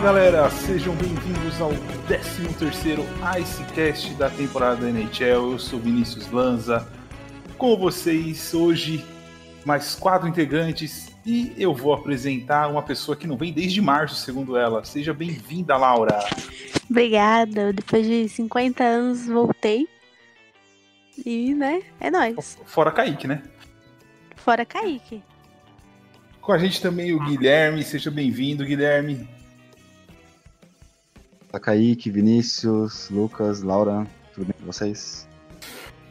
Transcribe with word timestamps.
Fala 0.00 0.14
galera, 0.14 0.50
sejam 0.50 0.94
bem-vindos 0.94 1.60
ao 1.60 1.72
13º 2.08 3.04
Icecast 3.38 4.14
da 4.14 4.30
temporada 4.30 4.80
da 4.80 4.88
NHL. 4.88 5.52
Eu 5.52 5.58
sou 5.58 5.78
Vinícius 5.78 6.30
Lanza, 6.30 6.88
com 7.58 7.76
vocês 7.76 8.54
hoje 8.54 9.04
mais 9.62 9.94
quatro 9.94 10.26
integrantes 10.26 11.14
e 11.26 11.52
eu 11.58 11.74
vou 11.74 11.92
apresentar 11.92 12.68
uma 12.68 12.82
pessoa 12.82 13.14
que 13.14 13.26
não 13.26 13.36
vem 13.36 13.52
desde 13.52 13.82
março, 13.82 14.14
segundo 14.14 14.56
ela. 14.56 14.82
Seja 14.86 15.12
bem-vinda, 15.12 15.76
Laura. 15.76 16.18
Obrigada, 16.88 17.70
depois 17.70 18.06
de 18.06 18.26
50 18.26 18.82
anos 18.82 19.26
voltei. 19.26 19.86
E, 21.26 21.54
né, 21.54 21.82
é 22.00 22.10
nóis. 22.10 22.56
Fora 22.64 22.90
Kaique, 22.90 23.28
né? 23.28 23.42
Fora 24.34 24.64
Kaique. 24.64 25.22
Com 26.40 26.52
a 26.52 26.58
gente 26.58 26.80
também 26.80 27.12
o 27.12 27.22
Guilherme, 27.22 27.82
seja 27.84 28.10
bem-vindo, 28.10 28.64
Guilherme. 28.64 29.28
Fala 31.50 31.60
Kaique, 31.60 32.10
Vinícius, 32.10 33.10
Lucas, 33.10 33.60
Laura, 33.60 34.06
tudo 34.32 34.46
bem 34.46 34.54
com 34.60 34.66
vocês? 34.66 35.28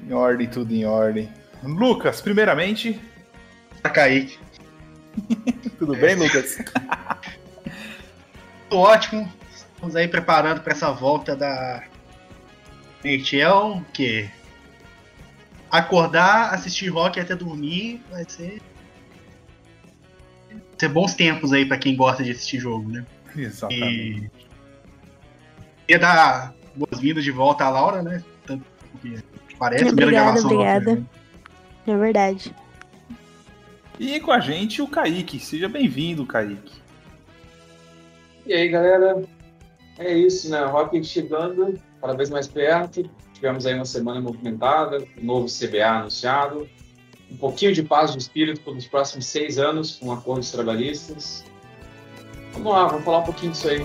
Em 0.05 0.11
ordem, 0.11 0.50
tudo 0.50 0.73
em 0.73 0.86
ordem. 0.86 1.30
Lucas, 1.63 2.19
primeiramente. 2.19 3.00
Fala 3.81 3.94
Kaique. 3.95 4.38
tudo 5.80 5.95
bem, 5.95 6.16
Lucas? 6.16 6.58
Tudo 8.69 8.81
ótimo. 8.81 9.31
Estamos 9.52 9.95
aí 9.95 10.08
preparando 10.08 10.61
para 10.61 10.73
essa 10.73 10.91
volta 10.91 11.36
da 11.36 11.83
NHL, 13.03 13.81
que 13.94 14.30
acordar, 15.72 16.53
assistir 16.53 16.89
rock 16.89 17.19
até 17.19 17.35
dormir 17.35 18.02
vai 18.11 18.25
ser 18.30 18.61
ser 20.78 20.89
bons 20.89 21.13
tempos 21.13 21.52
aí 21.52 21.66
para 21.66 21.78
quem 21.78 21.95
gosta 21.95 22.23
de 22.23 22.31
assistir 22.31 22.59
jogo, 22.59 22.89
né? 22.91 23.06
Exatamente. 23.35 24.25
E 24.25 24.48
ia 25.89 25.97
dar 25.99 26.53
boas-vindas 26.75 27.23
de 27.23 27.31
volta 27.31 27.65
à 27.65 27.69
Laura, 27.69 28.03
né? 28.03 28.23
Tanto 28.45 28.63
que 29.01 29.21
parece, 29.57 29.85
primeira 29.85 30.05
Obrigada, 30.11 30.25
gravação. 30.31 30.51
obrigada. 30.51 30.95
né? 30.95 31.05
É 31.87 31.97
verdade. 31.97 32.55
E 33.99 34.19
com 34.19 34.31
a 34.31 34.39
gente 34.39 34.81
o 34.81 34.87
Kaique. 34.87 35.39
Seja 35.39 35.67
bem-vindo, 35.67 36.25
Kaique. 36.25 36.79
E 38.45 38.53
aí, 38.53 38.69
galera? 38.69 39.23
É 39.97 40.13
isso, 40.13 40.49
né? 40.49 40.63
Rocket 40.65 41.03
chegando 41.03 41.77
cada 41.99 42.13
vez 42.13 42.29
mais 42.29 42.47
perto. 42.47 43.09
Tivemos 43.33 43.65
aí 43.65 43.73
uma 43.73 43.85
semana 43.85 44.21
movimentada, 44.21 44.99
um 45.21 45.25
novo 45.25 45.47
CBA 45.47 45.85
anunciado, 45.85 46.69
um 47.31 47.37
pouquinho 47.37 47.73
de 47.73 47.83
paz 47.83 48.11
de 48.11 48.17
espírito 48.19 48.61
pelos 48.61 48.85
próximos 48.87 49.25
seis 49.25 49.57
anos 49.57 49.95
com 49.97 50.11
acordos 50.11 50.51
trabalhistas. 50.51 51.43
Vamos 52.53 52.71
lá, 52.71 52.87
vamos 52.87 53.03
falar 53.03 53.19
um 53.19 53.23
pouquinho 53.23 53.51
disso 53.51 53.67
aí. 53.69 53.79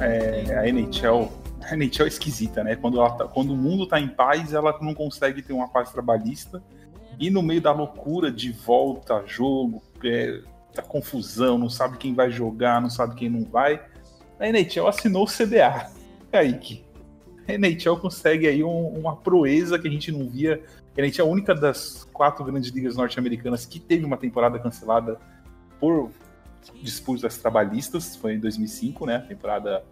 É, 0.00 0.58
a 0.58 0.68
NHL, 0.68 1.30
a 1.62 1.74
NHL 1.74 2.04
é 2.04 2.08
esquisita, 2.08 2.62
né? 2.64 2.76
Quando, 2.76 2.98
ela 2.98 3.10
tá- 3.10 3.26
quando 3.28 3.52
o 3.52 3.56
mundo 3.56 3.86
tá 3.86 4.00
em 4.00 4.08
paz, 4.08 4.52
ela 4.52 4.76
não 4.80 4.94
consegue 4.94 5.42
ter 5.42 5.52
uma 5.52 5.68
paz 5.68 5.90
trabalhista. 5.90 6.62
E 7.18 7.30
no 7.30 7.42
meio 7.42 7.60
da 7.60 7.72
loucura 7.72 8.30
de 8.30 8.50
volta 8.52 9.22
jogo, 9.26 9.82
é, 10.04 10.40
da 10.74 10.82
confusão, 10.82 11.56
não 11.56 11.70
sabe 11.70 11.96
quem 11.98 12.12
vai 12.14 12.30
jogar, 12.30 12.80
não 12.80 12.90
sabe 12.90 13.14
quem 13.14 13.30
não 13.30 13.44
vai, 13.44 13.80
a 14.40 14.48
NHL 14.48 14.88
assinou 14.88 15.22
o 15.24 15.26
CBA. 15.28 15.90
Kaique, 16.32 16.84
a 17.46 17.52
NHL 17.52 17.96
consegue 17.98 18.48
aí 18.48 18.64
um- 18.64 18.88
uma 18.98 19.14
proeza 19.14 19.78
que 19.78 19.86
a 19.86 19.90
gente 19.90 20.10
não 20.10 20.28
via. 20.28 20.60
A 20.96 21.00
NHL 21.00 21.20
é 21.26 21.28
a 21.28 21.32
única 21.32 21.54
das 21.54 22.08
quatro 22.12 22.44
grandes 22.44 22.70
ligas 22.70 22.96
norte-americanas 22.96 23.64
que 23.64 23.78
teve 23.78 24.04
uma 24.04 24.16
temporada 24.16 24.58
cancelada 24.58 25.16
por 25.78 26.10
disputas 26.82 27.36
trabalhistas, 27.38 28.16
foi 28.16 28.34
em 28.34 28.38
2005, 28.40 29.06
né? 29.06 29.18
Temporada 29.20 29.84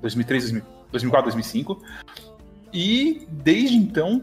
2003, 0.00 0.52
2000 0.52 0.78
2004, 0.90 1.32
2005. 1.32 1.82
E 2.72 3.26
desde 3.30 3.76
então, 3.76 4.22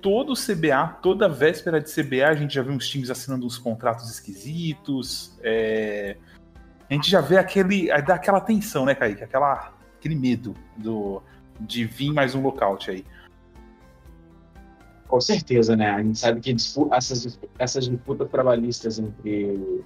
todo 0.00 0.32
o 0.32 0.36
CBA, 0.36 0.98
toda 1.02 1.28
véspera 1.28 1.80
de 1.80 1.90
CBA, 1.90 2.28
a 2.28 2.34
gente 2.34 2.54
já 2.54 2.62
vê 2.62 2.70
uns 2.70 2.88
times 2.88 3.10
assinando 3.10 3.46
uns 3.46 3.58
contratos 3.58 4.10
esquisitos. 4.10 5.38
é, 5.42 6.16
A 6.88 6.94
gente 6.94 7.10
já 7.10 7.20
vê 7.20 7.36
aquele. 7.36 7.88
dá 8.02 8.14
aquela 8.14 8.40
tensão, 8.40 8.84
né, 8.84 8.94
Kaique? 8.94 9.24
Aquela, 9.24 9.72
aquele 9.98 10.14
medo 10.14 10.54
do, 10.76 11.22
de 11.60 11.84
vir 11.84 12.12
mais 12.12 12.34
um 12.34 12.42
lockout 12.42 12.90
aí. 12.90 13.04
Com 15.08 15.20
certeza, 15.20 15.76
né? 15.76 15.90
A 15.90 16.02
gente 16.02 16.18
sabe 16.18 16.40
que 16.40 16.54
essas, 16.92 17.38
essas 17.58 17.88
disputas 17.88 18.28
trabalhistas 18.30 18.98
entre 18.98 19.84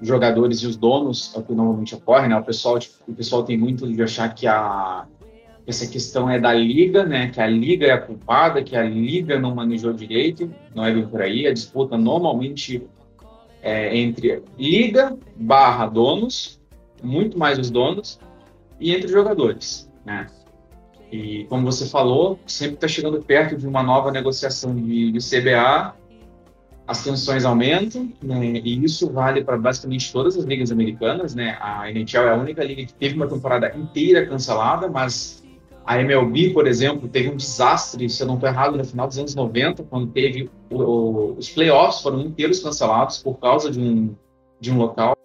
jogadores 0.00 0.62
e 0.62 0.66
os 0.66 0.76
donos 0.76 1.32
é 1.34 1.38
o 1.38 1.42
que 1.42 1.52
normalmente 1.52 1.94
ocorre, 1.94 2.28
né? 2.28 2.36
O 2.36 2.44
pessoal, 2.44 2.78
tipo, 2.78 2.94
o 3.06 3.14
pessoal 3.14 3.42
tem 3.42 3.56
muito 3.56 3.86
de 3.90 4.02
achar 4.02 4.34
que 4.34 4.46
a 4.46 5.06
essa 5.66 5.86
questão 5.86 6.28
é 6.28 6.38
da 6.38 6.52
liga, 6.52 7.04
né? 7.04 7.28
Que 7.28 7.40
a 7.40 7.46
liga 7.46 7.86
é 7.86 7.92
a 7.92 8.00
culpada, 8.00 8.62
que 8.62 8.76
a 8.76 8.82
liga 8.82 9.38
não 9.38 9.54
manejou 9.54 9.92
direito, 9.92 10.52
não 10.74 10.84
é 10.84 10.92
bem 10.92 11.06
por 11.06 11.22
aí. 11.22 11.46
A 11.46 11.52
disputa 11.52 11.96
normalmente 11.96 12.82
é 13.62 13.96
entre 13.96 14.42
liga 14.58 15.16
barra 15.36 15.86
donos, 15.86 16.60
muito 17.02 17.38
mais 17.38 17.58
os 17.58 17.70
donos, 17.70 18.18
e 18.80 18.94
entre 18.94 19.08
jogadores, 19.08 19.90
né? 20.04 20.26
E 21.12 21.44
como 21.48 21.70
você 21.70 21.86
falou, 21.86 22.38
sempre 22.46 22.74
está 22.74 22.88
chegando 22.88 23.20
perto 23.22 23.56
de 23.56 23.66
uma 23.66 23.82
nova 23.82 24.10
negociação 24.10 24.74
de, 24.74 25.12
de 25.12 25.18
CBA, 25.18 25.94
as 26.90 27.04
tensões 27.04 27.44
aumentam, 27.44 28.12
né? 28.20 28.44
e 28.64 28.84
isso 28.84 29.08
vale 29.12 29.44
para 29.44 29.56
basicamente 29.56 30.12
todas 30.12 30.36
as 30.36 30.42
ligas 30.44 30.72
americanas. 30.72 31.36
Né? 31.36 31.56
A 31.60 31.88
NHL 31.88 32.24
é 32.26 32.30
a 32.30 32.36
única 32.36 32.64
liga 32.64 32.84
que 32.84 32.92
teve 32.94 33.14
uma 33.14 33.28
temporada 33.28 33.72
inteira 33.76 34.26
cancelada, 34.26 34.88
mas 34.88 35.40
a 35.86 36.00
MLB, 36.00 36.50
por 36.50 36.66
exemplo, 36.66 37.08
teve 37.08 37.28
um 37.30 37.36
desastre, 37.36 38.10
se 38.10 38.20
eu 38.20 38.26
não 38.26 38.34
estou 38.34 38.48
errado, 38.48 38.76
no 38.76 38.84
final 38.84 39.06
dos 39.06 39.16
anos 39.18 39.36
90, 39.36 39.84
quando 39.84 40.08
teve 40.08 40.50
o- 40.68 40.82
o- 40.82 41.32
os 41.38 41.48
playoffs 41.48 42.02
foram 42.02 42.22
inteiros 42.22 42.58
cancelados 42.58 43.18
por 43.18 43.38
causa 43.38 43.70
de 43.70 43.78
um, 43.80 44.12
de 44.60 44.72
um 44.72 44.76
local. 44.76 45.16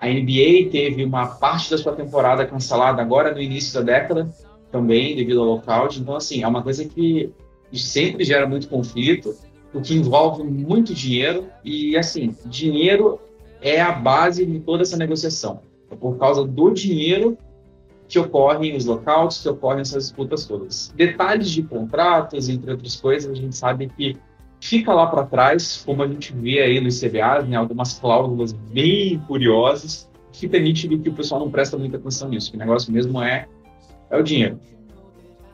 A 0.00 0.08
NBA 0.08 0.70
teve 0.72 1.04
uma 1.04 1.26
parte 1.26 1.70
da 1.70 1.78
sua 1.78 1.92
temporada 1.92 2.44
cancelada 2.44 3.00
agora 3.00 3.32
no 3.32 3.40
início 3.40 3.74
da 3.74 3.92
década, 3.92 4.28
também 4.72 5.14
devido 5.14 5.40
ao 5.40 5.46
lockout. 5.46 6.00
Então, 6.00 6.16
assim, 6.16 6.42
é 6.42 6.48
uma 6.48 6.64
coisa 6.64 6.84
que 6.84 7.32
sempre 7.72 8.24
gera 8.24 8.46
muito 8.46 8.68
conflito, 8.68 9.36
o 9.72 9.80
que 9.80 9.94
envolve 9.94 10.42
muito 10.42 10.94
dinheiro 10.94 11.46
e, 11.64 11.96
assim, 11.96 12.34
dinheiro 12.46 13.20
é 13.60 13.80
a 13.80 13.92
base 13.92 14.46
de 14.46 14.60
toda 14.60 14.82
essa 14.82 14.96
negociação. 14.96 15.60
É 15.90 15.96
por 15.96 16.16
causa 16.16 16.44
do 16.44 16.70
dinheiro 16.70 17.36
que 18.06 18.18
ocorrem 18.18 18.74
os 18.74 18.86
lockouts, 18.86 19.42
que 19.42 19.48
ocorrem 19.48 19.82
essas 19.82 20.04
disputas 20.04 20.46
todas. 20.46 20.92
Detalhes 20.96 21.50
de 21.50 21.62
contratos, 21.62 22.48
entre 22.48 22.70
outras 22.70 22.96
coisas, 22.96 23.30
a 23.30 23.34
gente 23.34 23.54
sabe 23.54 23.88
que 23.88 24.16
fica 24.60 24.92
lá 24.92 25.06
para 25.06 25.24
trás, 25.24 25.82
como 25.84 26.02
a 26.02 26.08
gente 26.08 26.32
vê 26.32 26.60
aí 26.60 26.80
nos 26.80 27.00
CBAs, 27.00 27.46
né, 27.46 27.56
algumas 27.56 27.98
cláusulas 27.98 28.52
bem 28.52 29.18
curiosas, 29.26 30.08
que 30.32 30.48
permite 30.48 30.88
que 30.88 31.08
o 31.08 31.12
pessoal 31.12 31.40
não 31.40 31.50
presta 31.50 31.76
muita 31.76 31.96
atenção 31.96 32.28
nisso, 32.28 32.50
que 32.50 32.56
o 32.56 32.60
negócio 32.60 32.92
mesmo 32.92 33.20
é, 33.22 33.46
é 34.10 34.16
o 34.16 34.22
dinheiro. 34.22 34.58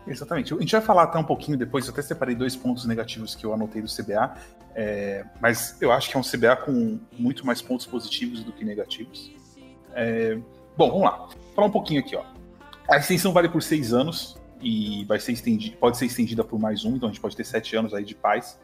Exatamente. 0.07 0.53
A 0.53 0.61
gente 0.61 0.73
vai 0.73 0.81
falar 0.81 1.05
até 1.05 1.19
um 1.19 1.25
pouquinho 1.25 1.57
depois, 1.57 1.87
eu 1.87 1.93
até 1.93 2.03
separei 2.03 2.35
dois 2.35 2.55
pontos 2.55 2.85
negativos 2.85 3.35
que 3.35 3.45
eu 3.45 3.55
anotei 3.55 3.81
do 3.81 3.89
CBA, 3.89 4.37
é, 4.75 5.25
mas 5.41 5.81
eu 5.81 5.91
acho 5.93 6.11
que 6.11 6.17
é 6.17 6.21
um 6.21 6.23
CBA 6.23 6.57
com 6.57 6.99
muito 7.19 7.47
mais 7.47 7.63
pontos 7.63 7.87
positivos 7.87 8.43
do 8.45 8.53
que 8.53 8.65
negativos. 8.65 9.31
É, 9.95 10.39
bom, 10.77 10.91
vamos 10.91 11.05
lá. 11.05 11.29
Falar 11.55 11.69
um 11.69 11.71
pouquinho 11.71 12.01
aqui, 12.01 12.17
ó. 12.17 12.25
A 12.89 12.99
extensão 12.99 13.33
vale 13.33 13.49
por 13.49 13.63
seis 13.63 13.95
anos 13.95 14.37
e 14.61 15.05
vai 15.05 15.19
ser 15.19 15.33
estendida, 15.33 15.77
pode 15.79 15.97
ser 15.97 16.07
estendida 16.07 16.45
por 16.45 16.59
mais 16.59 16.85
um, 16.85 16.97
então 16.97 17.09
a 17.09 17.13
gente 17.13 17.21
pode 17.21 17.37
ter 17.37 17.45
sete 17.45 17.77
anos 17.77 17.95
aí 17.95 18.05
de 18.05 18.15
paz. 18.15 18.59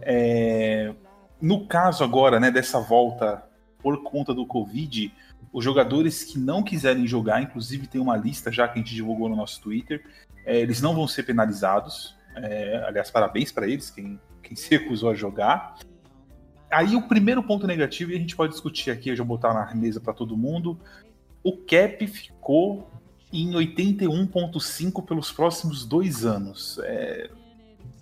É, 0.00 0.92
no 1.40 1.66
caso 1.66 2.02
agora, 2.02 2.40
né, 2.40 2.50
dessa 2.50 2.80
volta 2.80 3.44
por 3.80 4.02
conta 4.02 4.34
do 4.34 4.44
Covid, 4.44 5.12
os 5.52 5.64
jogadores 5.64 6.24
que 6.24 6.38
não 6.38 6.62
quiserem 6.62 7.06
jogar, 7.06 7.42
inclusive 7.42 7.86
tem 7.86 8.00
uma 8.00 8.16
lista 8.16 8.50
já 8.50 8.66
que 8.66 8.78
a 8.78 8.82
gente 8.82 8.94
divulgou 8.94 9.28
no 9.28 9.36
nosso 9.36 9.60
Twitter, 9.60 10.04
é, 10.48 10.58
eles 10.58 10.80
não 10.80 10.94
vão 10.94 11.06
ser 11.06 11.24
penalizados. 11.24 12.16
É, 12.34 12.82
aliás, 12.86 13.10
parabéns 13.10 13.52
para 13.52 13.68
eles, 13.68 13.90
quem, 13.90 14.18
quem 14.42 14.56
se 14.56 14.70
recusou 14.70 15.10
a 15.10 15.14
jogar. 15.14 15.76
aí 16.70 16.96
o 16.96 17.02
primeiro 17.02 17.42
ponto 17.42 17.66
negativo, 17.66 18.12
e 18.12 18.16
a 18.16 18.18
gente 18.18 18.34
pode 18.34 18.52
discutir 18.52 18.90
aqui, 18.90 19.10
eu 19.10 19.16
já 19.16 19.22
vou 19.22 19.36
botar 19.36 19.52
na 19.52 19.74
mesa 19.74 20.00
para 20.00 20.14
todo 20.14 20.36
mundo, 20.38 20.80
o 21.44 21.52
cap 21.52 22.06
ficou 22.06 22.90
em 23.30 23.50
81,5 23.52 25.04
pelos 25.04 25.30
próximos 25.30 25.84
dois 25.84 26.24
anos. 26.24 26.80
É, 26.82 27.28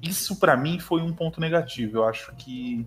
isso 0.00 0.36
para 0.36 0.56
mim 0.56 0.78
foi 0.78 1.02
um 1.02 1.12
ponto 1.12 1.40
negativo. 1.40 1.98
Eu 1.98 2.04
acho 2.04 2.32
que 2.36 2.86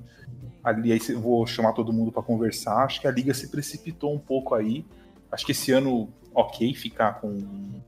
ali 0.64 0.94
aí 0.94 1.00
vou 1.16 1.46
chamar 1.46 1.74
todo 1.74 1.92
mundo 1.92 2.14
para 2.14 2.24
conversar. 2.24 2.86
Acho 2.86 3.02
que 3.02 3.08
a 3.08 3.12
liga 3.12 3.34
se 3.34 3.50
precipitou 3.50 4.14
um 4.14 4.20
pouco 4.20 4.56
aí. 4.56 4.86
Acho 5.30 5.46
que 5.46 5.52
esse 5.52 5.70
ano, 5.74 6.08
ok, 6.34 6.74
ficar 6.74 7.20
com 7.20 7.82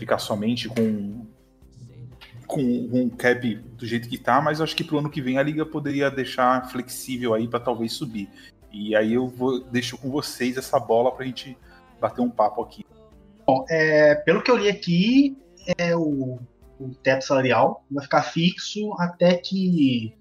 ficar 0.00 0.18
somente 0.18 0.68
com 0.68 1.26
com 2.46 2.60
um 2.60 3.08
cap 3.08 3.54
do 3.54 3.86
jeito 3.86 4.08
que 4.08 4.18
tá, 4.18 4.40
mas 4.40 4.60
acho 4.60 4.74
que 4.74 4.82
pro 4.82 4.98
ano 4.98 5.08
que 5.08 5.22
vem 5.22 5.38
a 5.38 5.42
liga 5.42 5.64
poderia 5.64 6.10
deixar 6.10 6.68
flexível 6.68 7.32
aí 7.32 7.46
para 7.46 7.60
talvez 7.60 7.92
subir. 7.92 8.28
E 8.72 8.96
aí 8.96 9.12
eu 9.12 9.28
vou 9.28 9.60
deixo 9.60 9.96
com 9.96 10.10
vocês 10.10 10.56
essa 10.56 10.80
bola 10.80 11.12
pra 11.14 11.24
gente 11.24 11.56
bater 12.00 12.20
um 12.20 12.28
papo 12.28 12.60
aqui. 12.60 12.84
Bom, 13.46 13.64
é, 13.68 14.16
pelo 14.16 14.42
que 14.42 14.50
eu 14.50 14.56
li 14.56 14.68
aqui, 14.68 15.38
é 15.78 15.94
o, 15.94 16.40
o 16.80 16.88
teto 17.00 17.24
salarial 17.24 17.84
vai 17.88 18.02
ficar 18.02 18.22
fixo 18.22 18.94
até 18.98 19.34
que 19.36 20.12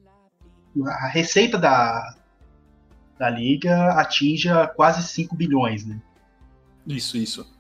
a 0.86 1.08
receita 1.08 1.58
da, 1.58 2.16
da 3.18 3.28
liga 3.28 3.94
atinja 3.94 4.68
quase 4.68 5.02
5 5.02 5.36
bilhões, 5.36 5.84
né? 5.84 6.00
Isso, 6.86 7.18
isso. 7.18 7.59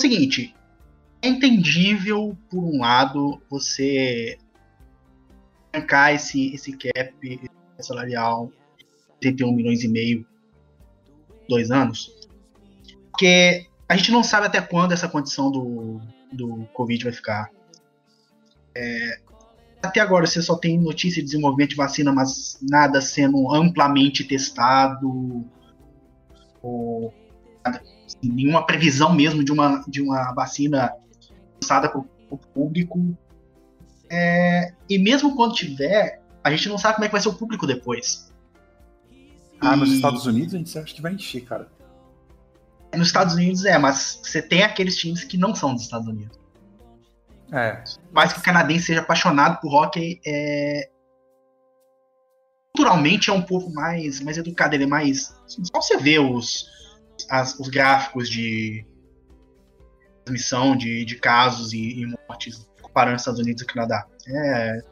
Seguinte, 0.00 0.54
é 1.20 1.28
entendível, 1.28 2.36
por 2.48 2.62
um 2.62 2.78
lado, 2.78 3.42
você 3.50 4.38
arrancar 5.72 6.14
esse, 6.14 6.54
esse 6.54 6.76
cap 6.76 7.50
salarial 7.80 8.50
31 9.20 9.52
milhões 9.52 9.82
e 9.82 9.88
meio 9.88 10.26
dois 11.48 11.70
anos, 11.70 12.14
porque 13.10 13.66
a 13.88 13.96
gente 13.96 14.12
não 14.12 14.22
sabe 14.22 14.46
até 14.46 14.60
quando 14.60 14.92
essa 14.92 15.08
condição 15.08 15.50
do, 15.50 16.00
do 16.32 16.68
Covid 16.72 17.04
vai 17.04 17.12
ficar. 17.12 17.50
É, 18.76 19.20
até 19.82 20.00
agora 20.00 20.26
você 20.26 20.42
só 20.42 20.56
tem 20.56 20.78
notícia 20.78 21.22
de 21.22 21.26
desenvolvimento 21.26 21.70
de 21.70 21.76
vacina, 21.76 22.12
mas 22.12 22.58
nada 22.62 23.00
sendo 23.00 23.52
amplamente 23.52 24.24
testado, 24.24 25.44
ou 26.62 27.12
nada, 27.64 27.82
nenhuma 28.22 28.66
previsão 28.66 29.12
mesmo 29.12 29.44
de 29.44 29.52
uma, 29.52 29.84
de 29.86 30.02
uma 30.02 30.32
vacina 30.32 30.92
lançada 31.54 31.88
para 31.88 32.00
o 32.00 32.38
público. 32.38 33.16
É, 34.10 34.72
e 34.88 34.98
mesmo 34.98 35.36
quando 35.36 35.54
tiver, 35.54 36.22
a 36.42 36.50
gente 36.50 36.68
não 36.68 36.78
sabe 36.78 36.94
como 36.94 37.04
é 37.04 37.08
que 37.08 37.12
vai 37.12 37.20
ser 37.20 37.28
o 37.28 37.34
público 37.34 37.66
depois. 37.66 38.32
Ah, 39.60 39.76
nos 39.76 39.90
E- 39.90 39.96
Estados 39.96 40.24
Unidos 40.26 40.54
a 40.54 40.58
gente 40.58 40.78
acha 40.78 40.94
que 40.94 41.02
vai 41.02 41.12
encher, 41.12 41.44
cara. 41.44 41.68
Nos 42.94 43.08
Estados 43.08 43.34
Unidos 43.34 43.64
é, 43.64 43.76
mas 43.76 44.20
você 44.22 44.40
tem 44.40 44.62
aqueles 44.62 44.96
times 44.96 45.24
que 45.24 45.36
não 45.36 45.54
são 45.54 45.74
dos 45.74 45.82
Estados 45.82 46.08
Unidos. 46.08 46.38
É, 47.52 47.82
mais 48.12 48.32
que 48.32 48.40
o 48.40 48.42
canadense 48.42 48.86
seja 48.86 49.00
apaixonado 49.00 49.58
por 49.60 49.72
hockey, 49.72 50.20
é... 50.26 50.90
culturalmente 52.74 53.30
é 53.30 53.32
um 53.32 53.40
pouco 53.42 53.70
mais, 53.72 54.20
mais 54.20 54.36
educado, 54.36 54.74
ele 54.74 54.84
é 54.84 54.86
mais. 54.86 55.34
Só 55.46 55.80
você 55.80 55.96
vê 55.96 56.18
os, 56.18 56.66
as- 57.30 57.58
os 57.58 57.68
gráficos 57.68 58.28
de 58.28 58.84
transmissão 60.24 60.76
de, 60.76 61.04
de 61.04 61.16
casos 61.16 61.72
e, 61.72 62.02
e 62.02 62.06
mortes 62.28 62.68
comparando 62.82 63.16
os 63.16 63.22
Estados 63.22 63.40
Unidos 63.40 63.62
e 63.62 63.64
o 63.64 63.68
Canadá. 63.68 64.06
É... 64.28 64.82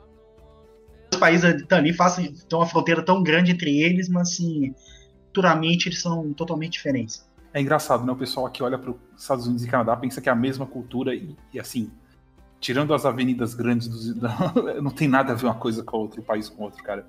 Os 1.13 1.19
países 1.19 1.55
estão 1.55 1.79
ali, 1.79 1.93
fazem, 1.93 2.33
tem 2.33 2.59
uma 2.59 2.67
fronteira 2.67 3.03
tão 3.03 3.23
grande 3.23 3.53
entre 3.53 3.81
eles, 3.81 4.09
mas 4.09 4.31
assim, 4.31 4.75
culturalmente 5.27 5.89
eles 5.89 6.01
são 6.01 6.33
totalmente 6.33 6.73
diferentes. 6.73 7.25
é 7.55 7.61
engraçado, 7.61 8.05
né? 8.05 8.13
O 8.13 8.17
pessoal 8.17 8.47
aqui 8.47 8.63
olha 8.63 8.79
para 8.79 8.91
os 8.91 8.97
Estados 9.19 9.47
Unidos 9.47 9.65
e 9.65 9.69
Canadá, 9.69 9.97
pensa 9.97 10.21
que 10.21 10.29
é 10.29 10.33
a 10.33 10.37
mesma 10.37 10.67
cultura 10.67 11.15
e, 11.15 11.35
e, 11.53 11.61
assim, 11.61 11.91
tirando 12.61 12.93
as 12.93 13.07
avenidas 13.07 13.55
grandes, 13.55 13.89
dos, 13.89 14.15
não 14.83 14.91
tem 14.91 15.07
nada 15.09 15.33
a 15.33 15.37
ver 15.37 15.47
uma 15.47 15.55
coisa 15.55 15.83
com 15.83 15.97
a 15.97 16.01
outra, 16.01 16.21
um 16.21 16.25
país 16.25 16.49
com 16.49 16.63
o 16.63 16.65
outro, 16.65 16.83
cara. 16.83 17.07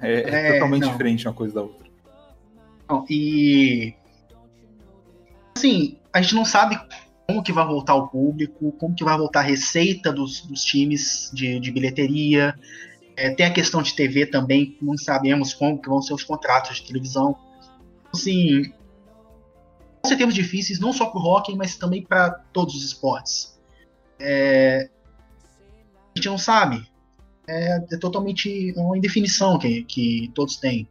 É, 0.00 0.12
é 0.12 0.48
É, 0.50 0.52
totalmente 0.54 0.82
não. 0.84 0.92
diferente 0.92 1.26
uma 1.26 1.34
coisa 1.34 1.54
da 1.54 1.62
outra. 1.62 1.88
Não, 2.88 3.04
e 3.08 3.94
assim, 5.58 5.98
a 6.12 6.22
gente 6.22 6.34
não 6.34 6.44
sabe 6.44 6.80
como 7.26 7.42
que 7.42 7.52
vai 7.52 7.66
voltar 7.66 7.94
o 7.94 8.08
público, 8.08 8.72
como 8.72 8.94
que 8.94 9.04
vai 9.04 9.16
voltar 9.18 9.40
a 9.40 9.42
receita 9.42 10.12
dos, 10.12 10.40
dos 10.40 10.64
times 10.64 11.30
de, 11.34 11.60
de 11.60 11.70
bilheteria. 11.70 12.58
É, 13.16 13.30
tem 13.30 13.44
a 13.44 13.52
questão 13.52 13.82
de 13.82 13.94
TV 13.94 14.26
também, 14.26 14.76
não 14.80 14.96
sabemos 14.96 15.52
como 15.52 15.80
que 15.80 15.88
vão 15.88 16.00
ser 16.00 16.14
os 16.14 16.22
contratos 16.22 16.76
de 16.76 16.86
televisão. 16.86 17.36
Assim, 18.14 18.62
vão 18.62 20.06
ser 20.06 20.16
tempos 20.16 20.34
difíceis 20.34 20.78
não 20.78 20.92
só 20.92 21.06
para 21.06 21.20
o 21.20 21.24
hockey, 21.24 21.54
mas 21.54 21.76
também 21.76 22.02
para 22.02 22.30
todos 22.52 22.74
os 22.74 22.84
esportes. 22.84 23.58
É, 24.18 24.88
a 26.14 26.18
gente 26.18 26.28
não 26.28 26.38
sabe. 26.38 26.86
É, 27.46 27.78
é 27.92 27.96
totalmente 27.98 28.72
uma 28.76 28.96
indefinição 28.96 29.58
que, 29.58 29.82
que 29.84 30.30
todos 30.34 30.56
têm. 30.56 30.88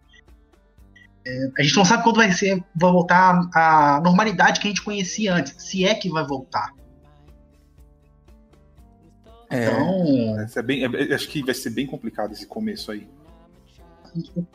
A 1.58 1.64
gente 1.64 1.76
não 1.76 1.86
sabe 1.86 2.04
quando 2.04 2.18
vai 2.18 2.32
ser, 2.32 2.64
vai 2.76 2.92
voltar 2.92 3.40
a 3.54 4.02
normalidade 4.04 4.60
que 4.60 4.68
a 4.68 4.70
gente 4.70 4.82
conhecia 4.84 5.34
antes, 5.34 5.54
se 5.58 5.86
é 5.86 5.94
que 5.96 6.10
vai 6.10 6.26
voltar. 6.26 6.74
É, 9.50 9.66
Então, 9.66 10.48
ser 10.50 10.64
bem- 10.64 10.84
é- 10.84 11.14
acho 11.14 11.28
que 11.30 11.44
vai 11.44 11.54
ser 11.56 11.70
bem 11.70 11.86
complicado 11.88 12.32
esse 12.34 12.46
começo 12.46 12.92
aí. 12.92 13.08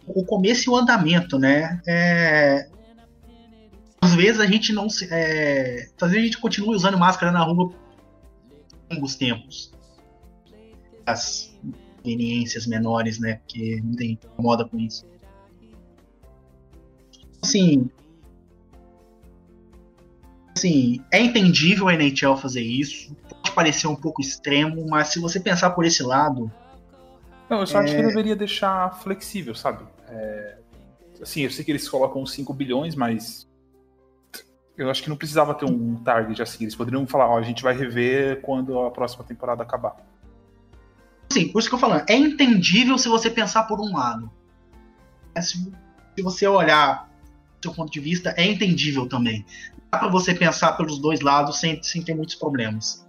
o 0.08 0.24
começo 0.24 0.68
e 0.68 0.72
o 0.72 0.76
andamento, 0.76 1.38
né? 1.38 1.80
É, 1.86 2.68
Às 4.00 4.14
vezes 4.14 4.40
a 4.40 4.46
gente 4.46 4.72
não 4.72 4.90
se. 4.90 5.06
É... 5.12 5.86
Às 6.00 6.10
vezes 6.10 6.16
a 6.16 6.24
gente 6.26 6.38
continua 6.38 6.74
usando 6.74 6.98
máscara 6.98 7.30
na 7.30 7.40
rua 7.44 7.68
por 7.70 7.76
longos 8.90 9.14
tempos. 9.14 9.72
As 11.06 11.56
conveniências 12.02 12.66
menores, 12.66 13.20
né? 13.20 13.34
Porque 13.36 13.80
não 13.84 13.94
tem 13.94 14.18
moda 14.36 14.64
com 14.68 14.76
isso. 14.78 15.06
Assim. 17.42 17.90
Assim, 20.56 21.02
é 21.10 21.20
entendível 21.20 21.88
a 21.88 21.94
NHL 21.94 22.36
fazer 22.36 22.60
isso. 22.62 23.14
Pode 23.28 23.52
parecer 23.52 23.86
um 23.86 23.96
pouco 23.96 24.20
extremo, 24.20 24.86
mas 24.88 25.08
se 25.08 25.18
você 25.18 25.40
pensar 25.40 25.70
por 25.70 25.84
esse 25.84 26.02
lado, 26.02 26.50
Não, 27.48 27.60
eu 27.60 27.66
só 27.66 27.78
acho 27.80 27.92
É. 27.92 27.96
que 27.96 28.02
deveria 28.06 28.34
deixar 28.36 28.98
flexível, 29.02 29.54
sabe? 29.54 29.84
É, 30.08 30.56
assim, 31.20 31.42
eu 31.42 31.50
sei 31.50 31.62
que 31.64 31.70
eles 31.70 31.86
colocam 31.88 32.24
5 32.24 32.52
bilhões, 32.54 32.94
mas 32.94 33.46
eu 34.76 34.88
acho 34.90 35.02
que 35.02 35.10
não 35.10 35.16
precisava 35.16 35.54
ter 35.54 35.66
um 35.66 35.96
target 35.96 36.40
assim. 36.40 36.64
Eles 36.64 36.74
poderiam 36.74 37.06
falar, 37.06 37.28
ó, 37.28 37.36
a 37.38 37.42
gente 37.42 37.62
vai 37.62 37.76
rever 37.76 38.40
quando 38.40 38.78
a 38.80 38.90
próxima 38.90 39.22
temporada 39.24 39.62
acabar. 39.62 39.96
Sim, 41.30 41.48
por 41.48 41.58
isso 41.58 41.68
que 41.68 41.74
eu 41.74 41.78
tô 41.78 41.86
falando, 41.86 42.04
é 42.08 42.14
entendível 42.14 42.96
se 42.96 43.08
você 43.08 43.28
pensar 43.28 43.64
por 43.64 43.78
um 43.80 43.92
lado. 43.92 44.30
Mas 45.34 45.50
Se, 45.50 45.72
se 46.16 46.22
você 46.22 46.46
olhar 46.46 47.10
seu 47.62 47.72
ponto 47.72 47.90
de 47.90 48.00
vista, 48.00 48.34
é 48.36 48.44
entendível 48.44 49.08
também. 49.08 49.44
Dá 49.90 49.98
pra 49.98 50.08
você 50.08 50.34
pensar 50.34 50.72
pelos 50.72 50.98
dois 50.98 51.20
lados 51.20 51.58
sem, 51.60 51.82
sem 51.82 52.02
ter 52.02 52.14
muitos 52.14 52.34
problemas. 52.34 53.06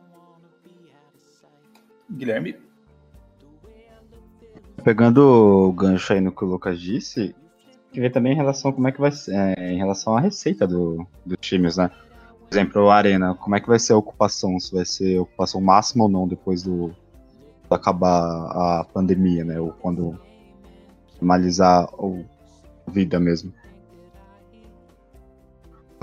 Guilherme? 2.11 2.57
Pegando 4.83 5.19
o 5.69 5.71
gancho 5.71 6.13
aí 6.13 6.19
no 6.19 6.31
que 6.31 6.43
o 6.43 6.47
Lucas 6.47 6.79
disse, 6.79 7.33
tem 7.33 7.93
que 7.93 7.99
ver 8.01 8.11
também 8.11 8.33
em 8.33 8.35
relação 8.35 8.71
a 8.71 8.73
como 8.73 8.87
é 8.87 8.91
que 8.91 8.99
vai 8.99 9.11
ser, 9.11 9.33
é, 9.33 9.71
em 9.71 9.77
relação 9.77 10.15
à 10.15 10.19
receita 10.19 10.67
do, 10.67 11.07
dos 11.25 11.37
times, 11.39 11.77
né? 11.77 11.89
Por 11.89 12.53
exemplo, 12.53 12.89
a 12.89 12.95
Arena, 12.95 13.33
como 13.35 13.55
é 13.55 13.61
que 13.61 13.67
vai 13.67 13.79
ser 13.79 13.93
a 13.93 13.97
ocupação? 13.97 14.59
Se 14.59 14.73
vai 14.73 14.85
ser 14.85 15.19
ocupação 15.19 15.61
máxima 15.61 16.03
ou 16.03 16.09
não 16.09 16.27
depois 16.27 16.61
do, 16.61 16.89
do 17.69 17.73
acabar 17.73 18.19
a 18.19 18.85
pandemia, 18.93 19.43
né? 19.43 19.59
Ou 19.59 19.71
quando 19.71 20.19
normalizar 21.19 21.87
o 21.95 22.25
a 22.85 22.91
vida 22.91 23.19
mesmo. 23.19 23.53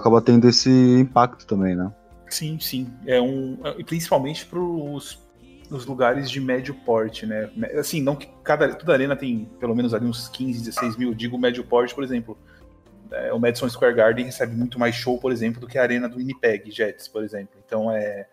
Acaba 0.00 0.21
tendo 0.21 0.49
esse 0.49 0.71
impacto 0.71 1.47
também, 1.47 1.76
né? 1.76 1.92
Sim, 2.28 2.59
sim. 2.59 2.90
É 3.07 3.21
um, 3.21 3.59
é- 3.64 3.83
principalmente 3.85 4.47
para 4.47 4.59
os 4.59 5.19
lugares 5.87 6.30
de 6.30 6.40
médio 6.40 6.75
porte, 6.75 7.26
né? 7.26 7.50
Assim, 7.78 8.00
não 8.00 8.16
que 8.16 8.28
cada 8.42 8.75
toda 8.75 8.92
arena 8.92 9.14
tem 9.14 9.49
pelo 9.59 9.75
menos 9.75 9.92
ali 9.95 10.07
uns 10.07 10.28
15, 10.28 10.61
16 10.64 10.97
mil. 10.97 11.14
Digo 11.14 11.38
médio 11.38 11.64
porte, 11.64 11.95
por 11.95 12.02
exemplo. 12.04 12.37
é, 13.12 13.33
o 13.33 13.40
Madison 13.40 13.69
Square 13.69 13.95
Garden 13.95 14.25
recebe 14.26 14.54
muito 14.54 14.78
mais 14.78 14.95
show, 14.95 15.19
por 15.19 15.33
exemplo, 15.33 15.61
do 15.61 15.66
que 15.66 15.76
a 15.78 15.83
arena 15.83 16.09
do 16.09 16.19
Winnipeg 16.19 16.71
Jets, 16.71 17.09
por 17.09 17.25
exemplo. 17.25 17.59
Então, 17.66 17.90
é, 17.90 18.26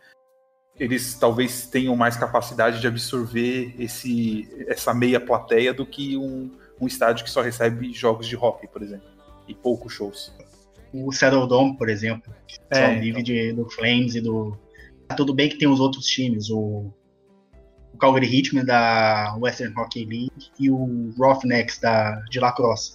eles 0.79 1.15
talvez 1.15 1.65
tenham 1.67 1.95
mais 1.95 2.15
capacidade 2.15 2.79
de 2.79 2.87
absorver 2.87 3.73
esse, 3.79 4.47
essa 4.67 4.93
meia 4.93 5.19
plateia 5.19 5.73
do 5.73 5.85
que 5.85 6.15
um, 6.15 6.51
um 6.79 6.85
estádio 6.85 7.25
que 7.25 7.31
só 7.31 7.41
recebe 7.41 7.91
jogos 7.91 8.27
de 8.27 8.35
hockey, 8.35 8.67
por 8.67 8.83
exemplo, 8.83 9.07
e 9.47 9.55
poucos 9.55 9.93
shows. 9.93 10.31
O 10.93 11.11
Saddle 11.11 11.47
Dome, 11.47 11.77
por 11.77 11.89
exemplo, 11.89 12.33
que 12.47 12.57
É, 12.71 12.93
só 12.95 12.99
vive 12.99 13.21
de, 13.23 13.53
do 13.53 13.69
Flames 13.69 14.15
e 14.15 14.21
do. 14.21 14.57
Ah, 15.09 15.15
tudo 15.15 15.33
bem 15.33 15.49
que 15.49 15.57
tem 15.57 15.67
os 15.67 15.79
outros 15.79 16.05
times, 16.05 16.49
o, 16.49 16.91
o 17.93 17.97
Calgary 17.99 18.27
Hitman 18.27 18.65
da 18.65 19.35
Western 19.39 19.73
Hockey 19.77 20.05
League 20.05 20.51
e 20.59 20.69
o 20.69 21.13
Roughnecks 21.17 21.79
da 21.79 22.19
de 22.29 22.39
lacrosse. 22.39 22.93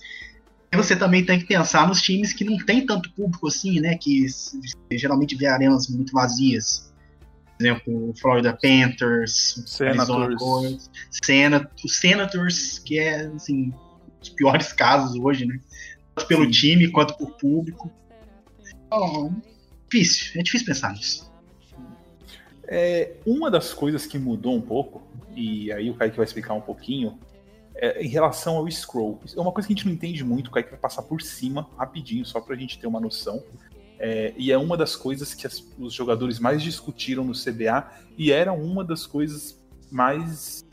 E 0.73 0.77
você 0.77 0.97
também 0.97 1.25
tem 1.25 1.39
que 1.39 1.47
pensar 1.47 1.87
nos 1.87 2.01
times 2.01 2.33
que 2.33 2.45
não 2.45 2.57
tem 2.57 2.87
tanto 2.87 3.13
público 3.13 3.47
assim, 3.49 3.79
né? 3.79 3.95
Que 3.97 4.27
geralmente 4.91 5.37
vê 5.37 5.47
arenas 5.47 5.87
muito 5.89 6.13
vazias. 6.13 6.91
Por 7.59 7.67
exemplo, 7.67 8.11
o 8.11 8.15
Florida 8.19 8.53
Panthers, 8.61 9.59
Arizona 9.81 10.05
Senators. 10.07 10.43
Coyotes, 10.43 10.91
Sena- 11.23 11.71
os 11.85 11.97
Senators, 11.97 12.79
que 12.79 12.99
é 12.99 13.27
assim, 13.27 13.73
os 14.21 14.31
piores 14.31 14.73
casos 14.73 15.15
hoje, 15.19 15.45
né? 15.47 15.59
Tanto 16.15 16.29
pelo 16.29 16.45
Sim. 16.45 16.51
time 16.51 16.91
quanto 16.91 17.17
por 17.17 17.33
público. 17.33 17.91
Então, 18.87 19.35
difícil, 19.91 20.41
é 20.41 20.43
difícil 20.43 20.67
pensar 20.67 20.93
nisso. 20.93 21.31
É, 22.65 23.17
uma 23.27 23.51
das 23.51 23.73
coisas 23.75 24.07
que 24.07 24.19
mudou 24.19 24.55
um 24.55 24.61
pouco, 24.61 25.03
e 25.35 25.73
aí 25.73 25.91
o 25.91 25.95
Kaique 25.95 26.17
vai 26.17 26.25
explicar 26.25 26.55
um 26.55 26.61
pouquinho, 26.61 27.19
é 27.75 28.03
em 28.03 28.09
relação 28.09 28.57
ao 28.57 28.71
scroll. 28.71 29.21
É 29.37 29.41
uma 29.41 29.53
coisa 29.53 29.67
que 29.67 29.73
a 29.73 29.77
gente 29.77 29.87
não 29.87 29.93
entende 29.93 30.23
muito, 30.25 30.49
o 30.49 30.51
Kaique 30.51 30.71
vai 30.71 30.79
passar 30.79 31.03
por 31.03 31.21
cima 31.23 31.69
rapidinho, 31.77 32.25
só 32.25 32.41
pra 32.41 32.55
gente 32.57 32.79
ter 32.79 32.87
uma 32.87 33.01
noção. 33.01 33.43
É, 33.99 34.33
e 34.37 34.51
é 34.51 34.59
uma 34.59 34.77
das 34.77 34.97
coisas 34.97 35.33
que 35.33 35.47
as- 35.47 35.65
os 35.79 35.93
jogadores 35.95 36.39
mais 36.39 36.63
discutiram 36.63 37.25
no 37.25 37.35
CBA, 37.35 37.91
e 38.19 38.33
era 38.33 38.53
uma 38.53 38.85
das 38.85 39.07
coisas 39.07 39.59
mais. 39.91 40.65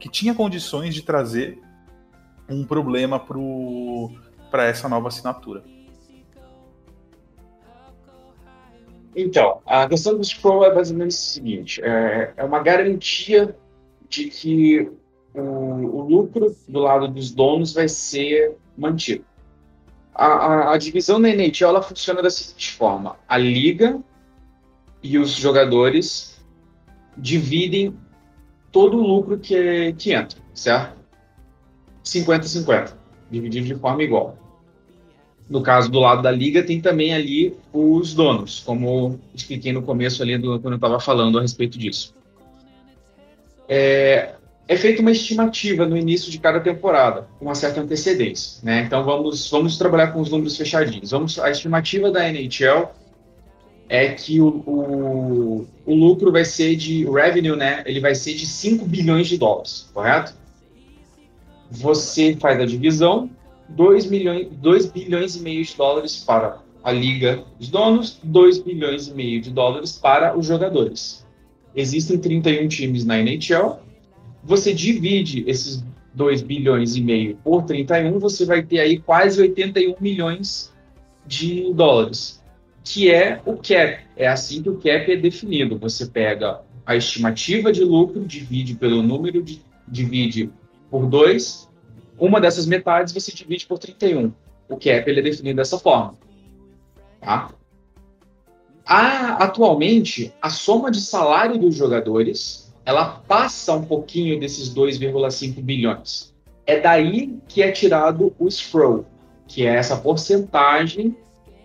que 0.00 0.08
tinha 0.08 0.32
condições 0.32 0.94
de 0.94 1.02
trazer 1.02 1.60
um 2.48 2.64
problema 2.64 3.18
para 4.50 4.64
essa 4.64 4.88
nova 4.88 5.08
assinatura. 5.08 5.62
Então, 9.16 9.60
a 9.66 9.88
questão 9.88 10.16
do 10.16 10.24
scroll 10.24 10.64
é 10.64 10.74
basicamente 10.74 11.10
o 11.10 11.14
seguinte: 11.14 11.80
é, 11.82 12.32
é 12.36 12.44
uma 12.44 12.60
garantia 12.62 13.56
de 14.08 14.26
que 14.28 14.90
o, 15.34 15.40
o 15.40 16.02
lucro 16.08 16.54
do 16.68 16.78
lado 16.80 17.08
dos 17.08 17.30
donos 17.32 17.72
vai 17.72 17.88
ser 17.88 18.56
mantido. 18.76 19.24
A, 20.14 20.26
a- 20.26 20.74
a 20.74 20.78
divisão 20.78 21.20
da 21.20 21.28
NHL 21.30 21.68
ela 21.68 21.82
funciona 21.82 22.22
da 22.22 22.30
seguinte 22.30 22.72
forma: 22.72 23.16
a 23.28 23.36
liga 23.36 23.98
e 25.02 25.18
os 25.18 25.30
jogadores 25.30 26.40
dividem 27.16 27.96
todo 28.70 28.98
o 28.98 29.06
lucro 29.06 29.38
que, 29.38 29.92
que 29.94 30.12
entra, 30.12 30.38
certo? 30.54 30.96
50-50, 32.04 32.94
dividido 33.30 33.66
de 33.66 33.74
forma 33.74 34.02
igual. 34.02 34.36
No 35.48 35.62
caso 35.62 35.90
do 35.90 35.98
lado 35.98 36.22
da 36.22 36.30
liga, 36.30 36.62
tem 36.62 36.80
também 36.80 37.14
ali 37.14 37.56
os 37.72 38.12
donos, 38.12 38.60
como 38.60 39.18
expliquei 39.34 39.72
no 39.72 39.82
começo 39.82 40.22
ali 40.22 40.36
do, 40.36 40.60
quando 40.60 40.74
eu 40.74 40.76
estava 40.76 41.00
falando 41.00 41.38
a 41.38 41.42
respeito 41.42 41.78
disso. 41.78 42.14
É, 43.66 44.34
é 44.66 44.76
feita 44.76 45.00
uma 45.00 45.10
estimativa 45.10 45.86
no 45.86 45.96
início 45.96 46.30
de 46.30 46.38
cada 46.38 46.60
temporada, 46.60 47.26
com 47.38 47.46
uma 47.46 47.54
certa 47.54 47.80
antecedência. 47.80 48.60
Né? 48.62 48.82
Então 48.82 49.02
vamos, 49.02 49.50
vamos 49.50 49.78
trabalhar 49.78 50.08
com 50.08 50.20
os 50.20 50.30
números 50.30 50.56
fechadinhos. 50.56 51.10
Vamos, 51.10 51.38
a 51.38 51.50
estimativa 51.50 52.10
da 52.10 52.28
NHL 52.28 52.90
é 53.88 54.08
que 54.08 54.40
o, 54.40 54.48
o, 54.66 55.66
o 55.86 55.94
lucro 55.94 56.30
vai 56.30 56.44
ser 56.44 56.76
de 56.76 57.06
o 57.06 57.12
revenue, 57.12 57.56
né? 57.56 57.82
Ele 57.86 58.00
vai 58.00 58.14
ser 58.14 58.34
de 58.34 58.46
5 58.46 58.84
bilhões 58.84 59.26
de 59.26 59.38
dólares, 59.38 59.88
correto? 59.94 60.34
Você 61.70 62.36
faz 62.36 62.60
a 62.60 62.66
divisão, 62.66 63.30
2, 63.68 64.06
milhões, 64.06 64.48
2 64.52 64.86
bilhões 64.86 65.36
e 65.36 65.40
meio 65.40 65.64
de 65.64 65.76
dólares 65.76 66.22
para 66.24 66.62
a 66.82 66.92
liga 66.92 67.44
dos 67.58 67.68
donos, 67.68 68.18
2 68.22 68.58
bilhões 68.58 69.08
e 69.08 69.14
meio 69.14 69.40
de 69.40 69.50
dólares 69.50 69.92
para 69.92 70.36
os 70.36 70.46
jogadores. 70.46 71.26
Existem 71.74 72.18
31 72.18 72.68
times 72.68 73.04
na 73.04 73.18
NHL. 73.18 73.80
Você 74.42 74.72
divide 74.72 75.44
esses 75.46 75.84
2 76.14 76.42
bilhões 76.42 76.96
e 76.96 77.00
meio 77.00 77.36
por 77.44 77.62
31, 77.64 78.18
você 78.18 78.44
vai 78.44 78.62
ter 78.62 78.80
aí 78.80 78.98
quase 78.98 79.40
81 79.40 79.94
milhões 80.00 80.72
de 81.26 81.72
dólares, 81.74 82.42
que 82.82 83.10
é 83.10 83.40
o 83.44 83.54
cap. 83.54 83.98
É 84.16 84.26
assim 84.26 84.62
que 84.62 84.70
o 84.70 84.76
cap 84.76 85.12
é 85.12 85.16
definido. 85.16 85.78
Você 85.78 86.06
pega 86.06 86.62
a 86.86 86.96
estimativa 86.96 87.70
de 87.70 87.84
lucro, 87.84 88.24
divide 88.24 88.74
pelo 88.74 89.02
número, 89.02 89.42
de, 89.42 89.60
divide 89.86 90.50
por 90.90 91.06
2, 91.06 91.68
uma 92.18 92.40
dessas 92.40 92.66
metades 92.66 93.12
você 93.12 93.32
divide 93.32 93.66
por 93.66 93.78
31. 93.78 94.32
O 94.68 94.76
cap 94.76 95.08
ele 95.08 95.20
é 95.20 95.22
definido 95.22 95.56
dessa 95.56 95.78
forma. 95.78 96.14
Tá? 97.20 97.50
A- 98.84 99.44
atualmente, 99.44 100.32
a 100.40 100.50
soma 100.50 100.90
de 100.90 101.00
salário 101.00 101.58
dos 101.58 101.74
jogadores 101.74 102.68
ela 102.88 103.22
passa 103.28 103.74
um 103.74 103.84
pouquinho 103.84 104.40
desses 104.40 104.72
2,5 104.74 105.60
bilhões. 105.60 106.32
É 106.66 106.80
daí 106.80 107.38
que 107.46 107.62
é 107.62 107.70
tirado 107.70 108.34
o 108.38 108.50
SFRO, 108.50 109.04
que 109.46 109.66
é 109.66 109.74
essa 109.74 109.94
porcentagem 109.98 111.14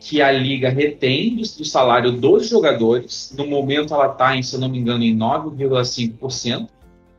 que 0.01 0.21
a 0.21 0.29
liga 0.33 0.67
retém 0.67 1.37
do, 1.37 1.45
salário 1.63 2.11
dos 2.11 2.49
jogadores. 2.49 3.33
No 3.37 3.47
momento 3.47 3.93
ela 3.93 4.11
está, 4.11 4.41
se 4.41 4.57
não 4.57 4.67
me 4.67 4.77
engano, 4.77 5.01
em 5.01 5.17
9,5%. 5.17 6.67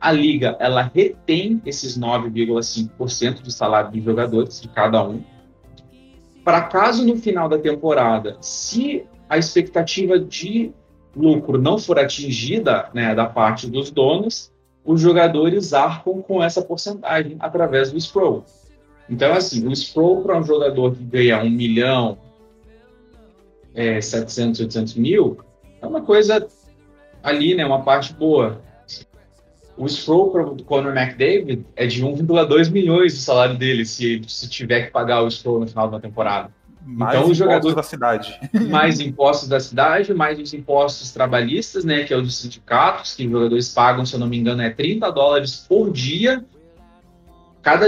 A 0.05 0.11
liga 0.11 0.55
ela 0.59 0.83
retém 0.83 1.59
esses 1.65 1.97
9,5% 1.97 3.41
do 3.41 3.49
salário 3.49 3.89
dos 3.89 4.03
jogadores, 4.03 4.61
de 4.61 4.67
cada 4.67 5.03
um. 5.03 5.23
Para 6.43 6.61
caso 6.61 7.03
no 7.03 7.17
final 7.17 7.49
da 7.49 7.57
temporada, 7.57 8.37
se 8.39 9.03
a 9.27 9.35
expectativa 9.35 10.19
de 10.19 10.71
lucro 11.15 11.57
não 11.57 11.79
for 11.79 11.97
atingida 11.97 12.87
né, 12.93 13.15
da 13.15 13.25
parte 13.25 13.65
dos 13.65 13.89
donos, 13.89 14.53
os 14.83 15.01
jogadores 15.01 15.73
arcam 15.73 16.21
com 16.21 16.43
essa 16.43 16.61
porcentagem 16.61 17.37
através 17.39 17.91
do 17.91 17.97
SPRO. 17.97 18.45
Então, 19.09 19.33
assim, 19.33 19.67
o 19.67 19.71
SPRO 19.71 20.21
para 20.21 20.37
um 20.37 20.43
jogador 20.43 20.93
que 20.93 21.03
ganha 21.03 21.41
1 21.41 21.49
milhão, 21.49 22.19
é, 23.73 23.99
700, 23.99 24.59
800 24.59 24.93
mil, 24.97 25.39
é 25.81 25.87
uma 25.87 26.01
coisa 26.01 26.47
ali, 27.23 27.55
né, 27.55 27.65
uma 27.65 27.81
parte 27.81 28.13
boa. 28.13 28.63
O 29.77 29.85
SPRO 29.87 30.31
para 30.31 30.47
o 30.47 30.63
Conor 30.63 30.95
McDavid 30.95 31.65
é 31.75 31.85
de 31.85 32.01
1,2 32.03 32.71
milhões 32.71 33.13
do 33.13 33.19
salário 33.19 33.57
dele, 33.57 33.85
se, 33.85 34.21
se 34.27 34.47
tiver 34.49 34.85
que 34.85 34.91
pagar 34.91 35.21
o 35.21 35.27
SPRO 35.29 35.59
no 35.59 35.67
final 35.67 35.89
da 35.89 35.99
temporada. 35.99 36.49
Mais 36.87 37.15
Então, 37.15 37.21
o 37.21 37.33
impostos 37.33 37.37
jogador- 37.37 37.75
da 37.75 37.83
cidade. 37.83 38.39
mais 38.69 38.99
impostos 38.99 39.49
da 39.49 39.59
cidade, 39.59 40.13
mais 40.13 40.39
os 40.39 40.53
impostos 40.53 41.11
trabalhistas, 41.11 41.83
né, 41.83 42.03
que 42.03 42.13
é 42.13 42.17
o 42.17 42.21
dos 42.21 42.37
sindicatos, 42.37 43.15
que 43.15 43.25
os 43.25 43.31
jogadores 43.31 43.69
pagam, 43.69 44.05
se 44.05 44.13
eu 44.13 44.19
não 44.19 44.27
me 44.27 44.37
engano, 44.37 44.61
é 44.61 44.69
30 44.69 45.09
dólares 45.11 45.65
por 45.67 45.91
dia. 45.91 46.45
Cada, 47.61 47.87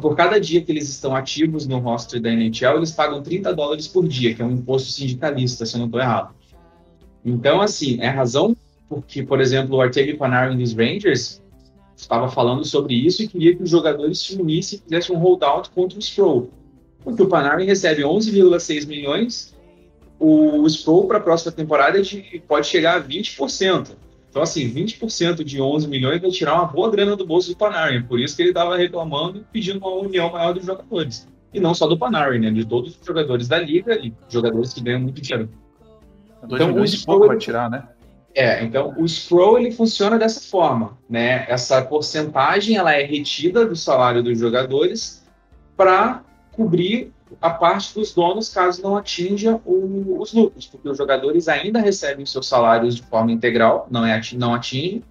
por 0.00 0.16
cada 0.16 0.40
dia 0.40 0.60
que 0.60 0.70
eles 0.72 0.88
estão 0.88 1.14
ativos 1.14 1.66
no 1.66 1.78
roster 1.78 2.20
da 2.20 2.28
NHL, 2.30 2.76
eles 2.76 2.90
pagam 2.90 3.22
30 3.22 3.54
dólares 3.54 3.86
por 3.88 4.06
dia, 4.06 4.34
que 4.34 4.42
é 4.42 4.44
um 4.44 4.50
imposto 4.50 4.90
sindicalista, 4.90 5.64
se 5.64 5.76
eu 5.76 5.78
não 5.78 5.86
estou 5.86 6.00
errado. 6.00 6.34
Então, 7.24 7.60
assim, 7.60 7.98
é 8.00 8.08
a 8.08 8.12
razão 8.12 8.56
porque, 8.90 9.22
por 9.22 9.40
exemplo, 9.40 9.76
o 9.76 9.80
Artemi 9.80 10.14
Panarin 10.14 10.58
dos 10.58 10.72
Rangers 10.74 11.40
estava 11.96 12.28
falando 12.28 12.64
sobre 12.64 12.92
isso 12.94 13.22
e 13.22 13.28
queria 13.28 13.54
que 13.54 13.62
os 13.62 13.70
jogadores 13.70 14.18
se 14.18 14.34
unissem 14.34 14.78
e 14.80 14.82
fizessem 14.82 15.14
um 15.16 15.18
holdout 15.20 15.70
contra 15.70 15.96
o 15.96 16.02
Stroll. 16.02 16.50
Porque 17.04 17.22
o 17.22 17.28
Panarin 17.28 17.64
recebe 17.66 18.02
11,6 18.02 18.84
milhões, 18.86 19.54
o 20.18 20.66
Sproul 20.66 21.06
para 21.06 21.18
a 21.18 21.20
próxima 21.20 21.52
temporada 21.52 21.98
é 21.98 22.02
de- 22.02 22.42
pode 22.48 22.66
chegar 22.66 22.96
a 22.96 22.98
20%. 22.98 23.96
Então, 24.28 24.42
assim, 24.42 24.68
20% 24.68 25.44
de 25.44 25.60
11 25.62 25.86
milhões 25.86 26.20
vai 26.20 26.30
tirar 26.30 26.54
uma 26.54 26.66
boa 26.66 26.90
grana 26.90 27.14
do 27.16 27.24
bolso 27.24 27.50
do 27.50 27.56
Panarin. 27.56 28.02
Por 28.02 28.18
isso 28.18 28.34
que 28.34 28.42
ele 28.42 28.50
estava 28.50 28.76
reclamando 28.76 29.38
e 29.38 29.44
pedindo 29.52 29.78
uma 29.78 29.94
união 29.94 30.32
maior 30.32 30.52
dos 30.52 30.66
jogadores. 30.66 31.28
E 31.54 31.60
não 31.60 31.74
só 31.74 31.86
do 31.86 31.96
Panarin, 31.96 32.38
né? 32.40 32.50
De 32.50 32.64
todos 32.64 32.96
os 33.00 33.06
jogadores 33.06 33.46
da 33.48 33.58
liga 33.58 33.94
e 33.96 34.12
jogadores 34.28 34.72
que 34.72 34.80
ganham 34.80 35.00
muito 35.00 35.20
dinheiro. 35.20 35.48
2 36.46 36.60
Então, 36.60 36.70
o 37.02 37.06
pouco 37.06 37.26
vai 37.28 37.38
tirar, 37.38 37.70
né? 37.70 37.84
É, 38.34 38.62
então 38.62 38.94
o 38.96 39.08
Scroll 39.08 39.58
ele 39.58 39.72
funciona 39.72 40.16
dessa 40.18 40.40
forma, 40.40 40.96
né? 41.08 41.44
Essa 41.48 41.82
porcentagem 41.82 42.76
ela 42.76 42.92
é 42.94 43.02
retida 43.04 43.66
do 43.66 43.74
salário 43.74 44.22
dos 44.22 44.38
jogadores 44.38 45.24
para 45.76 46.22
cobrir 46.52 47.12
a 47.40 47.50
parte 47.50 47.92
dos 47.94 48.12
donos 48.14 48.48
caso 48.48 48.82
não 48.82 48.96
atinja 48.96 49.60
o- 49.64 50.18
os 50.20 50.32
lucros, 50.32 50.66
porque 50.66 50.88
os 50.88 50.96
jogadores 50.98 51.48
ainda 51.48 51.80
recebem 51.80 52.24
seus 52.26 52.46
salários 52.46 52.94
de 52.96 53.02
forma 53.02 53.32
integral, 53.32 53.88
não 53.90 54.04
é 54.06 54.20
não 54.34 54.54
atinge, 54.54 55.02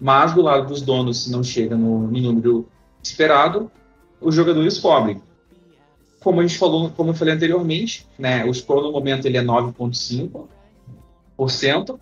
mas 0.00 0.32
do 0.32 0.42
lado 0.42 0.68
dos 0.68 0.80
donos 0.82 1.24
se 1.24 1.32
não 1.32 1.42
chega 1.42 1.76
no, 1.76 2.06
no 2.08 2.20
número 2.20 2.68
esperado, 3.02 3.70
os 4.20 4.34
jogadores 4.34 4.78
cobrem. 4.78 5.20
Como 6.20 6.40
a 6.40 6.46
gente 6.46 6.58
falou, 6.58 6.90
como 6.90 7.10
eu 7.10 7.14
falei 7.14 7.34
anteriormente, 7.34 8.06
né? 8.18 8.44
O 8.44 8.52
Scroll 8.52 8.82
no 8.82 8.92
momento 8.92 9.26
ele 9.26 9.38
é 9.38 9.42
9,5%. 9.42 11.98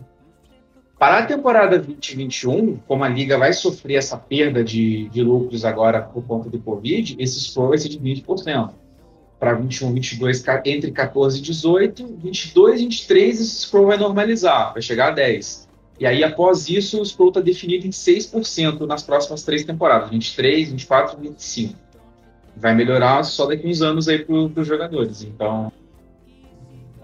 Para 0.99 1.19
a 1.19 1.27
temporada 1.27 1.79
2021, 1.79 2.77
como 2.89 3.05
a 3.05 3.09
liga 3.09 3.37
vai 3.37 3.53
sofrer 3.53 3.97
essa 3.97 4.17
perda 4.17 4.65
de, 4.65 5.09
de 5.11 5.23
lucros 5.23 5.65
agora 5.65 6.01
por 6.01 6.23
conta 6.25 6.49
do 6.49 6.59
Covid, 6.59 7.17
esse 7.19 7.39
score 7.41 7.69
vai 7.71 7.79
ser 7.79 7.91
de 7.91 7.99
20%. 7.99 8.71
Para 9.39 9.53
21, 9.53 9.93
22, 9.93 10.41
ca- 10.41 10.63
entre 10.65 10.91
14 10.91 11.39
e 11.39 11.43
18, 11.43 12.07
22, 12.17 12.81
23, 12.81 13.41
esse 13.41 13.57
score 13.67 13.85
vai 13.85 13.99
normalizar, 13.99 14.73
vai 14.73 14.81
chegar 14.81 15.09
a 15.09 15.11
10. 15.11 15.67
E 16.01 16.07
aí, 16.07 16.25
após 16.25 16.69
isso, 16.69 17.01
o 17.01 17.05
Scroll 17.05 17.29
está 17.29 17.41
definido 17.41 17.87
em 17.87 17.91
6% 17.91 18.87
nas 18.87 19.03
próximas 19.03 19.43
três 19.43 19.65
temporadas, 19.65 20.11
23, 20.11 20.71
24 20.71 21.19
e 21.19 21.29
25. 21.29 21.75
Vai 22.55 22.75
melhorar 22.75 23.23
só 23.25 23.47
daqui 23.47 23.67
uns 23.67 23.81
anos 23.83 24.07
aí 24.09 24.19
para 24.19 24.35
os 24.35 24.67
jogadores. 24.67 25.23
Então, 25.23 25.71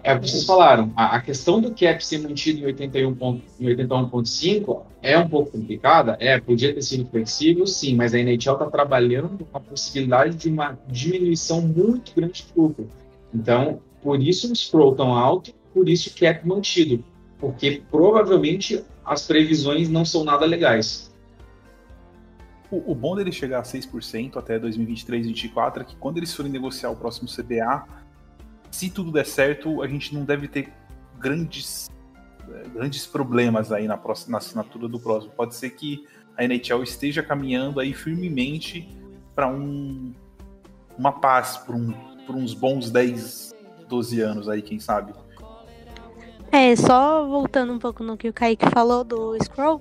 é 0.02 0.14
o 0.14 0.20
que 0.20 0.28
vocês 0.28 0.44
falaram. 0.44 0.92
A, 0.96 1.16
a 1.16 1.20
questão 1.20 1.60
do 1.60 1.70
cap 1.70 2.04
ser 2.04 2.18
mantido 2.18 2.60
em 2.60 2.64
81 2.64 3.14
ponto- 3.14 3.42
em 3.60 3.66
81,5 3.66 4.82
é 5.00 5.18
um 5.18 5.28
pouco 5.28 5.52
complicada. 5.52 6.16
É, 6.20 6.40
podia 6.40 6.74
ter 6.74 6.82
sido 6.82 7.06
flexível, 7.06 7.66
sim, 7.66 7.94
mas 7.94 8.12
a 8.14 8.18
NHL 8.18 8.54
está 8.54 8.66
trabalhando 8.66 9.44
com 9.44 9.56
a 9.56 9.60
possibilidade 9.60 10.36
de 10.36 10.48
uma 10.48 10.78
diminuição 10.88 11.60
muito 11.60 12.14
grande 12.14 12.44
de 12.44 12.60
lucro. 12.60 12.88
Então, 13.32 13.80
por 14.02 14.20
isso 14.20 14.50
o 14.52 14.56
scroll 14.56 14.94
tão 14.94 15.14
alto, 15.14 15.54
por 15.72 15.88
isso 15.88 16.10
o 16.10 16.18
cap 16.18 16.46
mantido. 16.46 17.04
Porque 17.38 17.82
provavelmente 17.90 18.84
as 19.04 19.26
previsões 19.26 19.88
não 19.88 20.04
são 20.04 20.24
nada 20.24 20.44
legais. 20.44 21.12
O, 22.70 22.92
o 22.92 22.94
bom 22.94 23.14
dele 23.14 23.30
chegar 23.30 23.60
a 23.60 23.62
6% 23.62 24.36
até 24.36 24.58
2023, 24.58 25.26
2024 25.26 25.82
é 25.82 25.84
que 25.84 25.96
quando 25.96 26.16
eles 26.16 26.34
forem 26.34 26.50
negociar 26.50 26.90
o 26.90 26.96
próximo 26.96 27.28
CBA, 27.28 27.84
se 28.72 28.90
tudo 28.90 29.12
der 29.12 29.26
certo, 29.26 29.82
a 29.82 29.86
gente 29.86 30.14
não 30.14 30.24
deve 30.24 30.48
ter 30.48 30.72
grandes, 31.18 31.90
eh, 32.48 32.68
grandes 32.74 33.06
problemas 33.06 33.70
aí 33.70 33.86
na, 33.86 33.98
próxima, 33.98 34.32
na 34.32 34.38
assinatura 34.38 34.88
do 34.88 34.98
próximo. 34.98 35.32
Pode 35.36 35.54
ser 35.54 35.70
que 35.70 36.04
a 36.36 36.42
NHL 36.42 36.82
esteja 36.82 37.22
caminhando 37.22 37.78
aí 37.78 37.92
firmemente 37.92 38.88
para 39.34 39.46
um, 39.46 40.12
uma 40.98 41.12
paz 41.12 41.58
por, 41.58 41.74
um, 41.74 41.92
por 42.26 42.34
uns 42.34 42.54
bons 42.54 42.90
10, 42.90 43.54
12 43.86 44.20
anos 44.22 44.48
aí, 44.48 44.62
quem 44.62 44.80
sabe. 44.80 45.12
É, 46.50 46.74
só 46.74 47.26
voltando 47.26 47.72
um 47.72 47.78
pouco 47.78 48.02
no 48.02 48.16
que 48.16 48.28
o 48.28 48.32
Kaique 48.32 48.68
falou 48.70 49.04
do 49.04 49.36
Scroll, 49.42 49.80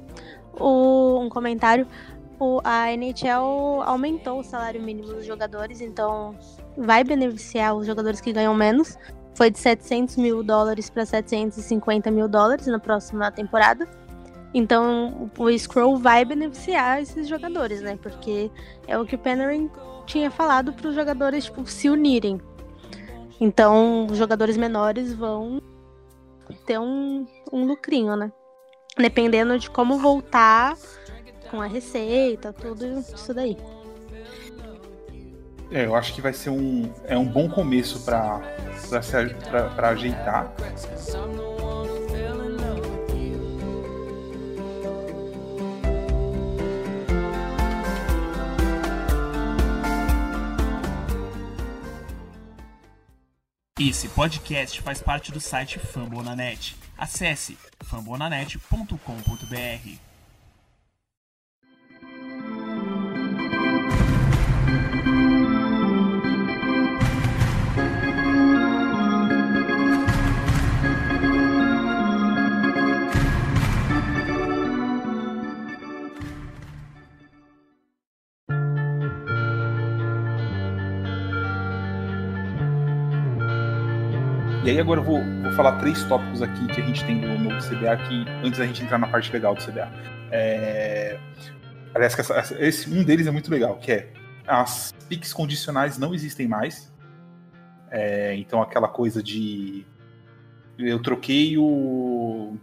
o, 0.60 1.19
um 1.19 1.29
comentário. 1.29 1.88
O, 2.38 2.60
a 2.63 2.91
NHL 2.91 3.83
aumentou 3.86 4.39
o 4.39 4.43
salário 4.43 4.81
mínimo 4.81 5.13
dos 5.13 5.25
jogadores, 5.25 5.79
então 5.79 6.36
vai 6.78 7.04
beneficiar 7.04 7.75
os 7.75 7.86
jogadores 7.86 8.22
que 8.22 8.32
ganham 8.34 8.54
menos. 8.54 8.98
Foi 9.36 9.50
de 9.50 9.60
700 9.60 10.18
mil 10.18 10.44
dólares 10.44 10.90
para 10.90 11.06
750 11.06 12.12
mil 12.12 12.28
dólares 12.28 12.68
na 12.68 12.80
próxima 12.80 13.32
temporada. 13.32 13.88
Então 14.54 15.32
o 15.38 15.58
Scroll 15.58 15.98
vai 15.98 16.25
beneficiar 16.25 17.01
esses 17.01 17.28
jogadores, 17.28 17.82
né? 17.82 17.98
Porque 18.01 18.51
é 18.88 18.98
o 18.98 19.06
que 19.06 19.16
o 19.16 19.20
Panarin 19.20 19.70
tinha 20.06 20.30
falado 20.30 20.74
para 20.74 20.90
os 20.90 20.96
jogadores 20.96 21.46
tipo, 21.46 21.66
se 21.66 21.90
unirem. 21.90 22.40
Então 23.40 24.08
os 24.08 24.18
jogadores 24.18 24.58
menores 24.58 25.13
vão 25.13 25.62
ter 26.66 26.78
um, 26.78 27.25
um 27.51 27.66
lucrinho, 27.66 28.16
né? 28.16 28.32
Dependendo 28.98 29.58
de 29.58 29.70
como 29.70 29.98
voltar 29.98 30.75
com 31.50 31.62
a 31.62 31.68
receita, 31.68 32.51
tudo 32.51 32.86
isso 32.86 33.34
daí. 33.34 33.58
É, 35.72 35.86
eu 35.86 35.96
acho 35.96 36.13
que 36.13 36.22
vai 36.22 36.34
ser 36.34 36.50
um, 36.50 36.92
é 37.06 37.18
um 37.18 37.25
bom 37.25 37.50
começo 37.50 38.01
para 38.01 38.42
ajeitar. 39.90 40.53
Esse 53.79 54.10
podcast 54.10 54.81
faz 54.81 55.01
parte 55.01 55.31
do 55.31 55.40
site 55.40 55.79
Fambonanet. 55.79 56.75
Acesse 56.98 57.57
fambonanet.com.br. 57.84 60.10
E 84.72 84.75
aí 84.75 84.79
agora 84.79 85.01
eu 85.01 85.03
vou, 85.03 85.22
vou 85.44 85.51
falar 85.51 85.79
três 85.79 86.01
tópicos 86.05 86.42
aqui 86.42 86.66
que 86.68 86.79
a 86.79 86.86
gente 86.86 87.03
tem 87.03 87.20
do 87.20 87.27
novo 87.38 87.57
CBA 87.57 87.92
aqui, 87.92 88.24
antes 88.42 88.57
da 88.57 88.66
gente 88.66 88.81
entrar 88.81 88.98
na 88.98 89.05
parte 89.05 89.29
legal 89.29 89.53
do 89.53 89.62
CBA. 89.62 89.92
É... 90.31 91.20
Aliás, 91.94 92.16
que 92.16 92.22
essa- 92.22 92.55
esse, 92.57 92.90
um 92.90 93.03
deles 93.03 93.27
é 93.27 93.31
muito 93.31 93.51
legal, 93.51 93.75
que 93.79 93.92
é 93.92 94.14
as 94.48 94.94
piques 95.10 95.34
condicionais 95.34 95.98
não 95.98 96.14
existem 96.14 96.48
mais. 96.48 96.90
É, 97.90 98.34
então 98.38 98.62
aquela 98.62 98.88
coisa 98.88 99.22
de 99.22 99.86
eu 100.79 101.01
troquei 101.01 101.57
o 101.57 102.55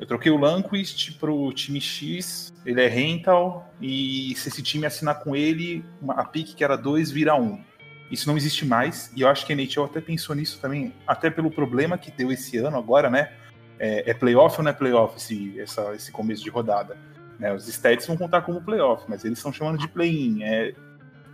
eu 0.00 0.06
troquei 0.06 0.32
o 0.32 0.36
Lanquist 0.36 1.12
pro 1.20 1.52
time 1.52 1.80
X, 1.80 2.52
ele 2.66 2.82
é 2.82 2.88
rental 2.88 3.72
e 3.80 4.34
se 4.34 4.48
esse 4.48 4.64
time 4.64 4.84
assinar 4.84 5.20
com 5.20 5.36
ele, 5.36 5.84
a 6.08 6.24
pique 6.24 6.56
que 6.56 6.64
era 6.64 6.76
2 6.76 7.12
vira 7.12 7.36
1. 7.36 7.40
Um. 7.40 7.64
Isso 8.10 8.28
não 8.28 8.36
existe 8.36 8.64
mais, 8.66 9.10
e 9.16 9.22
eu 9.22 9.28
acho 9.28 9.44
que 9.46 9.52
a 9.52 9.56
NHL 9.56 9.84
até 9.84 10.00
pensou 10.00 10.34
nisso 10.36 10.60
também, 10.60 10.92
até 11.06 11.30
pelo 11.30 11.50
problema 11.50 11.96
que 11.98 12.10
deu 12.10 12.30
esse 12.30 12.56
ano 12.58 12.76
agora, 12.76 13.08
né? 13.10 13.32
É, 13.78 14.10
é 14.10 14.14
playoff 14.14 14.56
ou 14.58 14.62
não 14.64 14.70
é 14.70 14.74
playoff 14.74 15.16
esse, 15.16 15.58
essa- 15.60 15.94
esse 15.94 16.12
começo 16.12 16.42
de 16.44 16.50
rodada? 16.50 16.96
Né, 17.38 17.52
os 17.52 17.66
stats 17.66 18.06
vão 18.06 18.16
contar 18.16 18.42
como 18.42 18.60
playoff, 18.62 19.04
mas 19.08 19.24
eles 19.24 19.38
estão 19.38 19.52
chamando 19.52 19.78
de 19.78 19.88
play-in. 19.88 20.42
É, 20.44 20.72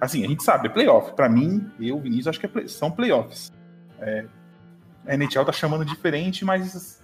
assim, 0.01 0.25
a 0.25 0.29
gente 0.29 0.43
sabe, 0.43 0.69
é 0.69 0.71
playoff. 0.71 1.13
Pra 1.13 1.29
mim, 1.29 1.71
eu, 1.79 2.01
Vinícius, 2.01 2.29
acho 2.29 2.41
que 2.41 2.47
é 2.47 2.49
play- 2.49 2.69
são 2.69 2.91
playoffs. 2.91 3.53
É, 3.99 4.25
a 5.07 5.15
NHL 5.15 5.45
tá 5.45 5.53
chamando 5.53 5.85
diferente, 5.85 6.43
mas 6.45 7.03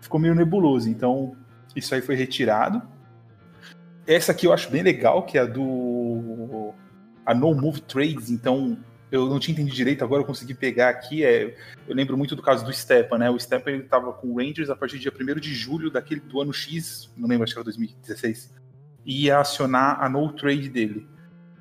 ficou 0.00 0.20
meio 0.20 0.34
nebuloso. 0.36 0.88
Então, 0.88 1.34
isso 1.74 1.92
aí 1.92 2.00
foi 2.00 2.14
retirado. 2.14 2.80
Essa 4.06 4.30
aqui 4.32 4.46
eu 4.46 4.52
acho 4.52 4.70
bem 4.70 4.82
legal, 4.82 5.24
que 5.24 5.36
é 5.36 5.40
a 5.40 5.46
do. 5.46 6.72
A 7.30 7.34
No 7.34 7.54
Move 7.54 7.80
Trades. 7.82 8.28
Então, 8.28 8.76
eu 9.12 9.28
não 9.28 9.38
tinha 9.38 9.52
entendido 9.52 9.76
direito, 9.76 10.02
agora 10.02 10.20
eu 10.20 10.26
consegui 10.26 10.52
pegar 10.52 10.88
aqui. 10.88 11.24
É, 11.24 11.56
eu 11.86 11.94
lembro 11.94 12.18
muito 12.18 12.34
do 12.34 12.42
caso 12.42 12.64
do 12.64 12.72
Stepan, 12.72 13.18
né? 13.18 13.30
O 13.30 13.38
Stepan 13.38 13.70
ele 13.70 13.84
com 13.84 14.26
o 14.26 14.38
Rangers 14.38 14.68
a 14.68 14.74
partir 14.74 14.96
do 14.96 15.02
dia 15.02 15.12
1 15.12 15.38
de 15.38 15.54
julho 15.54 15.92
daquele, 15.92 16.20
do 16.20 16.40
ano 16.40 16.52
X, 16.52 17.08
não 17.16 17.28
lembro, 17.28 17.44
acho 17.44 17.52
que 17.52 17.58
era 17.60 17.64
2016. 17.64 18.52
E 19.06 19.26
ia 19.26 19.38
acionar 19.38 20.02
a 20.02 20.08
No 20.08 20.32
Trade 20.32 20.68
dele. 20.68 21.06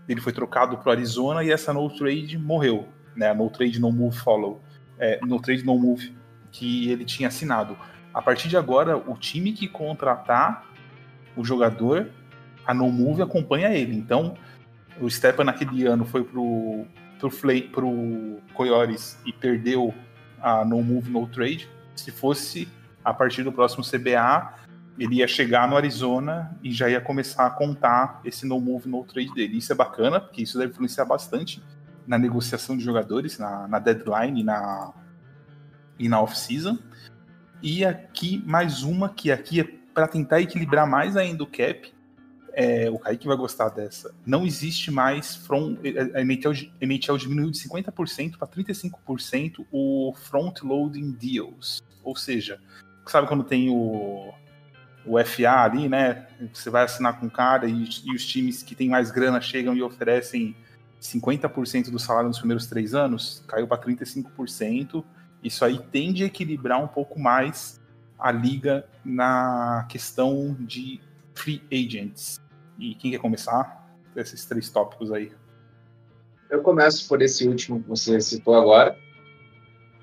Ele 0.07 0.19
foi 0.19 0.33
trocado 0.33 0.75
pro 0.79 0.89
Arizona 0.89 1.43
e 1.43 1.51
essa 1.51 1.71
No 1.71 1.87
Trade 1.95 2.35
morreu. 2.39 2.87
Né? 3.15 3.29
A 3.29 3.35
No 3.35 3.47
Trade 3.51 3.79
No 3.79 3.91
Move 3.91 4.17
Follow. 4.17 4.59
É, 4.97 5.19
no 5.23 5.39
Trade 5.39 5.63
No 5.63 5.77
Move 5.77 6.15
que 6.51 6.89
ele 6.89 7.05
tinha 7.05 7.27
assinado. 7.27 7.77
A 8.11 8.23
partir 8.23 8.49
de 8.49 8.57
agora, 8.57 8.97
o 8.97 9.15
time 9.15 9.53
que 9.53 9.67
contratar 9.67 10.67
o 11.37 11.45
jogador, 11.45 12.09
a 12.65 12.73
No 12.73 12.91
Move 12.91 13.21
acompanha 13.21 13.69
ele. 13.69 13.95
Então, 13.95 14.35
o 14.99 15.09
Stepan 15.09 15.45
naquele 15.45 15.85
ano 15.85 16.05
foi 16.05 16.23
pro, 16.23 16.85
pro, 17.19 17.29
Flay, 17.29 17.63
pro 17.63 18.39
Coyotes 18.53 19.17
e 19.25 19.33
perdeu 19.33 19.93
a 20.41 20.63
No 20.65 20.81
Move 20.81 21.09
No 21.09 21.27
Trade. 21.27 21.69
Se 21.95 22.11
fosse 22.11 22.67
a 23.03 23.13
partir 23.13 23.43
do 23.43 23.51
próximo 23.51 23.83
CBA, 23.83 24.53
ele 24.97 25.15
ia 25.15 25.27
chegar 25.27 25.67
no 25.67 25.77
Arizona 25.77 26.55
e 26.61 26.71
já 26.71 26.89
ia 26.89 26.99
começar 26.99 27.45
a 27.45 27.49
contar 27.49 28.19
esse 28.25 28.45
No 28.45 28.59
Move 28.59 28.89
No 28.89 29.03
Trade 29.03 29.33
dele. 29.33 29.57
Isso 29.57 29.71
é 29.71 29.75
bacana, 29.75 30.19
porque 30.19 30.41
isso 30.41 30.57
deve 30.57 30.71
influenciar 30.71 31.05
bastante 31.05 31.63
na 32.05 32.17
negociação 32.17 32.75
de 32.75 32.83
jogadores, 32.83 33.37
na, 33.37 33.67
na 33.67 33.79
deadline 33.79 34.41
e 34.41 34.43
na, 34.43 34.93
e 35.97 36.09
na 36.09 36.21
off-season. 36.21 36.77
E 37.61 37.85
aqui, 37.85 38.43
mais 38.45 38.83
uma, 38.83 39.09
que 39.09 39.31
aqui 39.31 39.61
é 39.61 39.63
para 39.93 40.07
tentar 40.07 40.41
equilibrar 40.41 40.87
mais 40.87 41.15
ainda 41.15 41.43
o 41.43 41.47
cap. 41.47 41.93
É, 42.61 42.89
o 42.89 42.99
Kaique 42.99 43.25
vai 43.25 43.37
gostar 43.37 43.69
dessa. 43.69 44.13
Não 44.25 44.45
existe 44.45 44.91
mais 44.91 45.33
front, 45.33 45.77
a 46.13 46.19
NHL, 46.19 47.13
a 47.13 47.17
diminuiu 47.17 47.51
de 47.51 47.57
50% 47.57 48.37
para 48.37 48.47
35% 48.49 49.65
o 49.71 50.13
front 50.13 50.61
loading 50.61 51.11
deals. 51.11 51.81
Ou 52.03 52.17
seja, 52.17 52.59
sabe 53.05 53.29
quando 53.29 53.45
tem 53.45 53.69
o, 53.69 54.33
o 55.05 55.23
FA 55.23 55.63
ali, 55.63 55.87
né? 55.87 56.27
Você 56.53 56.69
vai 56.69 56.83
assinar 56.83 57.17
com 57.17 57.27
o 57.27 57.31
cara 57.31 57.65
e, 57.65 57.87
e 58.03 58.13
os 58.13 58.25
times 58.25 58.61
que 58.61 58.75
têm 58.75 58.89
mais 58.89 59.09
grana 59.09 59.39
chegam 59.39 59.73
e 59.73 59.81
oferecem 59.81 60.53
50% 61.01 61.89
do 61.89 61.97
salário 61.97 62.27
nos 62.27 62.39
primeiros 62.39 62.67
três 62.67 62.93
anos, 62.93 63.41
caiu 63.47 63.69
para 63.69 63.81
35%. 63.81 65.01
Isso 65.41 65.63
aí 65.63 65.79
tende 65.79 66.23
a 66.23 66.25
equilibrar 66.25 66.83
um 66.83 66.89
pouco 66.89 67.17
mais 67.17 67.79
a 68.19 68.33
liga 68.33 68.85
na 69.05 69.85
questão 69.87 70.57
de 70.59 70.99
free 71.33 71.63
agents. 71.71 72.48
E 72.79 72.95
quem 72.95 73.11
quer 73.11 73.19
começar? 73.19 73.87
Esses 74.15 74.45
três 74.45 74.69
tópicos 74.69 75.11
aí. 75.11 75.31
Eu 76.49 76.61
começo 76.61 77.07
por 77.07 77.21
esse 77.21 77.47
último 77.47 77.81
que 77.81 77.89
você 77.89 78.19
citou 78.21 78.55
agora. 78.55 78.97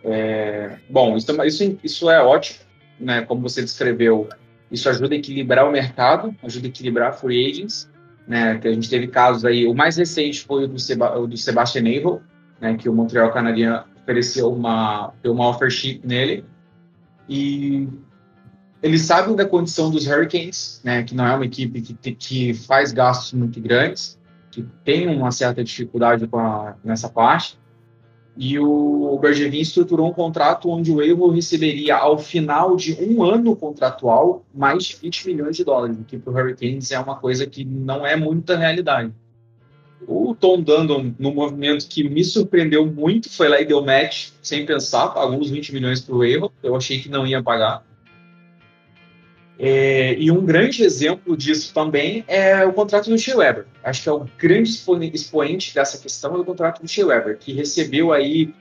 É, 0.05 0.79
bom, 0.89 1.17
isso, 1.17 1.33
isso, 1.45 1.79
isso 1.83 2.11
é 2.11 2.23
ótimo, 2.23 2.61
né? 3.01 3.23
Como 3.23 3.41
você 3.41 3.62
descreveu, 3.62 4.29
Isso 4.71 4.89
ajuda 4.89 5.15
a 5.15 5.19
equilibrar 5.19 5.67
o 5.67 5.73
mercado, 5.73 6.35
ajuda 6.43 6.67
a 6.67 6.71
equilibrar 6.71 7.19
free 7.19 7.51
agents, 7.51 7.91
né? 8.29 8.59
Que 8.59 8.69
a 8.69 8.73
gente 8.73 8.89
teve 8.89 9.09
casos 9.09 9.45
aí. 9.45 9.67
O 9.67 9.75
mais 9.75 9.97
recente 9.97 10.45
foi 10.45 10.65
o 10.65 10.69
do, 10.69 10.79
Seba, 10.79 11.19
o 11.19 11.27
do 11.27 11.37
Sebastian 11.37 11.83
Abel, 11.83 12.23
né? 12.61 12.77
Que 12.77 12.89
o 12.89 12.93
Montreal 12.93 13.33
Canadiens 13.33 13.83
ofereceu 14.03 14.53
uma, 14.53 15.12
uma 15.25 15.49
offer 15.49 15.71
sheet 15.71 16.07
nele. 16.07 16.45
E 17.29 17.89
eles 18.83 19.03
sabem 19.03 19.35
da 19.35 19.45
condição 19.45 19.91
dos 19.91 20.07
Hurricanes, 20.07 20.81
né? 20.85 21.03
Que 21.03 21.15
não 21.15 21.27
é 21.27 21.35
uma 21.35 21.45
equipe 21.47 21.81
que, 21.81 22.12
que 22.12 22.55
faz 22.55 22.93
gastos 22.93 23.33
muito 23.33 23.61
grandes, 23.61 24.19
que 24.51 24.65
tem 24.85 25.09
uma 25.09 25.31
certa 25.31 25.62
dificuldade 25.65 26.29
a- 26.33 26.75
nessa 26.85 27.09
parte. 27.09 27.59
E 28.39 28.59
o 28.59 29.19
Bergevin 29.19 29.61
estruturou 29.61 30.09
um 30.11 30.12
contrato 30.12 30.69
onde 30.69 30.93
o 30.93 31.01
Abel 31.01 31.31
receberia, 31.31 31.97
ao 31.97 32.19
final 32.19 32.77
de 32.77 32.93
um 33.03 33.23
ano 33.23 33.57
contratual, 33.57 34.45
mais 34.55 34.85
de 34.85 34.97
20 34.97 35.27
milhões 35.27 35.57
de 35.57 35.65
dólares, 35.65 35.97
o 35.99 36.05
que 36.05 36.19
para 36.19 36.31
o 36.33 36.37
Hurricanes 36.37 36.91
é 36.91 36.99
uma 36.99 37.17
coisa 37.17 37.47
que 37.47 37.65
não 37.65 38.07
é 38.07 38.15
muita 38.15 38.55
realidade. 38.55 39.11
O 40.07 40.35
Tom 40.39 40.61
Dundon, 40.61 41.15
no 41.19 41.33
movimento 41.33 41.89
que 41.89 42.07
me 42.07 42.23
surpreendeu 42.23 42.85
muito, 42.85 43.31
foi 43.31 43.49
lá 43.49 43.59
e 43.59 43.65
deu 43.65 43.83
match, 43.83 44.29
sem 44.43 44.67
pensar, 44.67 45.09
pagou 45.09 45.39
uns 45.41 45.49
20 45.49 45.73
milhões 45.73 46.03
para 46.03 46.15
o 46.15 46.19
Abel, 46.19 46.53
eu 46.62 46.77
achei 46.77 47.01
que 47.01 47.09
não 47.09 47.27
ia 47.27 47.43
pagar. 47.43 47.83
É, 49.59 50.14
e 50.19 50.31
um 50.31 50.45
grande 50.45 50.83
exemplo 50.83 51.37
disso 51.37 51.73
também 51.73 52.25
é 52.29 52.64
o 52.66 52.73
contrato 52.73 53.09
do 53.09 53.19
Shea 53.19 53.37
Weber. 53.37 53.66
Acho 53.83 54.03
que 54.03 54.09
é 54.09 54.12
o 54.12 54.27
grande 54.38 54.71
expoente 55.14 55.75
dessa 55.75 55.99
questão 55.99 56.35
é 56.35 56.38
o 56.38 56.45
contrato 56.45 56.83
do 56.83 56.88
Shea 56.88 57.07
Weber, 57.07 57.38
que 57.38 57.53
recebeu 57.53 58.12
aí 58.12 58.53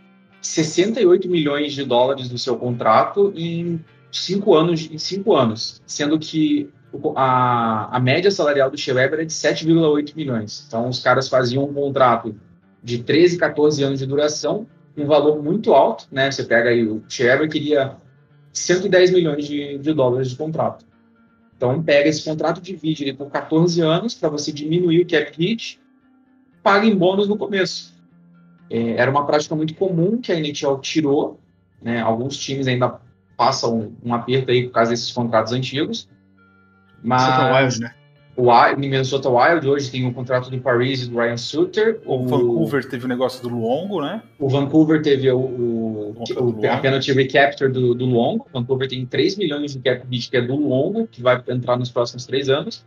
68 0.42 1.28
milhões 1.28 1.74
de 1.74 1.84
dólares 1.84 2.30
do 2.30 2.38
seu 2.38 2.56
contrato 2.56 3.34
em 3.36 3.84
cinco 4.12 4.54
anos, 4.56 4.90
em 4.90 4.98
cinco 4.98 5.36
anos, 5.36 5.82
sendo 5.86 6.18
que 6.18 6.70
a, 7.16 7.98
a 7.98 8.00
média 8.00 8.32
salarial 8.32 8.72
do 8.72 8.78
Shea 8.78 8.94
Weber 8.94 9.20
é 9.20 9.26
de 9.26 9.34
7,8 9.34 10.16
milhões. 10.16 10.64
Então 10.68 10.88
os 10.88 11.00
caras 11.00 11.28
faziam 11.28 11.66
um 11.66 11.74
contrato 11.74 12.36
de 12.82 13.00
13, 13.00 13.38
14 13.38 13.84
anos 13.84 14.00
de 14.00 14.06
duração, 14.06 14.66
um 14.96 15.06
valor 15.06 15.44
muito 15.44 15.74
alto, 15.74 16.08
né? 16.10 16.32
Você 16.32 16.44
pega 16.44 16.70
aí 16.70 16.86
o 16.86 17.04
Shea 17.10 17.32
Weber 17.34 17.50
queria 17.50 17.98
110 18.60 19.12
milhões 19.12 19.48
de, 19.48 19.78
de 19.78 19.94
dólares 19.94 20.30
de 20.30 20.36
contrato. 20.36 20.86
Então, 21.56 21.82
pega 21.82 22.10
esse 22.10 22.24
contrato, 22.24 22.62
divide 22.62 23.04
ele 23.04 23.14
por 23.14 23.30
14 23.30 23.82
anos 23.82 24.14
para 24.14 24.30
você 24.30 24.52
diminuir 24.52 25.02
o 25.02 25.08
cap 25.08 25.32
hit, 25.38 25.80
paga 26.62 26.86
em 26.86 26.96
bônus 26.96 27.28
no 27.28 27.38
começo. 27.38 27.94
É, 28.70 28.94
era 28.94 29.10
uma 29.12 29.26
prática 29.26 29.56
muito 29.56 29.74
comum 29.76 30.20
que 30.20 30.32
a 30.32 30.40
NHL 30.40 30.80
tirou, 30.80 31.40
né? 31.82 32.02
Alguns 32.02 32.38
times 32.38 32.68
ainda 32.68 33.00
passam 33.38 33.94
um 34.04 34.14
aperto 34.14 34.52
aí 34.52 34.64
por 34.64 34.72
causa 34.72 34.92
desses 34.92 35.12
contratos 35.12 35.54
antigos. 35.54 36.10
Mas 37.04 37.24
Minnesota 37.24 37.62
Wild, 37.62 37.80
né? 37.82 37.96
O 38.38 38.52
Minnesota 38.78 39.30
Wild 39.30 39.68
hoje 39.68 39.90
tem 39.90 40.06
o 40.06 40.14
contrato 40.14 40.50
do 40.50 40.60
Paris 40.60 41.04
e 41.04 41.10
do 41.10 41.18
Ryan 41.18 41.38
Suter. 41.38 42.00
O 42.06 42.26
Vancouver 42.28 42.88
teve 42.90 43.06
o 43.06 43.08
negócio 43.08 43.42
do 43.42 43.50
Luongo, 43.50 44.02
né? 44.02 44.22
O 44.38 44.50
Vancouver 44.50 45.02
teve 45.02 45.32
o, 45.32 45.38
o, 45.40 46.16
o- 46.60 46.68
a 46.70 46.78
penalty 46.78 47.14
recapture 47.14 47.72
do, 47.72 47.96
do 47.96 48.06
Luongo. 48.06 48.46
O 48.54 48.60
Vancouver 48.60 48.90
tem 48.90 49.06
3 49.06 49.38
milhões 49.38 49.74
de 49.74 49.80
cap 49.80 50.06
hit, 50.12 50.30
que 50.30 50.36
é 50.38 50.42
do 50.42 50.56
Luongo, 50.56 51.08
que 51.08 51.22
vai 51.22 51.42
entrar 51.48 51.78
nos 51.78 51.90
próximos 51.90 52.26
três 52.26 52.50
anos. 52.50 52.86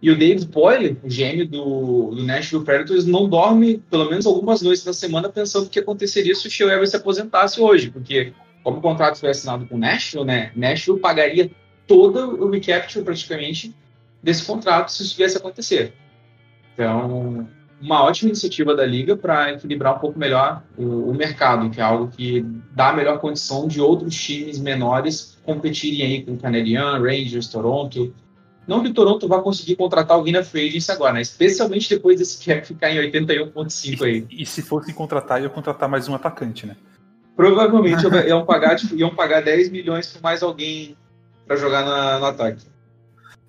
E 0.00 0.10
o 0.10 0.16
David 0.16 0.46
Boyle, 0.46 0.96
o 1.02 1.08
GM 1.08 1.44
do, 1.44 2.14
do 2.14 2.22
Nashville 2.24 2.64
Predators, 2.64 3.04
não 3.04 3.28
dorme 3.28 3.82
pelo 3.90 4.08
menos 4.08 4.26
algumas 4.26 4.62
noites 4.62 4.84
da 4.84 4.92
semana 4.92 5.28
pensando 5.28 5.66
o 5.66 5.68
que 5.68 5.80
aconteceria 5.80 6.34
se 6.34 6.46
o 6.46 6.50
Shea 6.50 6.66
Weber 6.68 6.86
se 6.88 6.96
aposentasse 6.96 7.60
hoje, 7.60 7.90
porque 7.90 8.32
como 8.62 8.78
o 8.78 8.80
contrato 8.80 9.18
foi 9.18 9.30
assinado 9.30 9.66
com 9.66 9.74
o 9.74 9.78
Nashville, 9.78 10.24
né, 10.24 10.52
Nashville 10.54 11.00
pagaria 11.00 11.50
todo 11.86 12.42
o 12.44 12.48
recapture 12.48 13.04
praticamente 13.04 13.74
desse 14.22 14.44
contrato 14.44 14.90
se 14.90 15.02
isso 15.02 15.16
viesse 15.16 15.36
a 15.36 15.40
acontecer. 15.40 15.92
Então, 16.74 17.48
uma 17.80 18.02
ótima 18.02 18.30
iniciativa 18.30 18.74
da 18.74 18.84
liga 18.84 19.16
para 19.16 19.52
equilibrar 19.52 19.96
um 19.96 19.98
pouco 19.98 20.18
melhor 20.18 20.62
o, 20.76 21.10
o 21.10 21.14
mercado, 21.14 21.70
que 21.70 21.80
é 21.80 21.84
algo 21.84 22.08
que 22.08 22.44
dá 22.72 22.90
a 22.90 22.92
melhor 22.92 23.18
condição 23.20 23.66
de 23.68 23.80
outros 23.80 24.14
times 24.14 24.58
menores 24.58 25.38
competirem 25.44 26.02
aí 26.02 26.22
com 26.24 26.36
Canadian, 26.36 26.98
Rangers, 26.98 27.48
Toronto. 27.48 28.14
Não 28.66 28.82
que 28.82 28.90
o 28.90 28.94
Toronto 28.94 29.26
vá 29.26 29.40
conseguir 29.40 29.76
contratar 29.76 30.16
alguém 30.16 30.32
na 30.32 30.42
free 30.42 30.68
agency 30.68 30.90
agora, 30.92 31.14
né? 31.14 31.22
especialmente 31.22 31.88
depois 31.88 32.18
desse 32.18 32.44
cap 32.44 32.66
ficar 32.66 32.90
em 32.90 32.98
81,5 33.10 34.02
aí. 34.04 34.26
E 34.30 34.44
se 34.44 34.60
fosse 34.60 34.92
contratar, 34.92 35.40
ia 35.40 35.48
contratar 35.48 35.88
mais 35.88 36.06
um 36.06 36.14
atacante, 36.14 36.66
né? 36.66 36.76
Provavelmente 37.34 38.04
iam 38.26 38.44
pagar, 38.44 38.76
tipo, 38.76 38.94
iam 38.96 39.14
pagar 39.14 39.40
10 39.42 39.70
milhões 39.70 40.08
por 40.08 40.20
mais 40.20 40.42
alguém 40.42 40.96
para 41.46 41.56
jogar 41.56 41.84
na- 41.84 42.18
no 42.18 42.26
ataque. 42.26 42.66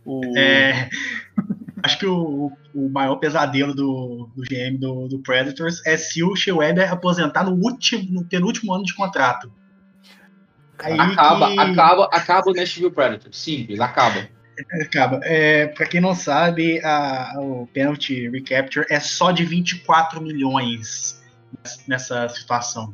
O... 0.06 0.22
É, 0.38 0.90
acho 1.84 2.00
que 2.00 2.06
o, 2.06 2.52
o 2.74 2.90
maior 2.90 3.16
pesadelo 3.18 3.74
do, 3.74 4.30
do 4.36 4.44
GM 4.44 4.78
do, 4.78 5.08
do 5.08 5.20
Predators 5.20 5.86
é 5.86 5.98
se 5.98 6.24
o 6.24 6.36
Shea 6.36 6.56
Weber 6.56 6.92
aposentar 6.92 7.44
no, 7.44 7.52
último, 7.52 8.04
no 8.12 8.26
penúltimo 8.26 8.74
ano 8.74 8.84
de 8.84 8.94
contrato. 8.96 9.52
Aí 10.82 10.98
Acaba, 11.00 11.48
que- 11.52 11.60
acaba, 11.60 12.06
acaba 12.12 12.52
o 12.52 12.54
Nashville 12.54 12.92
Predators. 12.92 13.38
Simples, 13.38 13.80
acaba. 13.80 14.28
Acaba. 14.82 15.22
É, 15.24 15.68
pra 15.68 15.86
quem 15.86 16.02
não 16.02 16.14
sabe, 16.14 16.84
a- 16.84 17.34
o 17.38 17.66
penalty 17.74 18.28
recapture 18.30 18.86
é 18.90 19.00
só 19.00 19.32
de 19.32 19.46
24 19.46 20.22
milhões 20.22 21.24
nessa 21.88 22.28
situação. 22.28 22.94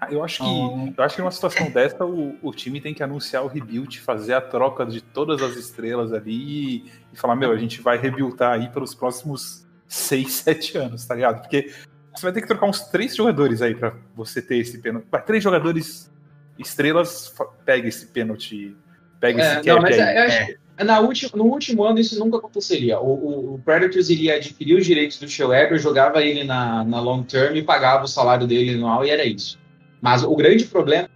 Ah, 0.00 0.08
Eu 0.12 0.22
acho 0.24 0.38
que, 0.42 0.48
Então- 0.48 0.94
eu 0.96 1.04
acho 1.04 1.14
que 1.16 1.20
numa 1.20 1.30
situação 1.30 1.70
dessa, 1.70 2.04
o, 2.04 2.36
o 2.40 2.52
time 2.52 2.80
tem 2.80 2.94
que 2.94 3.02
anunciar 3.02 3.44
o 3.44 3.48
rebuild, 3.48 3.98
fazer 4.00 4.34
a 4.34 4.40
troca 4.40 4.86
de 4.86 5.00
todas 5.00 5.42
as 5.42 5.56
estrelas 5.56 6.12
ali 6.12 6.32
e, 6.32 6.84
e 7.12 7.16
falar, 7.16 7.34
meu, 7.34 7.50
a 7.50 7.56
gente 7.56 7.80
vai 7.80 7.98
rebuildar 7.98 8.52
aí 8.52 8.68
pelos 8.68 8.94
próximos 8.94 9.66
6, 9.88 10.32
7 10.32 10.78
anos, 10.78 11.04
tá 11.04 11.14
ligado? 11.16 11.40
Porque 11.42 11.72
você 12.14 12.22
vai 12.22 12.32
ter 12.32 12.40
que 12.42 12.46
trocar 12.46 12.66
uns 12.66 12.80
três 12.82 13.14
jogadores 13.16 13.60
aí 13.60 13.74
pra 13.74 13.92
você 14.14 14.40
ter 14.40 14.58
esse 14.58 14.78
pênalti. 14.78 15.06
Vai, 15.10 15.22
três 15.24 15.42
jogadores 15.42 16.10
estrelas, 16.58 17.34
pega 17.64 17.88
esse 17.88 18.06
pênalti, 18.06 18.76
pega 19.20 19.40
É, 19.42 19.44
esse 19.46 19.54
cap 19.56 19.68
não, 19.68 19.80
mas 19.82 19.98
aí. 19.98 20.00
é- 20.00 20.20
eu 20.20 20.24
acho 20.26 20.46
que 20.46 20.84
na 20.84 21.00
última- 21.00 21.30
no 21.34 21.44
último 21.44 21.84
ano 21.84 21.98
isso 21.98 22.18
nunca 22.20 22.38
aconteceria. 22.38 23.00
O, 23.00 23.06
o- 23.14 23.54
o 23.54 23.58
Predators 23.60 24.10
iria 24.10 24.36
adquirir 24.36 24.76
os 24.78 24.86
direitos 24.86 25.18
do 25.18 25.28
Shea 25.28 25.46
Weber, 25.46 25.78
jogava 25.78 26.22
ele 26.22 26.44
na, 26.44 26.84
na 26.84 27.00
long 27.00 27.22
term 27.24 27.56
e 27.56 27.62
pagava 27.62 28.04
o 28.04 28.08
salário 28.08 28.46
dele 28.46 28.74
anual 28.74 29.04
e 29.04 29.10
era 29.10 29.24
isso. 29.24 29.58
Mas 30.00 30.22
o 30.22 30.34
grande 30.34 30.64
problema 30.64 31.08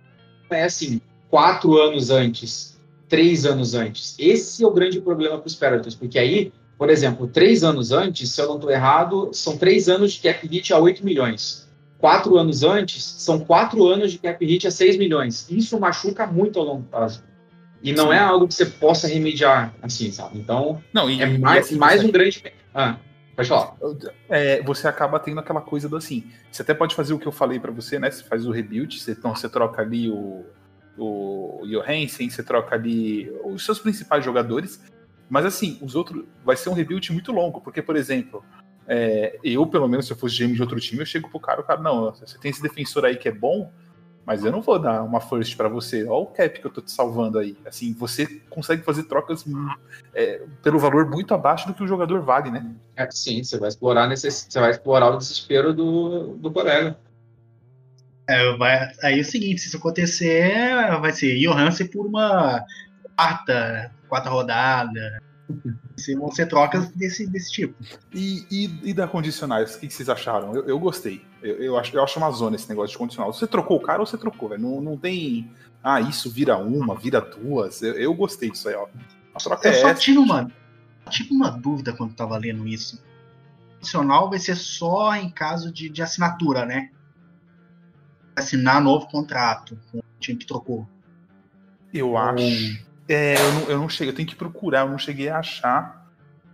é 0.51 0.65
assim, 0.65 1.01
quatro 1.31 1.81
anos 1.81 2.11
antes, 2.11 2.79
três 3.09 3.47
anos 3.47 3.75
antes. 3.75 4.15
Esse 4.19 4.65
é 4.65 4.67
o 4.67 4.71
grande 4.71 5.01
problema 5.01 5.39
para 5.39 5.47
os 5.47 5.55
Predators, 5.55 5.95
porque 5.95 6.19
aí, 6.19 6.53
por 6.77 6.91
exemplo, 6.91 7.27
três 7.27 7.63
anos 7.63 7.93
antes, 7.93 8.31
se 8.31 8.41
eu 8.41 8.49
não 8.49 8.57
estou 8.57 8.71
errado, 8.71 9.31
são 9.33 9.57
três 9.57 9.89
anos 9.89 10.13
de 10.13 10.21
cap 10.21 10.47
hit 10.47 10.73
a 10.73 10.79
8 10.79 11.05
milhões. 11.05 11.69
Quatro 11.99 12.37
anos 12.37 12.65
antes, 12.65 13.03
são 13.05 13.39
quatro 13.39 13.87
anos 13.87 14.11
de 14.11 14.19
cap 14.19 14.45
hit 14.45 14.67
a 14.67 14.71
6 14.71 14.97
milhões. 14.97 15.47
Isso 15.49 15.79
machuca 15.79 16.27
muito 16.27 16.59
ao 16.59 16.65
longo 16.65 16.83
prazo. 16.83 17.23
E 17.83 17.93
não 17.93 18.09
Sim. 18.09 18.15
é 18.15 18.19
algo 18.19 18.47
que 18.47 18.55
você 18.55 18.67
possa 18.67 19.09
remediar, 19.09 19.75
assim, 19.83 20.11
sabe? 20.11 20.39
Então, 20.39 20.83
Não, 20.93 21.11
e, 21.11 21.21
é 21.21 21.29
e 21.29 21.39
mais, 21.39 21.67
assim, 21.67 21.77
mais 21.77 22.03
um 22.03 22.11
grande. 22.11 22.43
Ah, 22.75 22.97
pode 23.35 23.49
falar. 23.49 23.77
é, 24.29 24.63
você 24.63 24.89
acaba 24.89 25.19
tendo 25.19 25.41
aquela 25.41 25.61
coisa 25.61 25.89
do 25.89 25.97
assim. 25.97 26.31
Você 26.51 26.63
até 26.63 26.75
pode 26.75 26.95
fazer 26.95 27.15
o 27.15 27.19
que 27.19 27.27
eu 27.27 27.33
falei 27.33 27.59
pra 27.59 27.71
você, 27.71 27.99
né? 27.99 28.11
Você 28.11 28.23
faz 28.25 28.47
o 28.47 28.51
rebuild, 28.51 28.99
você, 28.99 29.13
então 29.13 29.35
você 29.35 29.49
troca 29.49 29.83
ali 29.83 30.11
o, 30.11 30.45
o 30.99 31.63
Johansen, 31.65 32.29
você 32.29 32.43
troca 32.43 32.75
ali 32.75 33.31
os 33.45 33.65
seus 33.65 33.79
principais 33.79 34.25
jogadores. 34.25 34.81
Mas 35.29 35.47
assim, 35.47 35.79
os 35.81 35.95
outros. 35.95 36.25
Vai 36.45 36.57
ser 36.57 36.69
um 36.69 36.75
rebuild 36.75 37.13
muito 37.13 37.33
longo, 37.33 37.61
porque, 37.61 37.81
por 37.81 37.97
exemplo, 37.97 38.45
é, 38.87 39.39
eu, 39.43 39.67
pelo 39.67 39.89
menos, 39.89 40.07
se 40.07 40.13
eu 40.13 40.17
fosse 40.17 40.37
GM 40.37 40.55
de 40.55 40.61
outro 40.61 40.79
time, 40.81 41.01
eu 41.01 41.07
chego 41.07 41.31
pro 41.31 41.41
cara, 41.41 41.61
o 41.61 41.65
cara, 41.65 41.81
não, 41.81 42.13
você 42.13 42.39
tem 42.39 42.51
esse 42.51 42.63
defensor 42.63 43.05
aí 43.05 43.17
que 43.17 43.29
é 43.29 43.33
bom, 43.33 43.73
mas 44.25 44.45
eu 44.45 44.53
não 44.53 44.63
vou 44.63 44.79
dar 44.79 45.03
uma 45.03 45.21
first 45.21 45.57
pra 45.57 45.69
você. 45.69 46.05
Olha 46.05 46.13
o 46.23 46.27
cap 46.27 46.61
que 46.61 46.67
eu 46.67 46.71
tô 46.71 46.81
te 46.81 46.93
salvando 46.93 47.39
aí. 47.39 47.57
Assim, 47.67 47.93
você 47.93 48.27
consegue 48.49 48.83
fazer 48.83 49.05
trocas 49.05 49.45
é, 50.15 50.43
pelo 50.63 50.79
valor 50.79 51.09
muito 51.09 51.35
abaixo 51.35 51.67
do 51.67 51.75
que 51.75 51.83
o 51.83 51.89
jogador 51.89 52.21
vale, 52.23 52.51
né? 52.51 52.65
É, 52.97 53.09
sim, 53.11 53.43
você 53.43 53.59
vai 53.59 53.69
explorar 53.69 54.07
necess... 54.07 54.47
você 54.49 54.61
vai 54.61 54.71
explorar 54.71 55.11
o 55.11 55.19
desespero 55.19 55.75
do, 55.75 56.37
do 56.37 56.51
colega. 56.51 56.97
É, 58.29 58.57
vai- 58.57 58.93
aí 59.03 59.19
é 59.19 59.23
o 59.23 59.25
seguinte, 59.25 59.61
se 59.61 59.69
isso 59.69 59.77
acontecer, 59.77 60.55
vai 61.01 61.13
ser 61.13 61.37
Johansen 61.39 61.89
por 61.89 62.07
uma 62.07 62.65
quarta, 63.17 63.93
quarta 64.09 64.31
rodada. 64.31 65.21
Se 65.97 66.15
vão 66.15 66.31
ser 66.31 66.47
trocas 66.47 66.89
desse, 66.91 67.27
desse 67.27 67.53
tipo. 67.53 67.75
E, 68.13 68.47
e, 68.51 68.91
e 68.91 68.95
da 68.95 69.07
condicionais, 69.07 69.75
o 69.75 69.81
que, 69.81 69.89
que 69.89 69.95
vocês 69.95 70.09
acharam? 70.09 70.55
Eu, 70.55 70.65
eu 70.67 70.79
gostei. 70.79 71.25
Eu, 71.43 71.57
eu 71.57 71.79
acho, 71.79 71.95
eu 71.95 72.03
acho 72.03 72.19
uma 72.19 72.31
zona 72.31 72.57
esse 72.57 72.69
negócio 72.69 72.93
de 72.93 72.99
condicional. 72.99 73.33
Você 73.33 73.47
trocou 73.47 73.77
o 73.77 73.81
cara 73.81 74.01
ou 74.01 74.07
você 74.07 74.17
trocou, 74.17 74.49
velho? 74.49 74.63
Não, 74.63 74.81
não 74.81 74.97
tem. 74.97 75.51
Ah, 75.83 76.01
isso 76.01 76.31
vira 76.31 76.57
uma, 76.57 76.95
vira 76.95 77.21
duas. 77.21 77.83
Eu, 77.83 77.95
eu 77.95 78.15
gostei 78.15 78.51
disso 78.51 78.69
aí, 78.69 78.75
ó. 78.75 78.87
A 79.35 79.39
troca 79.39 79.69
Eu 79.69 79.73
é 79.73 79.75
só 79.75 79.89
essa. 79.89 80.01
tive 80.01 80.19
uma, 80.19 80.51
tive 81.11 81.35
uma 81.35 81.51
dúvida 81.51 81.93
quando 81.93 82.15
tava 82.15 82.37
lendo 82.39 82.67
isso. 82.67 82.97
O 82.97 83.75
condicional 83.77 84.31
vai 84.31 84.39
ser 84.39 84.57
só 84.57 85.15
em 85.17 85.31
caso 85.31 85.73
de, 85.73 85.89
de 85.89 86.03
assinatura, 86.03 86.65
né? 86.65 86.91
Assinar 88.37 88.81
novo 88.81 89.07
contrato 89.09 89.79
com 89.91 89.99
o 89.99 90.03
time 90.21 90.39
que 90.39 90.47
trocou. 90.47 90.89
Eu 91.93 92.17
acho. 92.17 92.92
É, 93.13 93.35
eu, 93.35 93.53
não, 93.53 93.61
eu 93.71 93.79
não 93.79 93.89
cheguei, 93.89 94.11
eu 94.13 94.17
tenho 94.17 94.29
que 94.29 94.35
procurar, 94.35 94.81
eu 94.87 94.91
não 94.91 94.99
cheguei 94.99 95.29
a 95.29 95.39
achar 95.39 96.03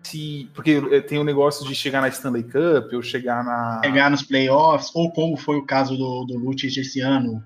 se. 0.03 0.49
Porque 0.55 0.81
eh, 0.93 1.01
tem 1.01 1.19
o 1.19 1.25
negócio 1.25 1.67
de 1.67 1.75
chegar 1.75 2.01
na 2.01 2.09
Stanley 2.09 2.43
Cup, 2.45 2.93
ou 2.93 3.03
chegar 3.03 3.45
na. 3.45 3.81
Chegar 3.85 4.11
nos 4.11 4.23
playoffs, 4.23 4.91
ou 4.95 5.11
como 5.13 5.37
foi 5.37 5.57
o 5.57 5.67
caso 5.67 5.97
do, 5.97 6.25
do 6.25 6.39
Lucic 6.39 6.79
esse 6.81 7.01
ano, 7.01 7.45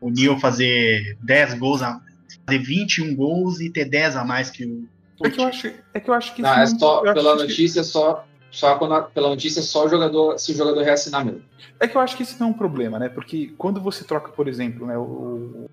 o 0.00 0.10
Neil 0.10 0.38
fazer 0.38 1.16
10 1.22 1.54
gols, 1.54 1.82
a, 1.82 2.00
fazer 2.46 2.58
21 2.58 3.14
gols 3.16 3.60
e 3.60 3.70
ter 3.70 3.84
10 3.86 4.16
a 4.16 4.24
mais 4.24 4.50
que 4.50 4.64
o. 4.64 4.86
É 5.24 5.30
que 5.30 5.40
eu 5.40 5.44
acho, 5.46 5.66
é 5.94 6.00
que, 6.00 6.10
eu 6.10 6.14
acho 6.14 6.34
que 6.34 6.42
Não, 6.42 6.52
é 6.52 6.66
só 6.66 7.04
acho 7.04 7.14
pela 7.14 7.36
que- 7.36 7.42
notícia, 7.42 7.84
só, 7.84 8.26
só 8.50 8.74
quando 8.76 8.94
a- 8.94 9.02
pela 9.02 9.28
notícia, 9.28 9.62
só 9.62 9.86
o 9.86 9.88
jogador, 9.88 10.36
se 10.38 10.50
o 10.52 10.56
jogador 10.56 10.82
reassinar 10.82 11.24
mesmo. 11.24 11.42
É 11.78 11.86
que 11.86 11.96
eu 11.96 12.00
acho 12.00 12.16
que 12.16 12.24
isso 12.24 12.36
não 12.40 12.48
é 12.48 12.50
um 12.50 12.54
problema, 12.54 12.98
né? 12.98 13.08
Porque 13.08 13.54
quando 13.56 13.80
você 13.80 14.02
troca, 14.04 14.32
por 14.32 14.48
exemplo, 14.48 14.86
né, 14.86 14.98
o- 14.98 15.70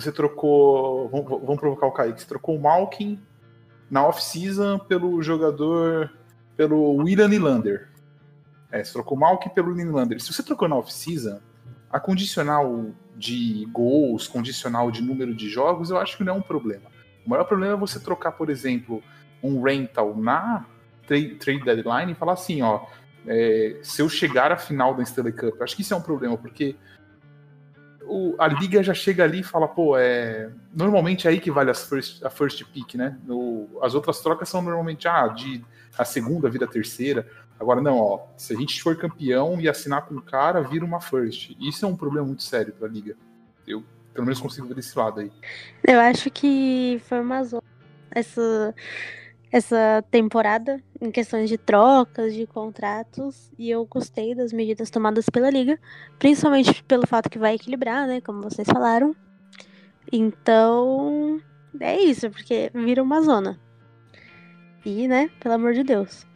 você 0.00 0.12
trocou. 0.12 1.08
Vamos, 1.08 1.28
vamos 1.28 1.58
provocar 1.58 1.86
o 1.86 1.92
Kaique. 1.92 2.20
Você 2.20 2.26
trocou 2.26 2.56
o 2.56 2.60
Malkin 2.60 3.20
na 3.90 4.06
off-season 4.06 4.78
pelo 4.78 5.22
jogador. 5.22 6.12
pelo 6.56 6.96
William 6.96 7.28
Nylander. 7.28 7.88
É, 8.70 8.82
você 8.82 8.92
trocou 8.92 9.16
o 9.16 9.20
Malkin 9.20 9.48
pelo 9.50 9.74
Nylander. 9.74 10.20
Se 10.20 10.32
você 10.32 10.42
trocou 10.42 10.68
na 10.68 10.76
off-season, 10.76 11.40
a 11.90 12.00
condicional 12.00 12.86
de 13.16 13.66
gols, 13.72 14.28
condicional 14.28 14.90
de 14.90 15.02
número 15.02 15.34
de 15.34 15.48
jogos, 15.48 15.90
eu 15.90 15.98
acho 15.98 16.16
que 16.16 16.24
não 16.24 16.34
é 16.34 16.36
um 16.36 16.42
problema. 16.42 16.84
O 17.24 17.30
maior 17.30 17.44
problema 17.44 17.74
é 17.74 17.76
você 17.76 17.98
trocar, 17.98 18.32
por 18.32 18.50
exemplo, 18.50 19.02
um 19.42 19.62
rental 19.62 20.16
na 20.16 20.66
trade, 21.06 21.64
deadline 21.64 22.12
e 22.12 22.14
falar 22.14 22.34
assim, 22.34 22.62
ó. 22.62 22.84
é, 23.26 23.78
se 23.82 24.02
eu 24.02 24.08
chegar 24.08 24.52
à 24.52 24.56
final 24.56 24.94
da 24.94 25.02
Stanley 25.02 25.32
Cup. 25.32 25.60
Acho 25.62 25.76
que 25.76 25.82
isso 25.82 25.94
é 25.94 25.96
um 25.96 26.02
problema, 26.02 26.36
porque 26.36 26.76
o- 28.06 28.34
a 28.38 28.46
liga 28.48 28.82
já 28.82 28.94
chega 28.94 29.24
ali 29.24 29.40
e 29.40 29.44
fala, 29.44 29.66
pô, 29.68 29.96
é. 29.96 30.50
Normalmente 30.74 31.26
é 31.26 31.30
aí 31.30 31.40
que 31.40 31.50
vale 31.50 31.70
as 31.70 31.88
first, 31.88 32.22
a 32.24 32.30
first 32.30 32.64
pick, 32.72 32.94
né? 32.94 33.18
As 33.82 33.94
outras 33.94 34.20
trocas 34.20 34.48
são 34.48 34.62
normalmente, 34.62 35.06
ah, 35.08 35.28
de 35.28 35.64
a 35.98 36.04
segunda 36.04 36.48
vira 36.48 36.64
a 36.64 36.68
terceira. 36.68 37.26
Agora, 37.58 37.80
não, 37.80 37.96
ó, 37.98 38.20
se 38.36 38.52
a 38.52 38.56
gente 38.56 38.82
for 38.82 38.96
campeão 38.96 39.58
e 39.60 39.68
assinar 39.68 40.02
com 40.06 40.14
o 40.14 40.22
cara, 40.22 40.60
vira 40.60 40.84
uma 40.84 41.00
first. 41.00 41.56
Isso 41.58 41.84
é 41.84 41.88
um 41.88 41.96
problema 41.96 42.26
muito 42.26 42.42
sério 42.42 42.72
pra 42.78 42.86
liga. 42.86 43.16
Eu, 43.66 43.82
pelo 44.12 44.26
menos, 44.26 44.40
consigo 44.40 44.66
ver 44.66 44.74
desse 44.74 44.96
lado 44.98 45.20
aí. 45.20 45.32
Eu 45.82 45.98
acho 46.00 46.30
que 46.30 47.00
foi 47.08 47.20
uma 47.20 47.42
zona 47.44 47.62
essa, 48.10 48.74
essa 49.50 50.04
temporada 50.10 50.82
em 51.00 51.10
questões 51.10 51.48
de 51.48 51.56
trocas, 51.56 52.34
de 52.34 52.46
contratos, 52.46 53.50
e 53.58 53.70
eu 53.70 53.84
gostei 53.86 54.34
das 54.34 54.52
medidas 54.52 54.90
tomadas 54.90 55.28
pela 55.28 55.50
liga, 55.50 55.78
principalmente 56.18 56.82
pelo 56.84 57.06
fato 57.06 57.30
que 57.30 57.38
vai 57.38 57.54
equilibrar, 57.54 58.06
né, 58.06 58.20
como 58.20 58.42
vocês 58.42 58.66
falaram. 58.66 59.14
Então, 60.12 61.40
é 61.80 62.00
isso, 62.00 62.30
porque 62.30 62.70
vira 62.74 63.02
uma 63.02 63.20
zona. 63.20 63.58
E, 64.84 65.08
né, 65.08 65.30
pelo 65.40 65.54
amor 65.54 65.74
de 65.74 65.82
Deus. 65.82 66.26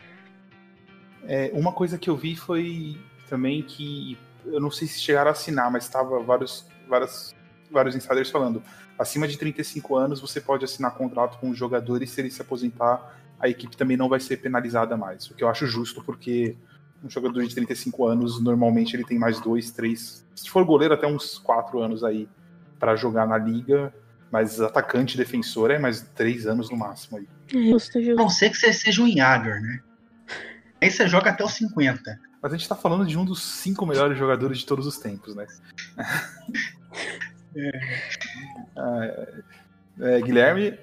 É, 1.25 1.51
uma 1.55 1.73
coisa 1.73 1.99
que 1.99 2.11
eu 2.11 2.17
vi 2.17 2.35
foi 2.35 2.99
também 3.29 3.63
que 3.63 4.19
eu 4.45 4.61
não 4.61 4.71
sei 4.71 4.89
se 4.89 5.01
chegaram 5.01 5.29
a 5.29 5.33
assinar, 5.33 5.71
mas 5.71 5.85
estava 5.85 6.19
vários, 6.21 6.67
vários, 6.89 7.35
vários 7.71 7.95
insiders 7.97 8.31
falando. 8.31 8.63
Acima 8.99 9.27
de 9.27 9.37
35 9.39 9.97
anos 9.97 10.21
você 10.21 10.41
pode 10.41 10.65
assinar 10.65 10.93
contrato 10.93 11.39
com 11.39 11.51
o 11.51 11.55
jogador 11.55 12.03
e 12.03 12.07
se 12.07 12.21
ele 12.21 12.31
se 12.31 12.43
aposentar, 12.43 13.17
a 13.39 13.49
equipe 13.49 13.77
também 13.77 13.97
não 13.97 14.09
vai 14.09 14.21
ser 14.21 14.37
penalizada 14.39 14.97
mais. 14.97 15.31
O 15.31 15.35
que 15.35 15.43
eu 15.45 15.49
acho 15.49 15.67
justo, 15.67 16.03
porque 16.05 16.57
um 17.03 17.09
jogador 17.09 17.43
de 17.43 17.55
35 17.55 18.07
anos, 18.07 18.43
normalmente 18.43 18.95
ele 18.95 19.05
tem 19.05 19.19
mais 19.19 19.41
dois, 19.41 19.71
três, 19.71 20.27
se 20.35 20.51
for 20.51 20.65
goleiro, 20.65 20.93
até 20.95 21.07
uns 21.07 21.39
quatro 21.39 21.81
anos 21.81 22.05
aí 22.05 22.29
para 22.79 22.97
jogar 22.97 23.27
na 23.27 23.39
liga. 23.39 23.93
Mas 24.31 24.61
atacante, 24.61 25.17
defensor 25.17 25.73
é 25.73 25.79
mais 25.79 26.03
três 26.15 26.47
anos 26.47 26.71
no 26.71 26.77
máximo 26.77 27.19
aí. 27.19 27.29
Justo, 27.49 27.99
A 27.99 28.01
justo. 28.01 28.17
não 28.17 28.29
ser 28.29 28.51
que 28.51 28.57
você 28.59 28.73
seja 28.73 29.03
um 29.03 29.11
Jagger, 29.11 29.61
né? 29.61 29.81
Aí 30.81 30.89
você 30.91 31.09
joga 31.09 31.31
até 31.31 31.45
os 31.45 31.53
50. 31.55 32.21
Mas 32.41 32.53
a 32.53 32.57
gente 32.57 32.69
tá 32.69 32.77
falando 32.77 33.05
de 33.05 33.19
um 33.19 33.25
dos 33.25 33.43
cinco 33.43 33.85
melhores 33.85 34.17
jogadores 34.17 34.59
de 34.59 34.67
todos 34.67 34.87
os 34.87 34.99
tempos, 34.99 35.35
né? 35.35 35.47
É, 37.57 39.43
é, 40.01 40.21
Guilherme, 40.21 40.79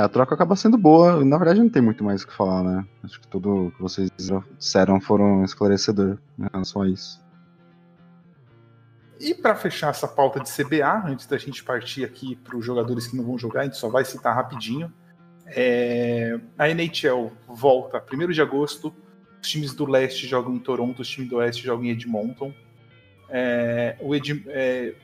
A 0.00 0.08
troca 0.08 0.34
acaba 0.34 0.56
sendo 0.56 0.78
boa. 0.78 1.22
Na 1.24 1.36
verdade, 1.36 1.60
não 1.60 1.68
tem 1.68 1.82
muito 1.82 2.02
mais 2.02 2.22
o 2.22 2.26
que 2.26 2.32
falar, 2.32 2.62
né? 2.62 2.86
Acho 3.04 3.20
que 3.20 3.28
tudo 3.28 3.72
que 3.76 3.82
vocês 3.82 4.10
disseram 4.58 5.00
foram 5.00 5.44
esclarecedor 5.44 6.18
em 6.38 6.46
relação 6.50 6.82
a 6.82 6.88
isso. 6.88 7.20
e 9.20 9.34
para 9.34 9.54
fechar 9.54 9.90
essa 9.90 10.08
pauta 10.08 10.40
de 10.40 10.50
CBA, 10.50 11.06
antes 11.06 11.26
da 11.26 11.36
gente 11.36 11.62
partir 11.62 12.04
aqui 12.04 12.36
para 12.36 12.56
os 12.56 12.64
jogadores 12.64 13.06
que 13.06 13.14
não 13.14 13.22
vão 13.22 13.36
jogar, 13.36 13.60
a 13.60 13.64
gente 13.64 13.76
só 13.76 13.90
vai 13.90 14.02
citar 14.02 14.34
rapidinho. 14.34 14.90
É, 15.46 16.40
a 16.56 16.70
NHL 16.70 17.30
volta 17.46 18.02
1 18.10 18.30
de 18.30 18.40
agosto. 18.40 18.94
Os 19.42 19.48
times 19.48 19.74
do 19.74 19.84
leste 19.84 20.26
jogam 20.26 20.54
em 20.54 20.58
Toronto, 20.58 21.02
os 21.02 21.08
times 21.08 21.28
do 21.28 21.36
oeste 21.36 21.62
jogam 21.62 21.84
em 21.84 21.90
Edmonton. 21.90 22.54
É, 23.30 23.96
o 24.00 24.14
Ed, 24.14 24.44
é, 24.48 24.94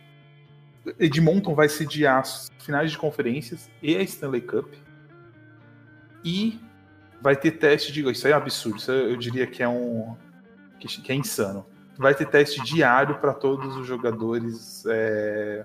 Edmonton 0.99 1.55
vai 1.55 1.69
sediar 1.69 2.21
as 2.21 2.51
finais 2.59 2.91
de 2.91 2.99
conferências 2.99 3.71
e 3.83 3.97
a 3.97 4.03
Stanley 4.03 4.41
Cup. 4.41 4.75
E 6.25 6.61
vai 7.21 7.37
ter 7.37 7.53
teste 7.53 7.93
de. 7.93 8.09
Isso 8.11 8.27
aí 8.27 8.33
é 8.33 8.37
um 8.37 8.41
absurdo. 8.41 8.79
Isso 8.79 8.91
eu 8.91 9.17
diria 9.17 9.47
que 9.47 9.63
é 9.63 9.69
um. 9.69 10.17
que, 10.79 10.89
que 10.89 11.13
é 11.13 11.15
insano. 11.15 11.67
Vai 11.97 12.15
ter 12.15 12.27
teste 12.27 12.63
diário 12.63 13.19
para 13.19 13.33
todos 13.33 13.77
os 13.77 13.87
jogadores. 13.87 14.85
é, 14.87 15.65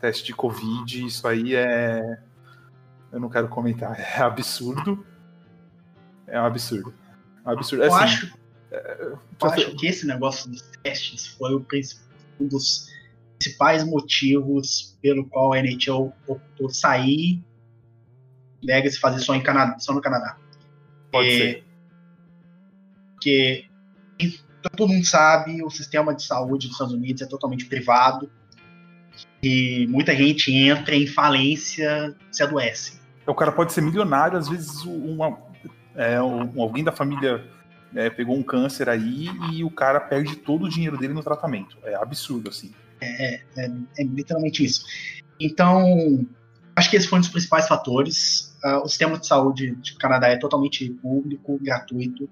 teste 0.00 0.24
de 0.24 0.34
Covid. 0.34 1.06
Isso 1.06 1.26
aí 1.26 1.54
é. 1.54 2.18
Eu 3.10 3.20
não 3.20 3.28
quero 3.28 3.48
comentar. 3.48 3.96
É 4.18 4.22
absurdo. 4.22 5.06
É 6.26 6.40
um 6.40 6.44
absurdo. 6.44 6.94
É 7.44 7.48
um 7.48 7.52
absurdo. 7.52 7.84
Eu 7.84 7.94
Assim, 7.94 8.04
acho, 8.04 8.34
eu 9.00 9.18
pra- 9.38 9.54
acho 9.54 9.74
que 9.76 9.86
esse 9.86 10.06
negócio 10.06 10.50
dos 10.50 10.62
testes 10.82 11.26
foi 11.26 11.54
um 11.54 12.46
dos 12.48 12.88
principais 13.38 13.84
motivos 13.84 14.96
pelo 15.02 15.26
qual 15.26 15.52
a 15.52 15.58
NHL 15.58 16.12
optou 16.26 16.68
sair 16.70 17.42
e 18.62 18.70
e 18.72 18.90
fazer 18.92 19.18
só, 19.20 19.34
em 19.34 19.42
Canadá, 19.42 19.78
só 19.78 19.92
no 19.92 20.00
Canadá. 20.00 20.36
Pode 21.10 21.28
É, 21.28 21.38
ser. 21.38 21.64
Porque 23.14 23.64
todo 24.62 24.88
mundo 24.88 25.04
sabe, 25.04 25.62
o 25.62 25.70
sistema 25.70 26.14
de 26.14 26.22
saúde 26.22 26.66
dos 26.66 26.74
Estados 26.76 26.94
Unidos 26.94 27.22
é 27.22 27.26
totalmente 27.26 27.66
privado 27.66 28.30
e 29.42 29.86
muita 29.88 30.14
gente 30.14 30.52
entra 30.52 30.94
em 30.94 31.06
falência, 31.06 32.16
se 32.30 32.42
adoece. 32.42 33.00
O 33.26 33.34
cara 33.34 33.52
pode 33.52 33.72
ser 33.72 33.80
milionário, 33.80 34.38
às 34.38 34.48
vezes 34.48 34.82
uma, 34.84 35.38
é, 35.94 36.20
um- 36.22 36.60
alguém 36.60 36.82
da 36.84 36.92
família 36.92 37.44
é, 37.94 38.10
pegou 38.10 38.36
um 38.36 38.42
câncer 38.42 38.88
aí 38.88 39.28
e 39.52 39.64
o 39.64 39.70
cara 39.70 40.00
perde 40.00 40.36
todo 40.36 40.64
o 40.64 40.68
dinheiro 40.68 40.98
dele 40.98 41.12
no 41.12 41.22
tratamento. 41.22 41.76
É 41.84 41.94
absurdo, 41.94 42.50
assim. 42.50 42.72
É 43.00 44.04
literalmente 44.04 44.64
isso. 44.64 44.84
Então, 45.40 46.26
acho 46.76 46.90
que 46.90 46.96
esse 46.96 47.08
foi 47.08 47.18
um 47.18 47.22
dos 47.22 47.30
principais 47.30 47.66
fatores. 47.66 48.56
Ah, 48.62 48.80
o 48.82 48.88
sistema 48.88 49.18
de 49.18 49.26
saúde 49.26 49.72
do 49.72 49.98
Canadá 49.98 50.28
é 50.28 50.36
totalmente 50.36 50.88
público, 50.90 51.58
gratuito. 51.60 52.28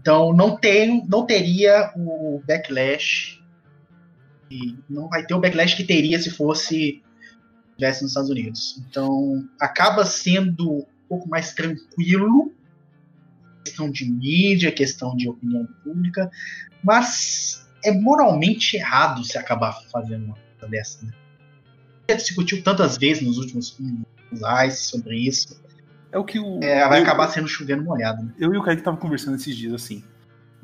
Então, 0.00 0.32
não, 0.32 0.56
tem, 0.56 1.06
não 1.06 1.24
teria 1.24 1.92
o 1.96 2.42
backlash. 2.46 3.40
E 4.50 4.76
não 4.90 5.08
vai 5.08 5.24
ter 5.24 5.34
o 5.34 5.40
backlash 5.40 5.76
que 5.76 5.84
teria 5.84 6.18
se 6.18 6.30
fosse 6.30 7.02
estivesse 7.70 8.02
nos 8.02 8.10
Estados 8.10 8.30
Unidos. 8.30 8.82
Então, 8.88 9.48
acaba 9.60 10.04
sendo 10.04 10.78
um 10.78 10.86
pouco 11.08 11.28
mais 11.28 11.52
tranquilo. 11.52 12.52
Questão 13.64 13.90
de 13.90 14.10
mídia, 14.10 14.72
questão 14.72 15.16
de 15.16 15.28
opinião 15.28 15.66
pública. 15.84 16.30
Mas 16.82 17.66
é 17.84 17.92
moralmente 17.92 18.76
errado 18.76 19.24
se 19.24 19.38
acabar 19.38 19.72
fazendo 19.90 20.26
uma 20.26 20.34
coisa 20.34 20.70
dessa, 20.70 21.04
né? 21.06 21.12
Já 22.10 22.16
discutiu 22.16 22.62
tantas 22.62 22.98
vezes 22.98 23.22
nos 23.22 23.38
últimos 23.38 23.78
lives 24.32 24.78
sobre 24.78 25.16
isso. 25.18 25.60
É 26.10 26.18
o 26.18 26.24
que 26.24 26.38
o. 26.38 26.62
É, 26.62 26.86
vai 26.88 27.00
eu- 27.00 27.04
acabar 27.04 27.28
sendo 27.28 27.48
chovendo 27.48 27.82
molhado, 27.82 28.22
né? 28.22 28.34
Eu 28.38 28.52
e 28.52 28.58
o 28.58 28.62
Kaique 28.62 28.82
tava 28.82 28.96
conversando 28.96 29.36
esses 29.36 29.56
dias 29.56 29.72
assim. 29.72 30.04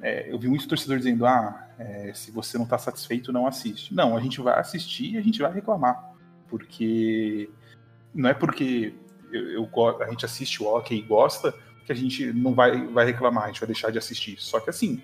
É, 0.00 0.30
eu 0.30 0.38
vi 0.38 0.48
muito 0.48 0.68
torcedor 0.68 0.98
dizendo: 0.98 1.24
ah, 1.26 1.68
é, 1.78 2.12
se 2.14 2.30
você 2.30 2.58
não 2.58 2.66
tá 2.66 2.78
satisfeito, 2.78 3.32
não 3.32 3.46
assiste. 3.46 3.94
Não, 3.94 4.16
a 4.16 4.20
gente 4.20 4.40
vai 4.40 4.58
assistir 4.58 5.14
e 5.14 5.18
a 5.18 5.22
gente 5.22 5.40
vai 5.40 5.52
reclamar. 5.52 6.12
Porque 6.48 7.48
não 8.14 8.28
é 8.28 8.34
porque 8.34 8.94
eu, 9.32 9.68
eu 9.74 10.02
a 10.02 10.10
gente 10.10 10.24
assiste 10.24 10.62
o 10.62 10.66
hockey 10.66 10.98
e 10.98 11.02
gosta 11.02 11.54
que 11.88 11.92
a 11.92 11.96
gente 11.96 12.30
não 12.34 12.52
vai, 12.52 12.86
vai 12.88 13.06
reclamar, 13.06 13.44
a 13.44 13.46
gente 13.46 13.60
vai 13.60 13.66
deixar 13.66 13.90
de 13.90 13.96
assistir. 13.96 14.36
Só 14.38 14.60
que 14.60 14.68
assim, 14.68 15.00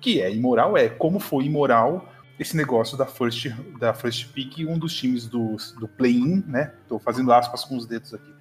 que 0.00 0.20
é 0.20 0.34
imoral 0.34 0.76
é 0.76 0.88
como 0.88 1.20
foi 1.20 1.44
imoral 1.44 2.12
esse 2.40 2.56
negócio 2.56 2.98
da 2.98 3.06
first, 3.06 3.46
da 3.78 3.94
first 3.94 4.32
pick, 4.32 4.58
um 4.68 4.76
dos 4.76 4.92
times 4.96 5.28
do, 5.28 5.54
do 5.78 5.86
play-in, 5.86 6.42
né? 6.48 6.74
Tô 6.88 6.98
fazendo 6.98 7.32
aspas 7.32 7.64
com 7.64 7.76
os 7.76 7.86
dedos 7.86 8.12
aqui. 8.12 8.34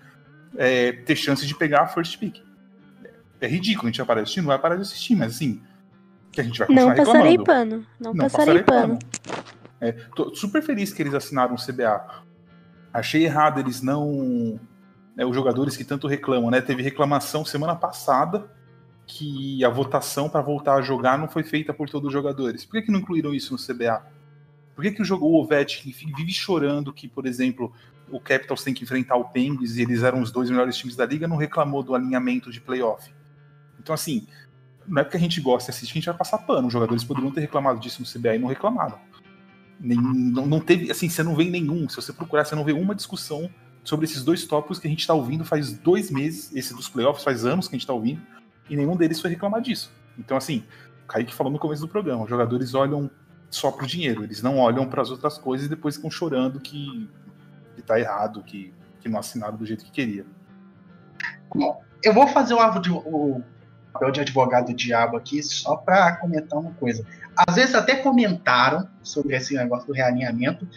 é, 0.58 0.92
ter 0.92 1.16
chance 1.16 1.46
de 1.46 1.56
pegar 1.56 1.82
a 1.82 1.88
first 1.88 2.18
pick. 2.18 2.42
É 3.40 3.46
ridículo, 3.48 3.88
a 3.88 3.92
gente 3.92 3.98
vai 3.98 4.08
parar 4.08 4.22
de 4.22 4.24
assistir, 4.24 4.42
não 4.42 4.48
vai 4.48 4.58
parar 4.58 4.76
de 4.76 4.82
assistir, 4.82 5.16
mas 5.16 5.36
assim, 5.36 5.62
que 6.32 6.42
a 6.42 6.44
gente 6.44 6.58
vai 6.58 6.68
continuar 6.68 6.96
Não 6.96 7.06
passarei 7.06 7.32
reclamando. 7.38 7.46
pano. 7.46 7.88
Não, 8.00 8.16
passarei, 8.16 8.64
pano. 8.64 9.00
É, 9.80 9.92
tô 10.16 10.34
super 10.34 10.64
feliz 10.64 10.92
que 10.92 11.04
eles 11.04 11.14
assinaram 11.14 11.54
o 11.54 11.64
CBA. 11.64 12.24
Achei 12.92 13.24
errado 13.26 13.60
eles 13.60 13.84
não. 13.84 14.60
Né, 15.16 15.26
os 15.26 15.36
jogadores 15.36 15.78
que 15.78 15.84
tanto 15.84 16.08
reclamam, 16.08 16.50
né? 16.50 16.62
Teve 16.62 16.82
reclamação 16.82 17.46
semana 17.46 17.76
passada 17.76 18.50
que 19.06 19.64
a 19.64 19.70
votação 19.70 20.30
para 20.30 20.42
voltar 20.42 20.76
a 20.76 20.82
jogar 20.82 21.18
não 21.18 21.28
foi 21.28 21.44
feita 21.44 21.74
por 21.74 21.90
todos 21.90 22.08
os 22.08 22.14
jogadores. 22.14 22.66
Por 22.66 22.74
que, 22.74 22.84
que 22.84 22.92
não 22.92 23.00
incluíram 23.00 23.34
isso 23.34 23.54
no 23.54 23.60
CBA? 23.60 24.06
Por 24.76 24.84
que, 24.84 24.92
que 24.92 25.02
o, 25.02 25.06
jogo, 25.06 25.26
o 25.26 25.40
Ovechkin 25.42 25.92
vive 25.92 26.32
chorando 26.32 26.92
que, 26.92 27.08
por 27.08 27.26
exemplo, 27.26 27.72
o 28.10 28.20
Capitals 28.20 28.64
tem 28.64 28.74
que 28.74 28.84
enfrentar 28.84 29.16
o 29.16 29.26
Penguins 29.26 29.76
e 29.76 29.82
eles 29.82 30.04
eram 30.04 30.22
os 30.22 30.32
dois 30.32 30.50
melhores 30.50 30.76
times 30.76 30.96
da 30.96 31.06
liga, 31.06 31.28
não 31.28 31.38
reclamou 31.38 31.84
do 31.84 31.94
alinhamento 31.94 32.52
de 32.52 32.60
playoff? 32.60 33.14
Então, 33.80 33.94
assim, 33.94 34.26
não 34.88 35.02
é 35.02 35.04
porque 35.04 35.18
a 35.18 35.20
gente 35.20 35.40
gosta 35.42 35.72
de 35.72 35.78
assistir 35.78 35.94
a 35.94 35.96
gente 35.96 36.06
vai 36.06 36.18
passar 36.18 36.40
pano. 36.40 36.68
Os 36.68 36.74
jogadores 36.74 37.04
poderiam 37.04 37.32
ter 37.32 37.42
reclamado 37.42 37.80
disso 37.80 38.02
no 38.02 38.08
CBA 38.08 38.36
e 38.36 38.40
não 38.40 38.48
reclamaram. 38.48 38.98
Nem, 39.80 39.98
não, 39.98 40.46
não 40.46 40.60
teve, 40.60 40.90
assim, 40.90 41.10
você 41.10 41.22
não 41.22 41.36
vê 41.36 41.44
nenhum. 41.46 41.88
Se 41.90 41.98
você 41.98 42.14
procurar, 42.14 42.46
você 42.46 42.56
não 42.56 42.64
vê 42.64 42.72
uma 42.72 42.96
discussão 42.96 43.50
sobre 43.84 44.06
esses 44.06 44.24
dois 44.24 44.46
tópicos 44.46 44.80
que 44.80 44.88
a 44.88 44.90
gente 44.90 45.02
está 45.02 45.14
ouvindo 45.14 45.44
faz 45.44 45.74
dois 45.74 46.10
meses. 46.10 46.54
Esse 46.56 46.74
dos 46.74 46.88
playoffs 46.88 47.24
faz 47.24 47.46
anos 47.46 47.68
que 47.68 47.76
a 47.76 47.78
gente 47.78 47.84
está 47.84 47.94
ouvindo. 47.94 48.22
E 48.70 48.76
nenhum 48.76 48.96
deles 48.96 49.20
foi 49.20 49.30
reclamar 49.30 49.62
disso. 49.62 49.92
Então, 50.18 50.38
assim, 50.38 50.64
o 51.04 51.08
Kaique 51.08 51.34
falou 51.34 51.52
no 51.52 51.60
começo 51.60 51.82
do 51.82 51.88
programa: 51.88 52.24
os 52.24 52.30
jogadores 52.30 52.74
olham 52.74 53.10
só 53.50 53.72
pro 53.72 53.86
dinheiro, 53.86 54.24
eles 54.24 54.42
não 54.42 54.58
olham 54.58 54.88
para 54.88 55.02
as 55.02 55.12
outras 55.12 55.38
coisas 55.38 55.68
e 55.68 55.70
depois 55.70 55.96
ficam 55.96 56.10
chorando 56.10 56.60
que, 56.60 57.10
que 57.76 57.82
tá 57.82 58.00
errado, 58.00 58.42
que, 58.42 58.74
que 59.00 59.10
não 59.10 59.20
assinaram 59.20 59.56
do 59.56 59.66
jeito 59.66 59.86
que 59.86 59.92
queria. 59.92 60.26
Eu 62.02 62.14
vou 62.14 62.28
fazer 62.28 62.56
o, 62.56 63.42
papel 63.94 64.12
de 64.12 64.22
advogado 64.22 64.68
do 64.68 64.74
diabo 64.74 65.18
aqui 65.18 65.42
só 65.44 65.76
para 65.76 66.16
comentar 66.16 66.60
uma 66.60 66.72
coisa. 66.74 67.06
Às 67.36 67.56
vezes 67.56 67.76
até 67.76 67.96
comentaram 67.98 68.90
sobre 69.04 69.36
esse 69.36 69.56
negócio 69.56 69.88
do 69.88 69.94
realinhamento, 69.94 70.68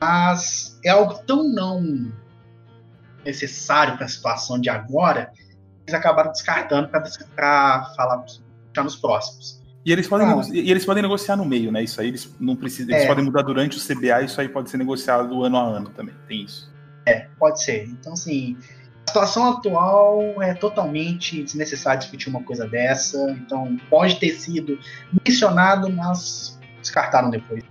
mas 0.00 0.78
é 0.84 0.90
algo 0.90 1.14
tão 1.24 1.44
não 1.44 2.12
necessário 3.24 3.96
para 3.96 4.06
a 4.06 4.08
situação 4.08 4.60
de 4.60 4.68
agora, 4.68 5.30
eles 5.86 5.94
acabaram 5.94 6.30
descartando 6.32 6.88
para 6.88 7.92
falar 7.96 8.24
já 8.74 8.82
nos 8.82 8.96
próximos. 8.96 9.62
E 9.84 9.92
eles, 9.92 10.08
podem 10.08 10.26
Ah. 10.26 10.42
e 10.50 10.70
eles 10.70 10.84
podem 10.84 11.02
negociar 11.02 11.36
no 11.36 11.44
meio, 11.44 11.70
né? 11.70 11.82
Isso 11.82 12.00
aí 12.00 12.08
eles 12.08 12.34
não 12.40 12.56
precisam. 12.56 12.92
Eles 12.92 13.04
É. 13.04 13.06
podem 13.06 13.24
mudar 13.24 13.42
durante 13.42 13.76
o 13.76 13.80
CBA, 13.80 14.22
isso 14.22 14.40
aí 14.40 14.48
pode 14.48 14.70
ser 14.70 14.78
negociado 14.78 15.44
ano 15.44 15.58
a 15.58 15.62
ano 15.62 15.90
também. 15.90 16.14
Tem 16.26 16.42
isso. 16.42 16.72
Pode 17.38 17.62
ser. 17.62 17.84
Então, 17.86 18.14
assim, 18.14 18.56
a 19.06 19.10
situação 19.10 19.50
atual 19.50 20.42
é 20.42 20.54
totalmente 20.54 21.42
desnecessário 21.42 22.00
discutir 22.00 22.30
uma 22.30 22.42
coisa 22.42 22.66
dessa. 22.66 23.30
Então, 23.32 23.76
pode 23.90 24.16
ter 24.18 24.30
sido 24.30 24.78
mencionado, 25.26 25.92
mas 25.92 26.58
descartaram 26.80 27.28
depois. 27.28 27.62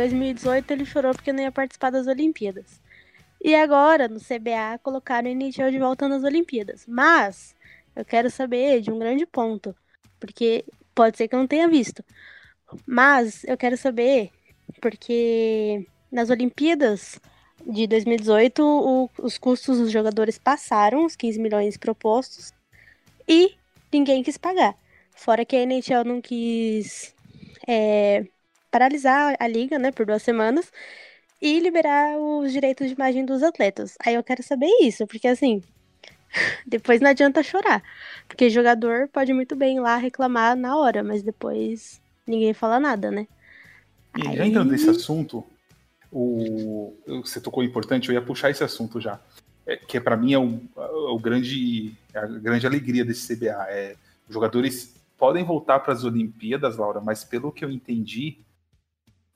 2018 0.00 0.70
ele 0.70 0.84
chorou 0.84 1.12
porque 1.14 1.32
não 1.32 1.42
ia 1.42 1.52
participar 1.52 1.90
das 1.90 2.06
Olimpíadas. 2.06 2.80
E 3.42 3.54
agora, 3.54 4.08
no 4.08 4.18
CBA, 4.20 4.78
colocaram 4.82 5.28
o 5.28 5.32
NHL 5.32 5.70
de 5.70 5.78
volta 5.78 6.08
nas 6.08 6.22
Olimpíadas. 6.24 6.84
Mas, 6.86 7.54
eu 7.96 8.04
quero 8.04 8.30
saber 8.30 8.80
de 8.80 8.90
um 8.90 8.98
grande 8.98 9.26
ponto, 9.26 9.74
porque 10.18 10.64
pode 10.94 11.16
ser 11.16 11.28
que 11.28 11.34
eu 11.34 11.38
não 11.38 11.46
tenha 11.46 11.68
visto. 11.68 12.04
Mas, 12.86 13.44
eu 13.44 13.56
quero 13.56 13.76
saber, 13.76 14.30
porque 14.80 15.86
nas 16.12 16.30
Olimpíadas 16.30 17.18
de 17.66 17.86
2018, 17.86 18.62
o- 18.62 19.10
os 19.22 19.38
custos 19.38 19.78
dos 19.78 19.90
jogadores 19.90 20.38
passaram 20.38 21.04
os 21.04 21.16
15 21.16 21.38
milhões 21.38 21.76
propostos 21.76 22.52
e 23.28 23.54
ninguém 23.92 24.22
quis 24.22 24.36
pagar. 24.38 24.74
Fora 25.14 25.44
que 25.44 25.56
a 25.56 25.60
NHL 25.60 26.04
não 26.04 26.20
quis 26.20 27.14
é, 27.66 28.24
paralisar 28.70 29.36
a 29.38 29.48
liga, 29.48 29.78
né, 29.78 29.90
por 29.90 30.06
duas 30.06 30.22
semanas 30.22 30.70
e 31.40 31.58
liberar 31.58 32.16
os 32.18 32.52
direitos 32.52 32.86
de 32.88 32.94
imagem 32.94 33.24
dos 33.24 33.42
atletas. 33.42 33.96
Aí 34.04 34.14
eu 34.14 34.22
quero 34.22 34.42
saber 34.42 34.68
isso, 34.82 35.06
porque 35.06 35.28
assim, 35.28 35.62
depois 36.66 37.00
não 37.00 37.10
adianta 37.10 37.42
chorar, 37.42 37.82
porque 38.28 38.50
jogador 38.50 39.08
pode 39.08 39.32
muito 39.32 39.56
bem 39.56 39.76
ir 39.78 39.80
lá 39.80 39.96
reclamar 39.96 40.56
na 40.56 40.76
hora, 40.76 41.02
mas 41.02 41.22
depois 41.22 42.00
ninguém 42.26 42.52
fala 42.52 42.78
nada, 42.78 43.10
né? 43.10 43.26
E 44.16 44.36
já 44.36 44.42
Aí- 44.42 44.50
entrando 44.50 44.70
nesse 44.70 44.90
assunto, 44.90 45.44
o, 46.12 46.94
você 47.06 47.40
tocou 47.40 47.62
importante, 47.62 48.08
eu 48.08 48.14
ia 48.14 48.22
puxar 48.22 48.50
esse 48.50 48.64
assunto 48.64 49.00
já. 49.00 49.20
É, 49.66 49.76
que 49.76 50.00
para 50.00 50.16
mim 50.16 50.32
é 50.32 50.38
o, 50.38 50.60
o 51.14 51.18
grande, 51.18 51.92
é 52.12 52.18
a 52.18 52.26
grande 52.26 52.66
alegria 52.66 53.04
desse 53.04 53.36
CBA. 53.36 53.66
É, 53.68 53.94
os 54.28 54.34
jogadores 54.34 54.94
podem 55.16 55.44
voltar 55.44 55.78
para 55.80 55.92
as 55.92 56.02
Olimpíadas, 56.02 56.76
Laura, 56.76 57.00
mas 57.00 57.22
pelo 57.22 57.52
que 57.52 57.64
eu 57.64 57.70
entendi, 57.70 58.38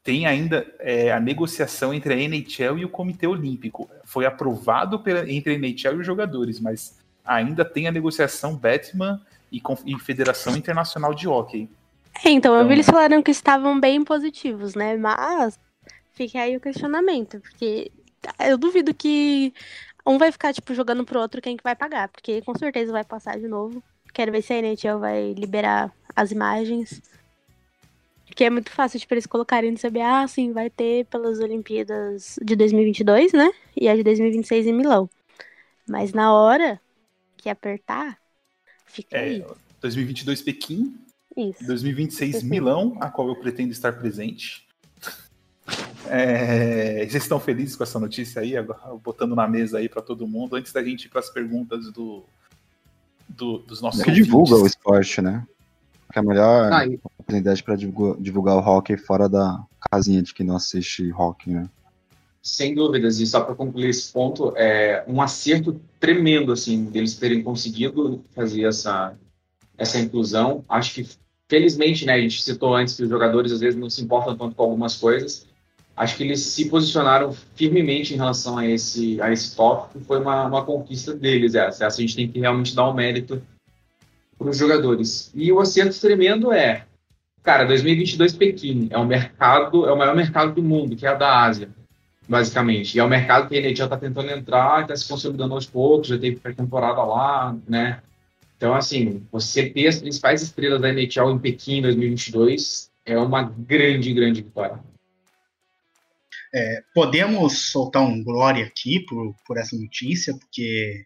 tem 0.04 0.26
ainda 0.26 0.66
é, 0.78 1.10
a 1.10 1.18
negociação 1.18 1.92
entre 1.94 2.12
a 2.12 2.16
NHL 2.16 2.78
e 2.78 2.84
o 2.84 2.90
Comitê 2.90 3.26
Olímpico. 3.26 3.88
Foi 4.04 4.26
aprovado 4.26 5.00
pela, 5.00 5.28
entre 5.30 5.54
a 5.54 5.56
NHL 5.56 5.94
e 5.94 6.00
os 6.00 6.06
jogadores, 6.06 6.60
mas 6.60 6.98
ainda 7.24 7.64
tem 7.64 7.88
a 7.88 7.92
negociação 7.92 8.54
Batman 8.54 9.18
e, 9.50 9.62
e 9.86 9.98
Federação 9.98 10.54
Internacional 10.54 11.14
de 11.14 11.26
Hockey. 11.26 11.70
É, 12.22 12.28
então, 12.28 12.54
eu 12.54 12.60
Então- 12.60 12.72
eles 12.72 12.86
falaram 12.86 13.22
que 13.22 13.30
estavam 13.30 13.80
bem 13.80 14.04
positivos, 14.04 14.74
né? 14.74 14.94
Mas 14.94 15.58
fica 16.12 16.40
aí 16.40 16.54
o 16.54 16.60
questionamento, 16.60 17.40
porque 17.40 17.90
eu 18.46 18.58
duvido 18.58 18.92
que 18.92 19.54
um 20.06 20.18
vai 20.18 20.30
ficar, 20.30 20.52
tipo, 20.52 20.74
jogando 20.74 21.02
pro 21.04 21.18
outro 21.18 21.40
quem 21.40 21.56
que 21.56 21.64
vai 21.64 21.74
pagar, 21.74 22.08
porque 22.08 22.42
com 22.42 22.54
certeza 22.54 22.92
vai 22.92 23.04
passar 23.04 23.38
de 23.38 23.48
novo. 23.48 23.82
Quero 24.12 24.30
ver 24.30 24.42
se 24.42 24.52
a 24.52 24.58
NHL 24.58 24.98
vai 25.00 25.32
liberar 25.32 25.90
as 26.14 26.30
imagens. 26.30 27.00
Porque 28.34 28.42
é 28.42 28.50
muito 28.50 28.72
fácil, 28.72 28.98
tipo, 28.98 29.14
eles 29.14 29.26
colocarem 29.26 29.70
no 29.70 29.78
CBA, 29.78 30.22
ah, 30.22 30.26
sim, 30.26 30.52
vai 30.52 30.68
ter 30.68 31.04
pelas 31.06 31.38
Olimpíadas 31.38 32.36
de 32.42 32.56
2022, 32.56 33.32
né? 33.32 33.48
E 33.76 33.88
a 33.88 33.94
de 33.94 34.02
2026 34.02 34.66
em 34.66 34.72
Milão. 34.72 35.08
Mas 35.88 36.12
na 36.12 36.34
hora 36.34 36.80
que 37.36 37.48
apertar, 37.48 38.18
fica 38.86 39.16
É, 39.16 39.20
aí. 39.20 39.44
2022 39.80 40.42
Pequim, 40.42 40.98
Isso. 41.36 41.64
2026 41.64 42.32
Perfeito. 42.32 42.50
Milão, 42.50 42.96
a 43.00 43.08
qual 43.08 43.28
eu 43.28 43.36
pretendo 43.36 43.70
estar 43.70 43.92
presente. 43.92 44.66
É, 46.10 47.06
vocês 47.08 47.22
estão 47.22 47.38
felizes 47.38 47.76
com 47.76 47.84
essa 47.84 48.00
notícia 48.00 48.42
aí, 48.42 48.56
agora, 48.56 48.80
botando 48.96 49.36
na 49.36 49.46
mesa 49.46 49.78
aí 49.78 49.88
para 49.88 50.02
todo 50.02 50.26
mundo, 50.26 50.56
antes 50.56 50.72
da 50.72 50.82
gente 50.82 51.04
ir 51.04 51.08
para 51.08 51.20
as 51.20 51.30
perguntas 51.30 51.88
do, 51.92 52.24
do- 53.28 53.58
dos 53.58 53.80
nossos 53.80 54.02
Que 54.02 54.10
divulga 54.10 54.56
o 54.56 54.66
esporte, 54.66 55.22
né? 55.22 55.46
Que 56.12 56.18
é 56.18 56.20
a 56.20 56.24
melhor 56.24 56.72
Ah, 56.72 56.84
oportunidade 57.24 57.62
pra 57.62 57.74
divulgar, 57.74 58.56
o 58.56 58.60
hockey 58.60 58.96
fora 58.96 59.28
da 59.28 59.64
casinha 59.90 60.22
de 60.22 60.34
quem 60.34 60.46
não 60.46 60.56
assiste 60.56 61.10
hockey, 61.12 61.50
né? 61.50 61.68
Sem 62.42 62.74
dúvidas, 62.74 63.18
e 63.20 63.26
só 63.26 63.40
para 63.40 63.54
concluir 63.54 63.88
esse 63.88 64.12
ponto, 64.12 64.52
é 64.54 65.02
um 65.08 65.22
acerto 65.22 65.80
tremendo, 65.98 66.52
assim, 66.52 66.84
deles 66.84 67.16
terem 67.16 67.42
conseguido 67.42 68.22
fazer 68.34 68.64
essa, 68.64 69.14
essa 69.78 69.98
inclusão. 69.98 70.62
Acho 70.68 70.94
que, 70.94 71.08
felizmente, 71.48 72.04
né, 72.04 72.12
a 72.12 72.20
gente 72.20 72.42
citou 72.42 72.74
antes 72.74 72.94
que 72.94 73.02
os 73.02 73.08
jogadores 73.08 73.50
às 73.50 73.60
vezes 73.60 73.80
não 73.80 73.88
se 73.88 74.02
importam 74.02 74.36
tanto 74.36 74.54
com 74.54 74.62
algumas 74.62 74.94
coisas. 74.96 75.46
Acho 75.96 76.16
que 76.16 76.24
eles 76.24 76.40
se 76.40 76.68
posicionaram 76.68 77.32
firmemente 77.54 78.12
em 78.12 78.16
relação 78.16 78.58
a 78.58 78.66
esse, 78.66 79.18
a 79.22 79.32
esse 79.32 79.56
tópico. 79.56 80.00
Foi 80.00 80.20
uma, 80.20 80.44
uma 80.44 80.64
conquista 80.64 81.14
deles, 81.14 81.54
essa. 81.54 81.86
Essa 81.86 81.96
a 81.96 82.00
gente 82.00 82.16
tem 82.16 82.28
que 82.28 82.40
realmente 82.40 82.74
dar 82.74 82.90
um 82.90 82.92
mérito 82.92 83.40
para 84.36 84.50
os 84.50 84.58
jogadores. 84.58 85.30
E 85.34 85.50
o 85.50 85.60
acerto 85.60 85.98
tremendo 85.98 86.52
é, 86.52 86.84
cara, 87.44 87.64
2022 87.64 88.32
Pequim 88.36 88.88
é 88.90 88.98
um 88.98 89.04
mercado, 89.06 89.86
é 89.86 89.92
o 89.92 89.96
maior 89.96 90.16
mercado 90.16 90.52
do 90.54 90.62
mundo, 90.62 90.96
que 90.96 91.06
é 91.06 91.10
a 91.10 91.14
da 91.14 91.42
Ásia. 91.44 91.68
basicamente. 92.28 92.96
E 92.96 93.00
é 93.00 93.04
o 93.04 93.08
mercado 93.08 93.48
que 93.48 93.54
a 93.56 93.60
NHL 93.60 93.84
está 93.84 93.96
tentando 93.98 94.30
entrar, 94.30 94.80
está 94.82 94.96
se 94.96 95.06
consolidando 95.06 95.54
aos 95.54 95.66
poucos, 95.66 96.08
já 96.08 96.18
teve 96.18 96.36
pré-temporada 96.36 97.02
lá, 97.04 97.54
né? 97.68 98.02
Então, 98.56 98.72
assim, 98.74 99.26
você 99.30 99.68
ter 99.68 99.86
as 99.88 99.98
principais 100.00 100.40
estrelas 100.42 100.80
da 100.80 100.88
NHL 100.88 101.30
em 101.32 101.38
Pequim 101.38 101.78
em 101.78 101.82
2022 101.82 102.90
é 103.04 103.18
uma 103.18 103.42
grande, 103.42 104.12
grande 104.14 104.40
vitória. 104.42 104.78
É, 106.54 106.82
podemos 106.94 107.70
soltar 107.70 108.02
um 108.02 108.22
glória 108.24 108.64
aqui 108.64 109.00
por, 109.00 109.34
por 109.46 109.58
essa 109.58 109.76
notícia, 109.76 110.32
porque. 110.38 111.04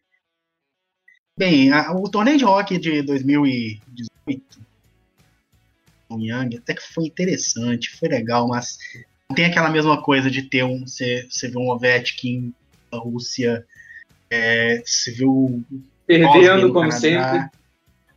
Bem, 1.37 1.73
a- 1.73 1.93
o 1.93 2.09
torneio 2.09 2.37
de 2.39 2.45
hockey 2.45 2.79
de 2.79 3.03
2018, 3.03 4.61
o 6.09 6.19
Young, 6.19 6.57
até 6.57 6.75
que 6.75 6.83
foi 6.83 7.05
interessante, 7.05 7.91
foi 7.99 8.09
legal, 8.09 8.49
mas 8.49 8.79
não 9.29 9.35
tem 9.37 9.45
aquela 9.45 9.69
mesma 9.71 10.03
coisa 10.03 10.31
de 10.31 10.43
ter 10.43 10.65
um. 10.65 10.87
Você, 10.87 11.27
você 11.31 11.49
vê 11.49 11.59
um 11.59 11.69
Ovechkin 11.71 12.53
da 12.91 12.99
Rússia, 12.99 13.65
é, 14.31 14.83
você 14.85 15.11
viu 15.13 15.31
o 15.31 15.65
Perdendo, 16.07 16.73
como 16.73 16.91
sempre. 16.93 17.51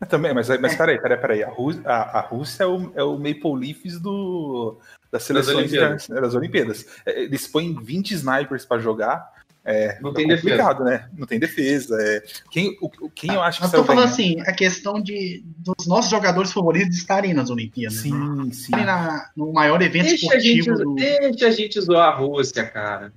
É, 0.02 0.06
Também, 0.06 0.34
mas, 0.34 0.48
mas 0.60 0.76
peraí, 0.76 1.00
peraí, 1.02 1.18
peraí. 1.20 1.44
A, 1.44 1.50
Rú- 1.50 1.82
a- 1.86 2.20
a 2.20 2.22
Rússia 2.22 2.64
é 2.64 2.66
o, 2.68 2.92
é 2.96 3.04
o 3.04 3.18
Maple 3.18 3.56
Leafs 3.60 4.00
do, 4.00 4.80
das 5.12 5.24
seleções 5.24 5.58
Olimpíadas. 5.58 6.08
das, 6.08 6.22
das 6.22 6.34
Olimpíadas. 6.34 6.86
É, 7.06 7.22
Eles 7.24 7.46
põem 7.48 7.76
20 7.76 8.12
snipers 8.12 8.66
pra 8.66 8.80
jogar. 8.80 9.41
É, 9.64 9.99
Não 10.01 10.09
é 10.09 10.14
tem 10.16 10.28
defesa. 10.28 10.49
complicado, 10.64 10.84
né? 10.84 11.07
Não 11.16 11.28
tem 11.28 11.39
defesa. 11.39 11.95
É. 12.01 12.24
Quem, 12.49 12.76
o, 12.82 12.89
o- 13.05 13.09
quem 13.12 13.32
eu 13.34 13.41
acho 13.43 13.59
que 13.59 13.64
Mas 13.64 13.72
saiu 13.72 13.84
tô 13.84 13.88
falando 13.88 14.05
bem, 14.05 14.12
assim, 14.39 14.41
a 14.41 14.51
questão 14.53 14.99
de 14.99 15.43
dos 15.57 15.86
nossos 15.88 16.09
jogadores 16.09 16.51
favoritos 16.51 16.97
estarem 16.97 17.32
nas 17.34 17.49
Olimpíadas. 17.51 17.97
né? 17.97 18.01
Sim, 18.09 18.43
sim. 18.51 18.64
Estarem 18.66 18.86
na- 18.88 19.30
no 19.38 19.53
maior 19.53 19.80
evento 19.84 20.05
Deixa 20.07 20.34
a, 20.36 20.39
gente, 20.39 20.59
esportivo 20.62 20.84
do. 20.89 20.95
deixa 20.95 21.47
a 21.47 21.51
gente 21.51 21.80
zoar 21.80 22.09
a 22.09 22.16
Rússia, 22.16 22.64
cara. 22.66 23.14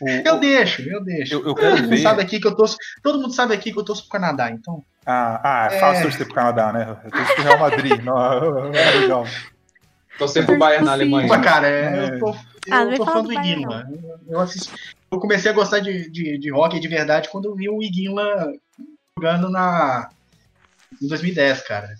O- 0.00 0.08
Eu 0.08 0.34
o- 0.36 0.40
deixo, 0.40 0.82
eu 0.82 1.04
deixo. 1.04 1.34
eu, 1.34 1.38
eu 1.40 1.44
Todo 1.54 1.56
quero 1.60 1.76
mundo 1.76 1.88
ver. 1.90 1.98
sabe 1.98 2.22
aqui 2.22 2.40
que 2.40 2.46
eu 2.48 2.56
torço. 2.56 2.76
Todo 3.02 3.20
mundo 3.20 3.32
sabe 3.34 3.54
aqui 3.54 3.70
que 3.72 3.78
eu 3.78 3.84
torço 3.84 4.02
pro 4.02 4.10
Canadá, 4.12 4.50
então. 4.50 4.82
Ah, 5.04 5.40
ah, 5.44 5.68
é 5.70 5.78
fácil 5.78 6.00
É. 6.00 6.02
torcer 6.02 6.26
pro 6.26 6.34
Canadá, 6.34 6.72
né? 6.72 6.96
Eu 7.04 7.10
torço 7.10 7.34
pro 7.34 7.44
Real 7.44 7.58
Madrid. 7.58 8.00
Não, 8.02 8.74
é 8.74 8.90
legal. 9.00 9.26
Tô 10.18 10.26
sempre 10.26 10.54
o 10.54 10.58
Bayern 10.58 10.84
na 10.84 10.92
Sim. 10.92 11.00
Alemanha. 11.02 11.28
Mas, 11.28 11.44
cara, 11.44 11.68
é, 11.68 12.14
eu 12.14 12.18
tô, 12.18 12.30
eu 12.30 12.34
Ah, 12.70 12.96
tô 12.96 13.04
fã 13.06 13.22
do 13.22 13.32
Iguinla. 13.32 13.88
Eu, 14.28 14.40
assisti- 14.40 14.74
eu 15.10 15.18
comecei 15.20 15.50
a 15.50 15.54
gostar 15.54 15.80
de, 15.80 16.10
de, 16.10 16.38
de 16.38 16.52
hockey 16.52 16.80
de 16.80 16.88
verdade 16.88 17.28
quando 17.30 17.46
eu 17.46 17.54
vi 17.54 17.68
o 17.68 17.82
Iguinla 17.82 18.52
jogando 19.18 19.50
na. 19.50 20.10
em 21.00 21.06
2010, 21.08 21.62
cara. 21.62 21.94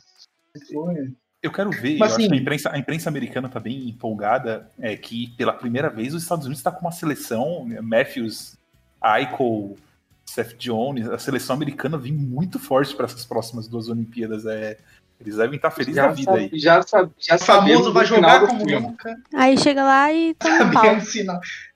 Foi. 0.73 1.13
Eu 1.43 1.53
quero 1.53 1.71
ver, 1.71 1.99
Mas, 1.99 2.11
eu 2.11 2.17
acho 2.17 2.17
assim- 2.17 2.29
que 2.29 2.35
a 2.35 2.39
imprensa, 2.39 2.71
a 2.73 2.79
imprensa 2.79 3.09
americana 3.09 3.49
tá 3.49 3.61
bem 3.61 3.89
empolgada, 3.89 4.71
é 4.79 4.97
que 4.97 5.29
pela 5.37 5.53
primeira 5.53 5.89
vez 5.91 6.15
os 6.15 6.23
Estados 6.23 6.47
Unidos 6.47 6.61
está 6.61 6.73
com 6.73 6.81
uma 6.81 6.91
seleção, 6.91 7.67
né, 7.67 7.81
Matthews, 7.81 8.57
Eichel, 9.05 9.77
Seth 10.25 10.57
Jones, 10.57 11.09
a 11.09 11.19
seleção 11.19 11.55
americana 11.55 11.97
vem 11.97 12.13
muito 12.13 12.59
forte 12.59 12.97
para 12.97 13.05
essas 13.05 13.25
próximas 13.25 13.69
duas 13.69 13.89
Olimpíadas. 13.89 14.45
É, 14.47 14.79
eles 15.21 15.37
devem 15.37 15.57
estar 15.57 15.71
felizes 15.71 15.97
da 15.97 16.09
Já, 16.09 16.13
vida 16.13 16.33
aí. 16.35 16.51
já, 16.55 16.81
já 16.81 17.03
O 17.37 17.39
famoso 17.39 17.45
sabemos 17.45 17.93
vai 17.93 18.05
jogar 18.07 18.41
como 18.47 18.59
filme. 18.69 18.81
nunca. 18.87 19.17
Aí 19.35 19.57
chega 19.59 19.83
lá 19.85 20.13
e 20.13 20.35
toma 20.35 20.65
um 20.65 20.71
pau. 20.71 20.85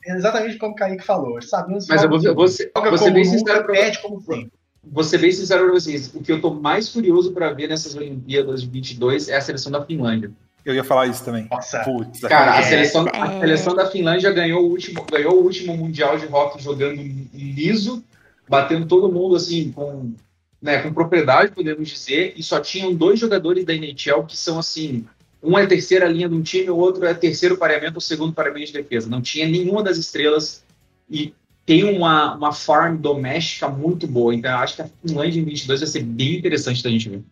Exatamente 0.06 0.56
como 0.58 0.72
o 0.72 0.76
Kaique 0.76 1.04
falou. 1.04 1.40
Sabemos 1.42 1.86
Mas 1.88 2.02
eu 2.02 2.08
vou, 2.08 2.22
eu 2.22 2.34
vou 2.34 2.48
ser, 2.48 2.70
joga 2.76 2.90
como 2.98 3.12
bem 3.12 3.24
nunca, 3.24 3.38
sincero 3.38 3.64
pra 3.64 3.72
perde 3.74 3.98
como 4.02 4.20
sempre. 4.20 4.52
Vou 4.82 5.04
ser 5.04 5.18
bem 5.18 5.30
sincero 5.32 5.64
pra 5.64 5.72
vocês. 5.72 6.10
O 6.14 6.22
que 6.22 6.32
eu 6.32 6.40
tô 6.40 6.54
mais 6.54 6.88
curioso 6.88 7.32
pra 7.32 7.52
ver 7.52 7.68
nessas 7.68 7.94
Olimpíadas 7.94 8.62
de 8.62 8.68
22 8.68 9.28
é 9.28 9.36
a 9.36 9.40
seleção 9.40 9.70
da 9.70 9.84
Finlândia. 9.84 10.30
Eu 10.64 10.74
ia 10.74 10.84
falar 10.84 11.06
isso 11.06 11.24
também. 11.24 11.46
Nossa. 11.50 11.80
Putz, 11.80 12.20
Cara, 12.20 12.52
a 12.54 12.60
É, 12.60 12.62
seleção, 12.62 13.06
é. 13.08 13.18
a 13.18 13.40
seleção 13.40 13.74
da 13.74 13.86
Finlândia 13.86 14.30
ganhou 14.30 14.62
o 14.62 14.68
último, 14.70 15.04
ganhou 15.10 15.34
o 15.40 15.42
último 15.44 15.76
mundial 15.76 16.18
de 16.18 16.26
hockey 16.26 16.62
jogando 16.62 17.00
liso, 17.32 18.04
batendo 18.48 18.86
todo 18.86 19.10
mundo 19.12 19.36
assim 19.36 19.70
com, 19.72 20.12
né, 20.60 20.82
com 20.82 20.92
propriedade, 20.92 21.52
podemos 21.52 21.88
dizer, 21.88 22.34
e 22.36 22.42
só 22.42 22.60
tinham 22.60 22.94
dois 22.94 23.18
jogadores 23.18 23.64
da 23.64 23.72
NHL 23.74 24.24
que 24.24 24.36
são 24.36 24.58
assim, 24.58 25.06
um 25.42 25.58
é 25.58 25.62
a 25.62 25.66
terceira 25.66 26.06
linha 26.06 26.28
de 26.28 26.34
um 26.34 26.42
time, 26.42 26.68
o 26.70 26.76
outro 26.76 27.04
é 27.06 27.14
terceiro 27.14 27.56
pareamento 27.56 27.94
ou 27.94 28.00
segundo 28.00 28.32
pareamento 28.34 28.66
de 28.66 28.72
defesa. 28.74 29.08
Não 29.08 29.22
tinha 29.22 29.48
nenhuma 29.48 29.82
das 29.82 29.96
estrelas 29.96 30.62
e 31.08 31.32
tem 31.64 31.84
uma, 31.84 32.34
uma 32.34 32.52
farm 32.52 32.96
doméstica 32.96 33.68
muito 33.68 34.06
boa. 34.06 34.34
Então 34.34 34.50
eu 34.50 34.58
acho 34.58 34.76
que 34.76 34.82
a 34.82 34.88
Finlândia 35.06 35.40
em 35.40 35.44
22 35.44 35.80
vai 35.80 35.88
ser 35.88 36.02
bem 36.02 36.36
interessante 36.36 36.82
da 36.82 36.90
gente 36.90 37.08
ver. 37.08 37.22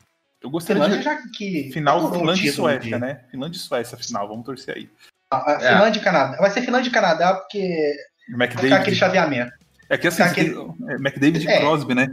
eu 0.43 0.49
gostaria 0.49 0.83
Finlândia 0.83 0.99
de 0.99 1.05
já 1.05 1.23
que. 1.37 1.71
final 1.73 2.05
o 2.05 2.13
Finlândia 2.13 2.49
e 2.49 2.53
Suécia, 2.53 2.99
né? 2.99 3.21
Finlândia 3.31 3.57
e 3.59 3.61
Suécia, 3.61 3.99
final, 3.99 4.27
vamos 4.29 4.47
torcer 4.47 4.75
aí. 4.77 4.89
A, 5.31 5.53
a 5.53 5.55
É. 5.63 5.73
Finlândia 5.75 6.01
e 6.01 6.03
Canadá. 6.03 6.37
Vai 6.39 6.51
ser 6.51 6.63
Finlândia 6.63 6.89
e 6.89 6.93
Canadá 6.93 7.35
porque 7.35 7.95
vai 8.37 8.47
ficar 8.49 8.61
aquele 8.61 8.73
McDavid. 8.75 8.95
chaveamento. 8.97 9.53
É 9.91 9.99
que 9.99 10.07
assim, 10.07 10.23
tem- 10.35 10.55
é, 10.89 10.95
McDavid 10.95 11.45
e 11.45 11.49
É. 11.49 11.59
Crosby, 11.61 11.95
né? 11.95 12.09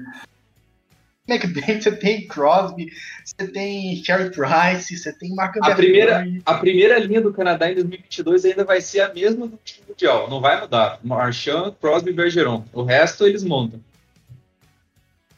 McDavid, 1.28 1.84
você 1.84 1.92
tem 1.92 2.28
Crosby, 2.28 2.92
você 3.24 3.48
tem 3.48 4.04
Cherry 4.04 4.30
Price, 4.30 4.96
você 4.96 5.12
tem 5.14 5.34
Mark 5.34 5.58
A 5.62 5.74
primeira, 5.74 6.26
a 6.46 6.54
primeira 6.56 7.00
linha 7.00 7.20
do 7.20 7.34
Canadá 7.34 7.72
em 7.72 7.76
2022 7.76 8.46
ainda 8.46 8.64
vai 8.64 8.80
ser 8.80 9.02
a 9.02 9.14
mesma 9.14 9.48
do 9.48 9.60
time 9.64 9.88
mundial. 9.90 10.30
Não 10.30 10.40
vai 10.40 10.62
mudar. 10.62 11.00
Marchand, 11.04 11.76
Crosby 11.82 12.12
e 12.12 12.14
Bergeron. 12.14 12.64
O 12.72 12.84
resto 12.84 13.26
eles 13.26 13.44
montam. 13.44 13.80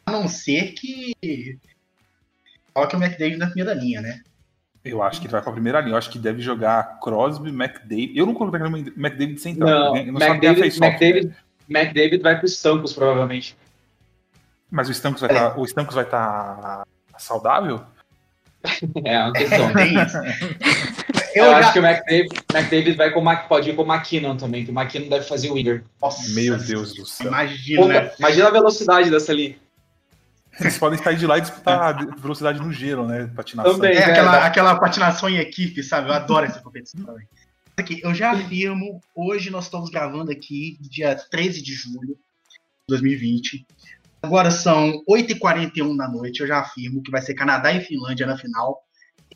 A 0.06 0.12
não 0.12 0.28
ser 0.28 0.74
que. 0.74 1.58
Coloque 2.74 2.96
o 2.96 3.04
McDavid 3.04 3.38
na 3.38 3.48
primeira 3.48 3.74
linha, 3.74 4.02
né? 4.02 4.22
Eu 4.84 5.02
acho 5.02 5.20
que 5.20 5.28
ele 5.28 5.32
vai 5.32 5.42
pra 5.42 5.52
primeira 5.52 5.80
linha. 5.80 5.94
Eu 5.94 5.98
acho 5.98 6.10
que 6.10 6.20
deve 6.20 6.42
jogar 6.42 7.00
Crosby, 7.02 7.50
McDavid. 7.50 8.18
Eu 8.18 8.26
não 8.26 8.34
colocaria 8.34 8.68
o 8.68 8.70
McDavid 8.70 9.40
central. 9.40 9.96
Não, 9.96 10.06
não 10.06 10.22
McDavid? 10.22 10.78
McDavid, 10.78 11.36
McDavid 11.70 12.22
vai 12.22 12.38
para 12.38 12.46
os 12.46 12.54
Stampos, 12.54 12.94
provavelmente. 12.94 13.56
Mas 14.70 14.90
o 14.90 14.92
Stamkos 14.92 15.22
vai 15.22 15.32
estar. 15.32 15.60
o 15.60 15.66
Stamkos 15.66 15.96
vai 15.96 16.04
estar 16.04 16.84
saudável? 17.18 17.82
É 19.06 19.20
uma 19.20 19.34
questão. 19.34 19.72
Eu, 21.36 21.46
Eu, 21.46 21.56
acho 21.56 21.68
já... 21.68 21.74
que 21.74 21.80
o 21.80 21.86
McDavid, 21.86 22.30
McDavid 22.52 22.98
vai 22.98 23.12
com 23.12 23.20
o 23.20 23.24
Mac, 23.24 23.48
pode 23.48 23.70
ir 23.70 23.76
com 23.76 23.84
o 23.84 23.94
McKinnon 23.94 24.36
também, 24.36 24.66
que 24.66 24.72
o 24.72 24.80
McKinnon 24.80 25.08
deve 25.08 25.26
fazer 25.26 25.52
o 25.52 25.54
winger. 25.54 25.84
Nossa, 26.02 26.34
Meu 26.34 26.58
Deus 26.58 26.96
do 26.96 27.06
céu. 27.06 27.28
Imagina, 27.28 27.86
né? 27.86 28.12
Imagina 28.18 28.48
a 28.48 28.52
velocidade 28.52 29.12
dessa 29.12 29.32
ali. 29.32 29.60
Eles 30.60 30.78
podem 30.80 30.98
sair 30.98 31.18
de 31.18 31.28
lá 31.28 31.38
e 31.38 31.42
disputar 31.42 31.80
a 31.80 32.16
velocidade 32.16 32.60
no 32.60 32.74
gelo, 32.74 33.06
né? 33.06 33.30
Patinação. 33.36 33.76
Também. 33.76 33.96
É 33.96 34.00
É, 34.00 34.06
aquela, 34.06 34.46
aquela 34.46 34.80
patinação 34.80 35.30
em 35.30 35.38
equipe, 35.38 35.84
sabe? 35.84 36.10
Eu 36.10 36.14
adoro 36.14 36.48
essa 36.48 36.60
competição 36.60 37.06
também. 37.06 37.28
Aqui, 37.78 38.02
eu 38.04 38.16
já 38.16 38.32
afirmo, 38.32 39.00
hoje 39.16 39.52
nós 39.52 39.66
estamos 39.66 39.92
gravando 39.92 40.32
aqui, 40.32 40.80
dia 40.82 41.16
13 41.16 41.62
de 41.62 41.74
julho 41.74 42.18
de 42.18 42.88
2020. 42.90 43.68
Agora 44.22 44.50
são 44.52 45.04
8h41 45.10 45.96
da 45.96 46.08
noite, 46.08 46.42
eu 46.42 46.48
já 46.48 46.60
afirmo 46.60 47.02
que 47.04 47.12
vai 47.12 47.22
ser 47.22 47.34
Canadá 47.36 47.72
e 47.72 47.82
Finlândia 47.82 48.26
na 48.26 48.38
final. 48.38 48.84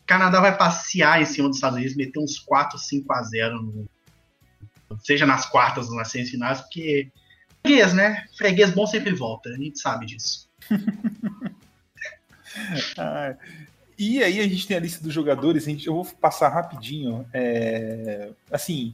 Canadá 0.05 0.41
vai 0.41 0.57
passear 0.57 1.21
em 1.21 1.25
cima 1.25 1.47
dos 1.47 1.57
Estados 1.57 1.77
Unidos, 1.77 1.95
meter 1.95 2.19
uns 2.19 2.39
4, 2.39 2.77
5 2.77 3.13
a 3.13 3.23
0 3.23 3.61
no- 3.61 3.89
seja 4.99 5.25
nas 5.25 5.45
quartas 5.45 5.89
ou 5.89 5.95
nas 5.95 6.09
semifinais, 6.09 6.59
porque 6.61 7.09
freguês, 7.63 7.93
né? 7.93 8.25
Freguês 8.37 8.71
bom 8.71 8.85
sempre 8.85 9.13
volta, 9.13 9.49
a 9.49 9.55
gente 9.57 9.79
sabe 9.79 10.05
disso. 10.05 10.49
Ah, 12.97 13.35
e 13.97 14.21
aí 14.21 14.39
a 14.39 14.43
gente 14.47 14.67
tem 14.67 14.75
a 14.75 14.79
lista 14.81 15.01
dos 15.01 15.13
jogadores, 15.13 15.63
gente, 15.63 15.87
eu 15.87 15.93
vou 15.93 16.03
passar 16.05 16.49
rapidinho. 16.49 17.25
é, 17.33 18.31
assim, 18.51 18.93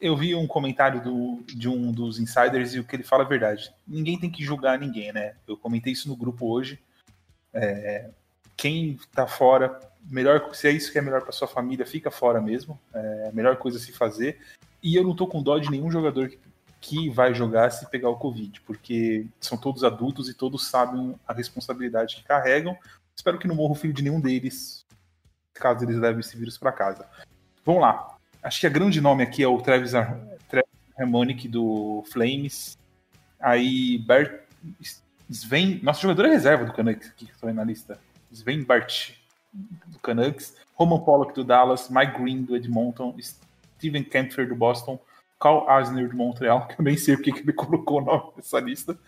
eu 0.00 0.16
vi 0.16 0.34
um 0.34 0.46
comentário 0.46 1.02
do, 1.02 1.42
de 1.46 1.68
um 1.68 1.90
dos 1.90 2.18
insiders 2.18 2.74
e 2.74 2.80
o 2.80 2.84
que 2.84 2.94
ele 2.96 3.02
fala 3.02 3.24
é 3.24 3.28
verdade. 3.28 3.72
Ninguém 3.86 4.18
tem 4.18 4.30
que 4.30 4.44
julgar 4.44 4.78
ninguém, 4.78 5.12
né? 5.12 5.34
Eu 5.46 5.56
comentei 5.56 5.92
isso 5.92 6.08
no 6.08 6.16
grupo 6.16 6.46
hoje. 6.46 6.78
É, 7.52 8.10
quem 8.56 8.98
tá 9.12 9.26
fora, 9.26 9.78
melhor 10.08 10.54
se 10.54 10.68
é 10.68 10.70
isso 10.70 10.92
que 10.92 10.98
é 10.98 11.02
melhor 11.02 11.22
para 11.22 11.32
sua 11.32 11.48
família, 11.48 11.86
fica 11.86 12.10
fora 12.10 12.40
mesmo. 12.40 12.78
É 12.94 13.28
a 13.30 13.32
melhor 13.32 13.56
coisa 13.56 13.78
a 13.78 13.80
se 13.80 13.92
fazer. 13.92 14.38
E 14.82 14.94
eu 14.94 15.02
não 15.02 15.16
tô 15.16 15.26
com 15.26 15.42
dó 15.42 15.58
de 15.58 15.70
nenhum 15.70 15.90
jogador 15.90 16.28
que, 16.28 16.38
que 16.80 17.10
vai 17.10 17.34
jogar 17.34 17.70
se 17.70 17.88
pegar 17.90 18.08
o 18.08 18.16
Covid, 18.16 18.60
porque 18.60 19.26
são 19.40 19.58
todos 19.58 19.82
adultos 19.82 20.28
e 20.28 20.34
todos 20.34 20.68
sabem 20.68 21.14
a 21.26 21.32
responsabilidade 21.32 22.16
que 22.16 22.22
carregam. 22.22 22.76
Espero 23.16 23.38
que 23.38 23.48
não 23.48 23.56
morra 23.56 23.72
o 23.72 23.76
filho 23.76 23.92
de 23.92 24.02
nenhum 24.02 24.20
deles, 24.20 24.86
caso 25.54 25.84
eles 25.84 25.96
levem 25.96 26.20
esse 26.20 26.36
vírus 26.36 26.56
para 26.56 26.70
casa. 26.70 27.04
Vamos 27.64 27.82
lá. 27.82 28.17
Acho 28.42 28.60
que 28.60 28.66
a 28.66 28.70
grande 28.70 29.00
nome 29.00 29.22
aqui 29.22 29.42
é 29.42 29.48
o 29.48 29.60
Travis, 29.60 29.94
Ar- 29.94 30.18
Travis 30.48 30.68
Harmonic 30.98 31.48
do 31.48 32.04
Flames. 32.12 32.78
Aí 33.40 33.98
Bert 33.98 34.42
Sven, 35.30 35.80
nosso 35.82 36.02
jogador 36.02 36.26
é 36.26 36.30
reserva 36.30 36.64
do 36.64 36.72
Canucks, 36.72 37.10
que 37.16 37.24
estou 37.24 37.52
na 37.52 37.64
lista. 37.64 37.98
Sven 38.32 38.62
Bart 38.64 39.12
do 39.52 39.98
Canucks, 40.00 40.54
Roman 40.74 41.00
Pollock 41.00 41.34
do 41.34 41.44
Dallas, 41.44 41.88
Mike 41.90 42.18
Green 42.20 42.42
do 42.42 42.56
Edmonton, 42.56 43.16
Steven 43.76 44.04
Kempfer 44.04 44.48
do 44.48 44.54
Boston, 44.54 44.98
Carl 45.40 45.68
Asner 45.68 46.08
do 46.08 46.16
Montreal, 46.16 46.66
que 46.68 46.80
eu 46.80 46.84
nem 46.84 46.96
sei 46.96 47.16
porque 47.16 47.32
que 47.32 47.40
ele 47.40 47.52
colocou 47.52 48.00
o 48.00 48.04
nome 48.04 48.32
nessa 48.36 48.60
lista. 48.60 48.98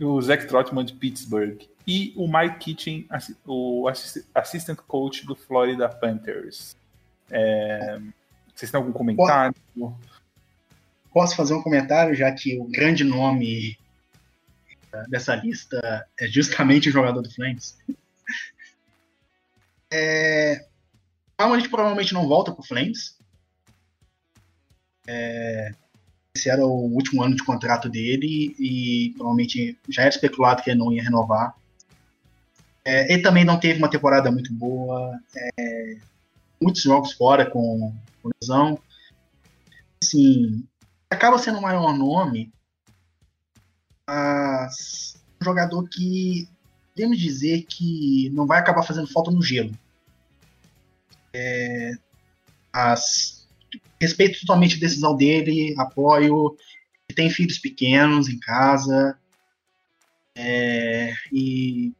O 0.00 0.20
Zach 0.20 0.46
Trotman 0.46 0.84
de 0.84 0.92
Pittsburgh. 0.94 1.60
E 1.86 2.12
o 2.16 2.26
Mike 2.26 2.58
Kitchen, 2.58 3.06
o 3.46 3.86
assi- 3.88 4.24
assistant 4.34 4.78
coach 4.86 5.24
do 5.26 5.36
Florida 5.36 5.88
Panthers. 5.88 6.74
É, 7.36 7.98
Vocês 8.54 8.70
têm 8.70 8.78
algum 8.78 8.92
comentário? 8.92 9.54
Posso 11.12 11.34
fazer 11.34 11.52
um 11.54 11.62
comentário, 11.62 12.14
já 12.14 12.30
que 12.30 12.56
o 12.58 12.64
grande 12.64 13.02
nome 13.02 13.76
dessa 15.08 15.34
lista 15.34 16.06
é 16.18 16.28
justamente 16.28 16.88
o 16.88 16.92
jogador 16.92 17.20
do 17.20 17.30
Flames? 17.30 17.76
É, 19.92 20.64
Armand 21.36 21.68
provavelmente 21.68 22.14
não 22.14 22.28
volta 22.28 22.52
pro 22.52 22.62
Flames. 22.62 23.18
É, 25.06 25.72
esse 26.36 26.48
era 26.48 26.64
o 26.64 26.92
último 26.94 27.22
ano 27.22 27.34
de 27.34 27.44
contrato 27.44 27.88
dele 27.88 28.54
e 28.58 29.12
provavelmente 29.16 29.76
já 29.88 30.02
era 30.02 30.10
especulado 30.10 30.62
que 30.62 30.70
ele 30.70 30.78
não 30.78 30.92
ia 30.92 31.02
renovar. 31.02 31.54
É, 32.84 33.12
ele 33.12 33.22
também 33.22 33.44
não 33.44 33.58
teve 33.58 33.78
uma 33.78 33.90
temporada 33.90 34.30
muito 34.30 34.52
boa, 34.52 35.18
é, 35.34 35.96
muitos 36.64 36.82
jogos 36.82 37.12
fora 37.12 37.48
com, 37.48 37.94
com 38.22 38.30
lesão. 38.40 38.78
Assim, 40.02 40.66
acaba 41.10 41.38
sendo 41.38 41.58
o 41.58 41.62
maior 41.62 41.96
nome, 41.96 42.52
mas 44.08 45.22
um 45.40 45.44
jogador 45.44 45.86
que 45.88 46.48
podemos 46.94 47.18
dizer 47.18 47.64
que 47.64 48.30
não 48.30 48.46
vai 48.46 48.60
acabar 48.60 48.82
fazendo 48.82 49.12
falta 49.12 49.30
no 49.30 49.42
gelo. 49.42 49.76
É, 51.32 51.92
as, 52.72 53.46
respeito 54.00 54.40
totalmente 54.40 54.76
a 54.76 54.80
decisão 54.80 55.16
dele, 55.16 55.74
apoio. 55.78 56.56
Ele 57.08 57.16
tem 57.16 57.30
filhos 57.30 57.58
pequenos 57.58 58.28
em 58.28 58.38
casa. 58.38 59.18
É, 60.36 61.12
e 61.32 61.92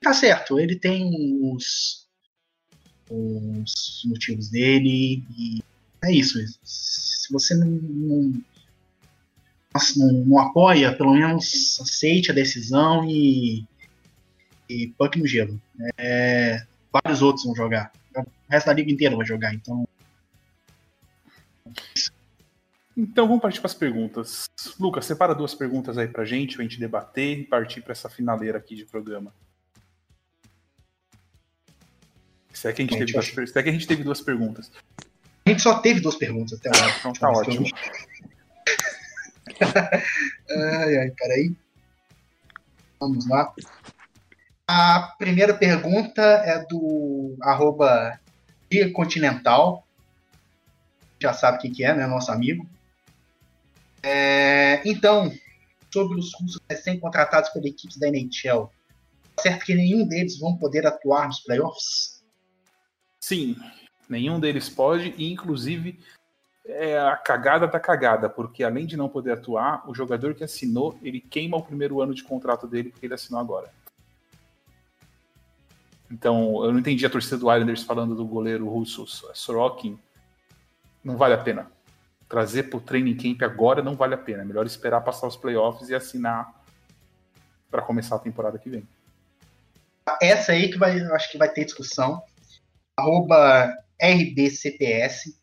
tá 0.00 0.12
certo, 0.12 0.58
ele 0.58 0.76
tem 0.76 1.10
os, 1.54 2.01
os 3.12 4.02
motivos 4.06 4.48
dele 4.48 5.24
e 5.38 5.62
é 6.02 6.12
isso. 6.12 6.38
Se 6.64 7.32
você 7.32 7.54
não, 7.54 7.66
não, 7.66 8.42
não, 9.96 10.12
não 10.12 10.38
apoia, 10.38 10.96
pelo 10.96 11.14
menos 11.14 11.78
aceite 11.80 12.30
a 12.30 12.34
decisão 12.34 13.08
e, 13.08 13.64
e 14.68 14.88
punk 14.98 15.18
no 15.18 15.26
gelo. 15.26 15.60
É, 15.96 16.64
vários 16.92 17.22
outros 17.22 17.44
vão 17.44 17.54
jogar. 17.54 17.92
O 18.16 18.24
resto 18.50 18.66
da 18.66 18.72
liga 18.72 18.90
inteira 18.90 19.16
vai 19.16 19.26
jogar, 19.26 19.54
então. 19.54 19.86
Então 22.96 23.26
vamos 23.26 23.40
partir 23.40 23.60
para 23.60 23.68
as 23.68 23.74
perguntas. 23.74 24.44
Lucas, 24.78 25.06
separa 25.06 25.34
duas 25.34 25.54
perguntas 25.54 25.96
aí 25.96 26.08
pra 26.08 26.24
gente, 26.24 26.56
pra 26.56 26.64
gente 26.64 26.80
debater 26.80 27.38
e 27.38 27.44
partir 27.44 27.80
para 27.80 27.92
essa 27.92 28.10
finaleira 28.10 28.58
aqui 28.58 28.74
de 28.74 28.84
programa. 28.84 29.32
Se 32.52 32.68
é, 32.68 32.72
que 32.72 32.82
a 32.82 32.84
gente, 32.84 32.98
teve 32.98 33.12
duas, 33.12 33.26
se 33.50 33.58
é 33.58 33.62
que 33.62 33.68
a 33.68 33.72
gente 33.72 33.86
teve 33.86 34.04
duas 34.04 34.20
perguntas. 34.20 34.70
A 35.44 35.50
gente 35.50 35.62
só 35.62 35.78
teve 35.80 36.00
duas 36.00 36.16
perguntas 36.16 36.58
até 36.58 36.68
agora. 36.68 36.94
Então 36.98 37.12
tá 37.12 37.30
ótimo. 37.30 37.66
ai, 39.60 40.98
ai, 40.98 41.10
peraí. 41.10 41.56
Vamos 43.00 43.28
lá. 43.28 43.52
A 44.66 45.14
primeira 45.18 45.54
pergunta 45.54 46.22
é 46.22 46.64
do 46.66 47.36
arroba 47.42 48.20
Dia 48.70 48.92
Continental. 48.92 49.86
Já 51.20 51.32
sabe 51.32 51.58
quem 51.58 51.72
que 51.72 51.84
é, 51.84 51.94
né? 51.94 52.06
Nosso 52.06 52.30
amigo. 52.30 52.66
É, 54.02 54.80
então, 54.84 55.32
sobre 55.92 56.18
os 56.18 56.32
russos 56.34 56.60
recém-contratados 56.68 57.50
pela 57.50 57.66
equipe 57.68 57.98
da 57.98 58.08
NHL, 58.08 58.70
certo 59.40 59.64
que 59.64 59.74
nenhum 59.74 60.06
deles 60.06 60.38
vão 60.38 60.56
poder 60.56 60.86
atuar 60.86 61.26
nos 61.26 61.40
playoffs? 61.40 62.21
Sim, 63.22 63.56
nenhum 64.08 64.40
deles 64.40 64.68
pode, 64.68 65.14
e 65.16 65.30
inclusive 65.30 66.00
é 66.66 66.98
a 66.98 67.16
cagada 67.16 67.68
da 67.68 67.78
cagada, 67.78 68.28
porque 68.28 68.64
além 68.64 68.84
de 68.84 68.96
não 68.96 69.08
poder 69.08 69.32
atuar, 69.32 69.88
o 69.88 69.94
jogador 69.94 70.34
que 70.34 70.42
assinou, 70.42 70.98
ele 71.00 71.20
queima 71.20 71.56
o 71.56 71.62
primeiro 71.62 72.00
ano 72.00 72.14
de 72.14 72.24
contrato 72.24 72.66
dele 72.66 72.90
porque 72.90 73.06
ele 73.06 73.14
assinou 73.14 73.40
agora. 73.40 73.70
Então, 76.10 76.64
eu 76.64 76.72
não 76.72 76.80
entendi 76.80 77.06
a 77.06 77.10
torcida 77.10 77.38
do 77.38 77.50
Islanders 77.50 77.84
falando 77.84 78.16
do 78.16 78.24
goleiro 78.26 78.68
russo 78.68 79.06
Sorokin. 79.06 79.96
Não 81.02 81.16
vale 81.16 81.34
a 81.34 81.38
pena. 81.38 81.70
Trazer 82.28 82.64
pro 82.64 82.80
training 82.80 83.16
camp 83.16 83.42
agora 83.42 83.82
não 83.82 83.94
vale 83.94 84.14
a 84.14 84.18
pena. 84.18 84.42
É 84.42 84.44
melhor 84.44 84.66
esperar 84.66 85.00
passar 85.00 85.28
os 85.28 85.36
playoffs 85.36 85.88
e 85.88 85.94
assinar 85.94 86.52
para 87.70 87.82
começar 87.82 88.16
a 88.16 88.18
temporada 88.18 88.58
que 88.58 88.68
vem. 88.68 88.86
Essa 90.20 90.52
aí 90.52 90.70
que 90.70 90.76
vai, 90.76 91.00
acho 91.00 91.30
que 91.30 91.38
vai 91.38 91.48
ter 91.48 91.64
discussão. 91.64 92.22
Arroba 92.96 93.72
RBCPS 94.00 95.38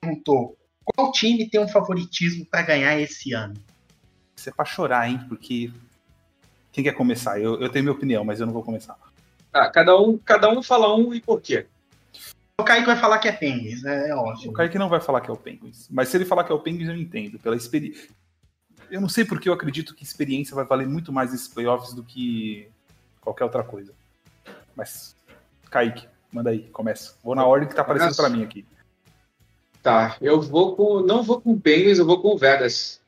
perguntou 0.00 0.56
qual 0.84 1.10
time 1.10 1.48
tem 1.48 1.60
um 1.60 1.68
favoritismo 1.68 2.46
para 2.46 2.62
ganhar 2.62 2.98
esse 3.00 3.32
ano? 3.32 3.54
Isso 4.36 4.48
é 4.48 4.52
pra 4.52 4.64
chorar, 4.64 5.08
hein? 5.08 5.20
Porque 5.28 5.72
quem 6.70 6.84
quer 6.84 6.92
começar? 6.92 7.40
Eu, 7.40 7.60
eu 7.60 7.68
tenho 7.68 7.84
minha 7.84 7.94
opinião, 7.94 8.24
mas 8.24 8.38
eu 8.38 8.46
não 8.46 8.52
vou 8.52 8.62
começar. 8.62 8.96
Ah, 9.52 9.68
cada 9.68 9.98
um, 9.98 10.16
cada 10.18 10.48
um 10.48 10.62
fala 10.62 10.94
um 10.94 11.12
e 11.12 11.20
por 11.20 11.40
quê? 11.40 11.66
O 12.60 12.64
Kaique 12.64 12.86
vai 12.86 12.96
falar 12.96 13.18
que 13.18 13.28
é 13.28 13.32
Penguins, 13.32 13.84
é, 13.84 14.10
é 14.10 14.14
óbvio. 14.14 14.50
O 14.50 14.52
Kaique 14.52 14.78
não 14.78 14.88
vai 14.88 15.00
falar 15.00 15.20
que 15.20 15.30
é 15.30 15.32
o 15.32 15.36
Penguins. 15.36 15.88
Mas 15.90 16.08
se 16.08 16.16
ele 16.16 16.24
falar 16.24 16.44
que 16.44 16.52
é 16.52 16.54
o 16.54 16.60
Penguins, 16.60 16.88
eu 16.88 16.96
entendo. 16.96 17.38
Pela 17.38 17.56
experiência. 17.56 18.08
Eu 18.90 19.00
não 19.00 19.08
sei 19.08 19.24
porque 19.24 19.48
eu 19.48 19.52
acredito 19.52 19.94
que 19.94 20.04
experiência 20.04 20.54
vai 20.54 20.64
valer 20.64 20.86
muito 20.86 21.12
mais 21.12 21.32
nesses 21.32 21.48
playoffs 21.48 21.92
do 21.92 22.04
que 22.04 22.68
qualquer 23.20 23.44
outra 23.44 23.64
coisa. 23.64 23.92
Mas, 24.74 25.16
Kaique, 25.70 26.06
manda 26.32 26.50
aí, 26.50 26.60
começa. 26.70 27.14
Vou 27.22 27.34
na 27.34 27.44
ordem 27.46 27.68
que 27.68 27.74
tá 27.74 27.82
aparecendo 27.82 28.16
para 28.16 28.28
mim 28.28 28.42
aqui. 28.42 28.64
Tá, 29.82 30.16
eu 30.20 30.40
vou 30.40 30.74
com. 30.74 31.00
Não 31.00 31.22
vou 31.22 31.40
com 31.40 31.52
o 31.52 31.60
Penguins, 31.60 31.98
eu 31.98 32.06
vou 32.06 32.20
com 32.20 32.34
o 32.34 32.38
Vegas. 32.38 33.00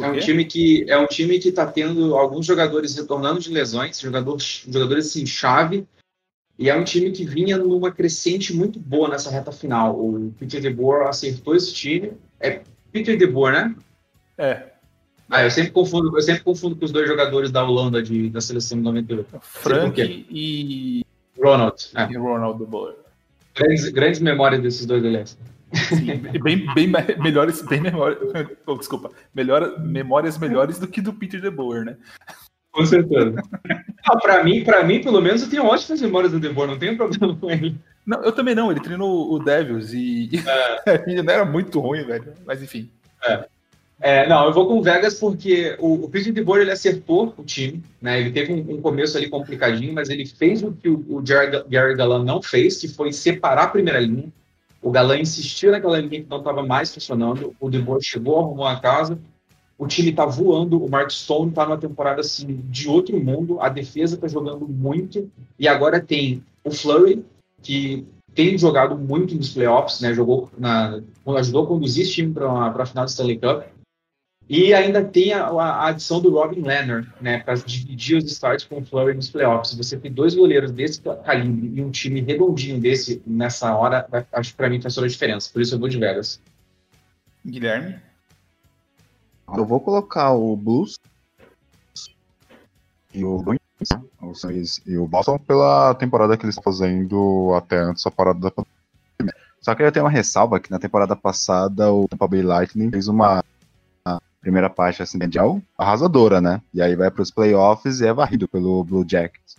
É 0.00 0.06
um 0.06 0.18
time 0.18 0.44
que 0.46 0.86
é 0.88 0.96
um 0.96 1.06
time 1.06 1.38
que 1.38 1.50
está 1.50 1.66
tendo 1.66 2.16
alguns 2.16 2.46
jogadores 2.46 2.96
retornando 2.96 3.40
de 3.40 3.50
lesões, 3.50 4.00
jogadores, 4.00 4.64
jogadores 4.66 5.08
assim, 5.08 5.26
chave, 5.26 5.86
e 6.58 6.70
é 6.70 6.74
um 6.74 6.84
time 6.84 7.10
que 7.10 7.24
vinha 7.24 7.58
numa 7.58 7.90
crescente 7.90 8.54
muito 8.54 8.78
boa 8.78 9.08
nessa 9.08 9.30
reta 9.30 9.52
final. 9.52 9.98
O 9.98 10.32
Peter 10.38 10.60
DeBoer 10.60 11.08
acertou 11.08 11.54
esse 11.54 11.74
time. 11.74 12.12
É 12.40 12.62
Peter 12.90 13.18
DeBoer, 13.18 13.52
né? 13.52 13.76
É, 14.38 14.71
Ah, 15.32 15.42
eu 15.44 15.50
sempre 15.50 15.70
confundo, 15.72 16.14
eu 16.16 16.20
sempre 16.20 16.42
confundo 16.42 16.76
com 16.76 16.84
os 16.84 16.92
dois 16.92 17.08
jogadores 17.08 17.50
da 17.50 17.64
Holanda 17.64 18.02
de, 18.02 18.28
da 18.28 18.40
seleção 18.40 18.76
de 18.76 18.84
98. 18.84 19.24
por 19.30 19.40
Frank 19.42 20.26
e, 20.30 21.04
Ronald. 21.42 21.88
É. 21.96 22.12
e 22.12 22.16
Ronald 22.18 22.62
Boer. 22.66 22.96
Grandes, 23.54 23.88
grandes 23.88 24.20
memórias 24.20 24.60
desses 24.62 24.84
dois, 24.84 25.02
aliás. 25.04 25.38
Sim, 25.88 26.16
bem, 26.42 26.66
bem 26.74 26.86
me- 26.86 27.16
melhores, 27.18 27.62
bem 27.62 27.80
memórias. 27.80 28.18
Oh, 28.66 28.74
desculpa, 28.74 29.10
melhor, 29.34 29.80
memórias 29.80 30.36
melhores 30.36 30.78
do 30.78 30.86
que 30.86 31.00
do 31.00 31.14
Peter 31.14 31.40
De 31.40 31.50
Boer, 31.50 31.84
né? 31.86 31.96
Com 32.70 32.84
certeza. 32.84 33.34
ah, 34.04 34.16
pra, 34.18 34.44
mim, 34.44 34.62
pra 34.64 34.84
mim, 34.84 35.00
pelo 35.02 35.20
menos, 35.20 35.42
eu 35.42 35.48
tenho 35.50 35.64
ótimas 35.64 36.00
memórias 36.00 36.32
do 36.32 36.40
DeBoer, 36.40 36.68
não 36.68 36.78
tenho 36.78 36.96
problema 36.96 37.36
com 37.36 37.50
ele. 37.50 37.76
Não, 38.06 38.22
eu 38.22 38.32
também 38.32 38.54
não, 38.54 38.70
ele 38.70 38.80
treinou 38.80 39.32
o 39.32 39.38
Devils 39.38 39.92
e 39.92 40.30
ele 41.06 41.22
não 41.22 41.32
era 41.32 41.44
muito 41.44 41.78
ruim, 41.80 42.04
velho. 42.04 42.32
Mas 42.46 42.62
enfim. 42.62 42.90
É, 43.24 43.46
não, 44.26 44.46
eu 44.46 44.52
vou 44.52 44.66
com 44.66 44.78
o 44.78 44.82
Vegas 44.82 45.14
porque 45.14 45.76
o, 45.78 46.04
o 46.04 46.08
Peter 46.08 46.32
DeBoer 46.32 46.62
ele 46.62 46.72
acertou 46.72 47.32
o 47.36 47.44
time, 47.44 47.82
né? 48.00 48.20
Ele 48.20 48.32
teve 48.32 48.52
um, 48.52 48.74
um 48.74 48.80
começo 48.80 49.16
ali 49.16 49.28
complicadinho, 49.28 49.92
mas 49.92 50.08
ele 50.08 50.26
fez 50.26 50.62
o 50.62 50.72
que 50.72 50.88
o, 50.88 51.04
o 51.08 51.22
Gary 51.22 51.94
Gallan 51.94 52.24
não 52.24 52.42
fez, 52.42 52.78
que 52.78 52.88
foi 52.88 53.12
separar 53.12 53.64
a 53.64 53.68
primeira 53.68 54.00
linha. 54.00 54.32
O 54.82 54.90
Gallan 54.90 55.20
insistiu 55.20 55.70
naquela 55.70 55.98
linha 55.98 56.22
que 56.22 56.28
não 56.28 56.38
estava 56.38 56.64
mais 56.66 56.92
funcionando. 56.92 57.54
O 57.60 57.70
DeBoer 57.70 58.00
chegou, 58.02 58.40
arrumou 58.40 58.66
a 58.66 58.80
casa. 58.80 59.16
O 59.78 59.86
time 59.86 60.10
está 60.10 60.26
voando. 60.26 60.82
O 60.82 60.90
Mark 60.90 61.10
Stone 61.10 61.50
está 61.50 61.64
numa 61.64 61.78
temporada 61.78 62.20
assim 62.20 62.60
de 62.64 62.88
outro 62.88 63.18
mundo. 63.22 63.60
A 63.60 63.68
defesa 63.68 64.16
está 64.16 64.26
jogando 64.26 64.66
muito. 64.66 65.30
E 65.56 65.68
agora 65.68 66.00
tem 66.00 66.42
o 66.64 66.72
Flurry, 66.72 67.24
que 67.62 68.04
tem 68.34 68.58
jogado 68.58 68.98
muito 68.98 69.36
nos 69.36 69.50
playoffs, 69.50 70.00
né? 70.00 70.12
Jogou 70.12 70.50
na, 70.58 71.00
ajudou 71.36 71.62
a 71.62 71.66
conduzir 71.68 72.02
esse 72.02 72.14
time 72.14 72.32
para 72.32 72.50
a 72.50 72.86
final 72.86 73.04
do 73.04 73.08
Stanley 73.08 73.38
Cup. 73.38 73.62
E 74.48 74.74
ainda 74.74 75.02
tem 75.02 75.32
a, 75.32 75.46
a 75.46 75.88
adição 75.88 76.20
do 76.20 76.30
Robin 76.30 76.60
Leonard, 76.60 77.08
né, 77.20 77.38
para 77.40 77.54
dividir 77.54 78.18
os 78.18 78.24
starts 78.24 78.66
com 78.66 78.80
o 78.80 78.84
Flurry 78.84 79.14
nos 79.14 79.30
playoffs. 79.30 79.74
Você 79.74 79.96
tem 79.96 80.12
dois 80.12 80.34
goleiros 80.34 80.70
desse 80.70 81.00
calibre 81.00 81.72
e 81.74 81.82
um 81.82 81.90
time 81.90 82.20
redondinho 82.20 82.80
desse 82.80 83.22
nessa 83.26 83.74
hora, 83.74 84.06
acho 84.32 84.50
que 84.50 84.56
para 84.56 84.68
mim 84.68 84.80
faz 84.80 84.94
toda 84.94 85.06
a 85.06 85.10
diferença. 85.10 85.50
Por 85.52 85.62
isso 85.62 85.74
eu 85.74 85.78
vou 85.78 85.88
de 85.88 85.98
Vegas. 85.98 86.40
Guilherme? 87.46 87.98
Eu 89.56 89.64
vou 89.64 89.80
colocar 89.80 90.32
o 90.32 90.56
Blues 90.56 90.98
e 93.14 93.24
o 93.24 93.38
Bruins, 93.38 93.60
né? 93.92 94.02
E 94.86 94.96
o 94.96 95.06
Boston 95.06 95.38
pela 95.38 95.94
temporada 95.94 96.36
que 96.36 96.44
eles 96.44 96.56
estão 96.56 96.72
fazendo 96.72 97.52
até 97.54 97.78
antes 97.78 98.02
da 98.02 98.10
parada 98.10 98.40
da 98.40 98.50
pandemia. 98.50 99.34
Só 99.60 99.74
que 99.74 99.82
eu 99.82 99.92
tenho 99.92 100.04
uma 100.04 100.10
ressalva 100.10 100.58
que 100.58 100.70
na 100.70 100.78
temporada 100.78 101.14
passada 101.14 101.92
o 101.92 102.08
Tampa 102.08 102.26
Bay 102.26 102.42
Lightning 102.42 102.90
fez 102.90 103.08
uma 103.08 103.44
primeira 104.42 104.68
parte 104.68 105.02
assim, 105.02 105.18
mundial 105.18 105.62
arrasadora, 105.78 106.40
né? 106.40 106.60
E 106.74 106.82
aí 106.82 106.94
vai 106.96 107.10
para 107.10 107.22
os 107.22 107.30
playoffs 107.30 108.00
e 108.00 108.06
é 108.06 108.12
varrido 108.12 108.48
pelo 108.48 108.84
Blue 108.84 109.06
Jackets. 109.08 109.56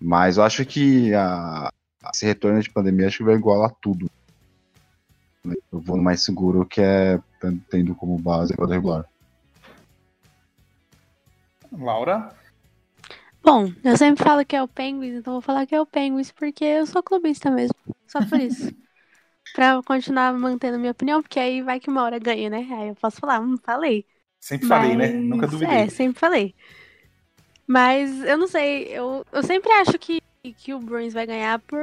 Mas 0.00 0.36
eu 0.36 0.44
acho 0.44 0.64
que 0.66 1.12
a, 1.14 1.72
esse 2.12 2.26
retorno 2.26 2.60
de 2.62 2.70
pandemia 2.70 3.08
acho 3.08 3.18
que 3.18 3.24
vai 3.24 3.34
igualar 3.34 3.72
tudo. 3.80 4.10
Eu 5.44 5.80
vou 5.80 5.96
no 5.96 6.02
mais 6.02 6.22
seguro 6.22 6.66
que 6.66 6.80
é 6.80 7.18
tendo 7.70 7.94
como 7.94 8.18
base 8.18 8.54
a 8.56 8.66
regular. 8.66 9.04
Laura? 11.72 12.28
Bom, 13.42 13.72
eu 13.82 13.96
sempre 13.96 14.22
falo 14.22 14.44
que 14.44 14.54
é 14.54 14.62
o 14.62 14.68
Penguins, 14.68 15.14
então 15.14 15.32
vou 15.32 15.42
falar 15.42 15.66
que 15.66 15.74
é 15.74 15.80
o 15.80 15.86
Penguins 15.86 16.30
porque 16.30 16.64
eu 16.64 16.86
sou 16.86 17.02
clubista 17.02 17.50
mesmo. 17.50 17.74
Só 18.06 18.24
por 18.24 18.38
isso. 18.38 18.70
pra 19.52 19.82
continuar 19.82 20.32
mantendo 20.34 20.78
minha 20.78 20.92
opinião, 20.92 21.22
porque 21.22 21.38
aí 21.40 21.62
vai 21.62 21.80
que 21.80 21.90
uma 21.90 22.02
hora 22.02 22.18
ganha, 22.18 22.50
né? 22.50 22.66
Aí 22.72 22.88
eu 22.88 22.94
posso 22.96 23.18
falar, 23.20 23.40
hum, 23.40 23.56
falei. 23.64 24.06
Sempre 24.40 24.66
falei, 24.68 24.96
né? 24.96 25.06
Mas- 25.08 25.24
Nunca 25.30 25.46
duvidei. 25.46 25.78
É, 25.84 25.88
sempre 25.88 26.18
falei. 26.20 26.54
Mas 27.66 28.20
eu 28.24 28.36
não 28.36 28.48
sei, 28.48 28.88
eu, 28.88 29.24
eu 29.32 29.42
sempre 29.42 29.70
acho 29.72 29.98
que, 29.98 30.18
que 30.58 30.74
o 30.74 30.78
Bruins 30.80 31.12
vai 31.14 31.26
ganhar 31.26 31.58
por 31.60 31.78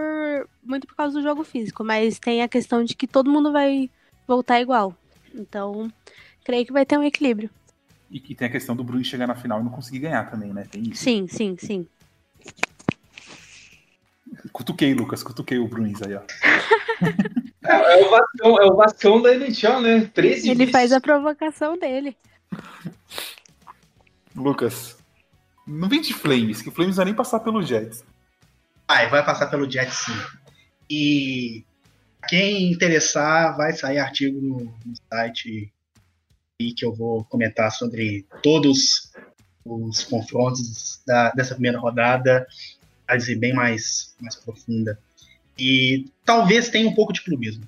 muito 0.63 0.85
por 0.85 0.95
causa 0.95 1.13
do 1.13 1.23
jogo 1.23 1.43
físico, 1.43 1.83
mas 1.83 2.19
tem 2.19 2.41
a 2.41 2.47
questão 2.49 2.83
de 2.83 2.95
que 2.95 3.07
todo 3.07 3.31
mundo 3.31 3.51
vai 3.51 3.89
voltar 4.27 4.59
igual. 4.61 4.93
Então, 5.33 5.91
creio 6.43 6.65
que 6.65 6.73
vai 6.73 6.85
ter 6.85 6.97
um 6.97 7.03
equilíbrio. 7.03 7.49
E 8.09 8.19
que 8.19 8.35
tem 8.35 8.47
a 8.47 8.51
questão 8.51 8.75
do 8.75 8.83
Bruins 8.83 9.07
chegar 9.07 9.25
na 9.27 9.35
final 9.35 9.59
e 9.59 9.63
não 9.63 9.71
conseguir 9.71 9.99
ganhar 9.99 10.29
também, 10.29 10.53
né? 10.53 10.63
Tem 10.65 10.81
isso. 10.89 11.03
Sim, 11.03 11.27
sim, 11.27 11.57
sim. 11.57 11.87
Cutuquei, 14.53 14.93
Lucas, 14.93 15.21
cutuquei 15.23 15.57
o 15.59 15.67
Bruins 15.67 16.01
aí, 16.01 16.15
ó. 16.15 16.21
É, 17.65 17.99
é 18.01 18.05
o 18.05 18.09
Vascão, 18.09 18.61
é 18.61 18.65
o 18.65 18.75
Vascão 18.75 19.21
da 19.21 19.33
NHL, 19.35 19.81
né? 19.81 20.09
13 20.13 20.49
Ele 20.49 20.57
vices. 20.59 20.71
faz 20.71 20.91
a 20.93 20.99
provocação 21.01 21.77
dele. 21.77 22.15
Lucas, 24.35 24.97
não 25.67 25.89
vem 25.89 26.01
de 26.01 26.13
Flames, 26.13 26.61
que 26.61 26.69
o 26.69 26.71
Flames 26.71 26.95
vai 26.95 27.05
nem 27.05 27.13
passar 27.13 27.39
pelo 27.41 27.61
Jets. 27.61 28.03
Vai, 28.87 29.09
vai 29.09 29.23
passar 29.23 29.47
pelo 29.47 29.69
Jet 29.69 29.91
sim. 29.93 30.13
E 30.89 31.63
quem 32.27 32.71
interessar, 32.71 33.55
vai 33.55 33.73
sair 33.73 33.99
artigo 33.99 34.39
no, 34.41 34.57
no 34.85 34.93
site 35.11 35.71
e 36.59 36.73
que 36.73 36.85
eu 36.85 36.93
vou 36.93 37.23
comentar 37.25 37.71
sobre 37.71 38.25
todos 38.41 39.11
os 39.65 40.03
confrontos 40.03 41.01
da- 41.05 41.29
dessa 41.31 41.53
primeira 41.53 41.79
rodada, 41.79 42.47
análise 43.09 43.35
bem 43.35 43.53
mais, 43.53 44.15
mais 44.21 44.35
profunda. 44.35 44.99
E 45.57 46.05
talvez 46.23 46.69
tenha 46.69 46.87
um 46.87 46.93
pouco 46.93 47.11
de 47.11 47.21
clubismo. 47.21 47.67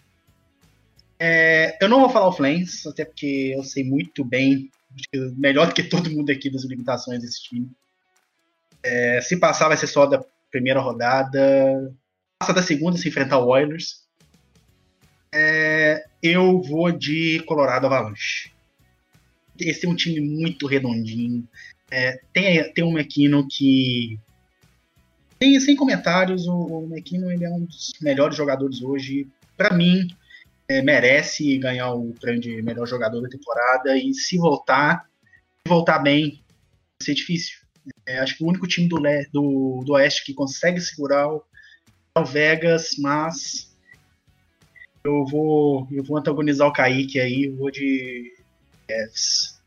É, 1.20 1.78
eu 1.82 1.90
não 1.90 2.00
vou 2.00 2.10
falar 2.10 2.28
o 2.28 2.34
Flames, 2.34 2.86
até 2.88 3.04
porque 3.06 3.54
eu 3.56 3.64
sei 3.64 3.84
muito 3.84 4.24
bem, 4.24 4.72
melhor 5.38 5.68
do 5.68 5.74
que 5.74 5.84
todo 5.84 6.10
mundo 6.10 6.32
aqui 6.32 6.50
das 6.50 6.64
limitações 6.64 7.22
desse 7.22 7.44
time. 7.44 7.70
É, 8.84 9.22
se 9.22 9.38
passar, 9.38 9.68
vai 9.68 9.78
ser 9.78 9.88
só 9.88 10.06
da 10.06 10.24
primeira 10.50 10.80
rodada. 10.80 11.94
Passa 12.40 12.54
da 12.54 12.64
segunda 12.64 12.98
se 12.98 13.08
enfrentar 13.08 13.40
o 13.40 13.48
Oilers. 13.48 14.02
É, 15.34 16.04
eu 16.22 16.62
vou 16.62 16.92
de 16.92 17.42
Colorado 17.46 17.86
Avalanche. 17.86 18.52
Esse 19.60 19.86
é 19.86 19.90
um 19.90 19.96
time 19.96 20.20
muito 20.20 20.66
redondinho. 20.66 21.48
É, 21.90 22.20
tem, 22.34 22.74
tem 22.74 22.84
um 22.84 22.98
McKinnon 22.98 23.46
que. 23.48 24.20
Tem, 25.42 25.60
sem 25.60 25.76
comentários, 25.76 26.46
o, 26.46 26.54
o 26.54 26.84
McKinnon 26.86 27.32
ele 27.32 27.46
é 27.46 27.50
um 27.50 27.66
dos 27.66 27.94
melhores 28.00 28.38
jogadores 28.38 28.80
hoje. 28.84 29.28
Para 29.58 29.76
mim, 29.76 30.08
é, 30.68 30.84
merece 30.84 31.58
ganhar 31.58 31.92
o 31.94 32.14
prêmio 32.14 32.40
de 32.40 32.62
melhor 32.62 32.86
jogador 32.86 33.22
da 33.22 33.28
temporada. 33.28 33.98
E 33.98 34.14
se 34.14 34.38
voltar, 34.38 35.10
se 35.66 35.68
voltar 35.68 35.98
bem, 35.98 36.34
vai 36.36 37.02
ser 37.02 37.16
difícil. 37.16 37.58
É, 38.06 38.20
acho 38.20 38.38
que 38.38 38.44
o 38.44 38.48
único 38.48 38.68
time 38.68 38.88
do, 38.88 38.98
le- 39.00 39.28
do, 39.34 39.82
do 39.84 39.94
Oeste 39.94 40.24
que 40.26 40.34
consegue 40.36 40.80
segurar 40.80 41.28
é 42.16 42.20
o 42.20 42.24
Vegas, 42.24 42.92
mas 43.00 43.76
eu 45.04 45.26
vou, 45.26 45.88
eu 45.92 46.04
vou 46.04 46.20
antagonizar 46.20 46.68
o 46.68 46.74
Kaique 46.74 47.20
aí, 47.20 47.50
vou 47.50 47.72
de 47.72 48.32
Cavs. 48.88 49.60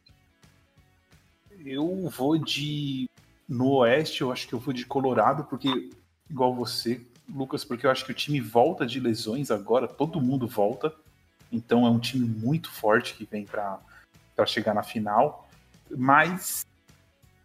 Eu 1.67 2.09
vou 2.11 2.39
de. 2.39 3.09
No 3.55 3.71
Oeste, 3.77 4.23
eu 4.23 4.33
acho 4.33 4.49
que 4.49 4.53
eu 4.53 4.59
vou 4.59 4.75
de 4.75 4.85
Colorado, 4.85 5.45
porque, 5.45 5.91
igual 6.29 6.53
você, 6.53 7.01
Lucas, 7.33 7.65
porque 7.65 7.87
eu 7.87 7.91
acho 7.91 8.05
que 8.05 8.11
o 8.11 8.15
time 8.15 8.41
volta 8.41 8.85
de 8.85 8.99
lesões 8.99 9.51
agora, 9.51 9.87
todo 9.87 10.21
mundo 10.21 10.49
volta. 10.49 10.93
Então 11.53 11.87
é 11.87 11.91
um 11.91 12.01
time 12.01 12.27
muito 12.27 12.69
forte 12.71 13.15
que 13.15 13.25
vem 13.25 13.47
para 13.47 13.79
chegar 14.45 14.75
na 14.75 14.83
final. 14.83 15.49
Mas, 15.89 16.67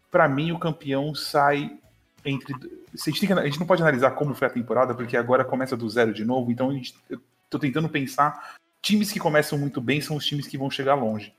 para 0.10 0.28
mim, 0.28 0.52
o 0.52 0.58
campeão 0.58 1.14
sai 1.14 1.78
entre. 2.26 2.56
A 2.56 3.10
gente, 3.10 3.28
que- 3.28 3.32
a 3.32 3.46
gente 3.46 3.60
não 3.60 3.68
pode 3.68 3.84
analisar 3.84 4.12
como 4.12 4.34
foi 4.34 4.48
a 4.48 4.52
temporada, 4.52 4.96
porque 4.96 5.16
agora 5.16 5.46
começa 5.46 5.78
do 5.78 5.88
zero 5.88 6.12
de 6.12 6.26
novo. 6.26 6.52
Então 6.52 6.74
gente, 6.74 6.96
eu 7.08 7.22
tô 7.50 7.60
tentando 7.60 7.88
pensar. 7.88 8.56
Times 8.82 9.12
que 9.12 9.20
começam 9.20 9.60
muito 9.60 9.80
bem 9.80 10.02
são 10.02 10.18
os 10.18 10.26
times 10.26 10.48
que 10.48 10.58
vão 10.58 10.72
chegar 10.72 10.96
longe. 10.96 11.34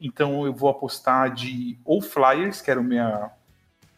Então 0.00 0.44
eu 0.44 0.52
vou 0.52 0.68
apostar 0.68 1.32
de 1.32 1.78
ou 1.84 2.02
Flyers, 2.02 2.60
que 2.60 2.70
era 2.70 2.80
a 2.80 2.82
minha, 2.82 3.30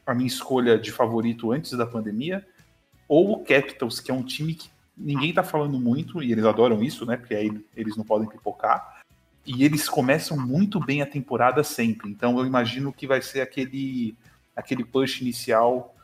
a 0.06 0.14
minha 0.14 0.26
escolha 0.26 0.78
de 0.78 0.92
favorito 0.92 1.52
antes 1.52 1.72
da 1.72 1.86
pandemia, 1.86 2.46
ou 3.08 3.32
o 3.32 3.44
Capitals, 3.44 4.00
que 4.00 4.10
é 4.10 4.14
um 4.14 4.22
time 4.22 4.54
que 4.54 4.68
ninguém 4.96 5.32
tá 5.32 5.42
falando 5.42 5.78
muito, 5.78 6.22
e 6.22 6.32
eles 6.32 6.44
adoram 6.44 6.82
isso, 6.82 7.04
né? 7.04 7.16
Porque 7.16 7.34
aí 7.34 7.50
eles 7.76 7.96
não 7.96 8.04
podem 8.04 8.28
pipocar. 8.28 9.02
E 9.46 9.64
eles 9.64 9.88
começam 9.88 10.38
muito 10.38 10.80
bem 10.80 11.02
a 11.02 11.06
temporada 11.06 11.62
sempre. 11.62 12.10
Então 12.10 12.38
eu 12.38 12.46
imagino 12.46 12.92
que 12.92 13.06
vai 13.06 13.20
ser 13.20 13.42
aquele, 13.42 14.16
aquele 14.56 14.84
push 14.84 15.20
inicial. 15.20 15.94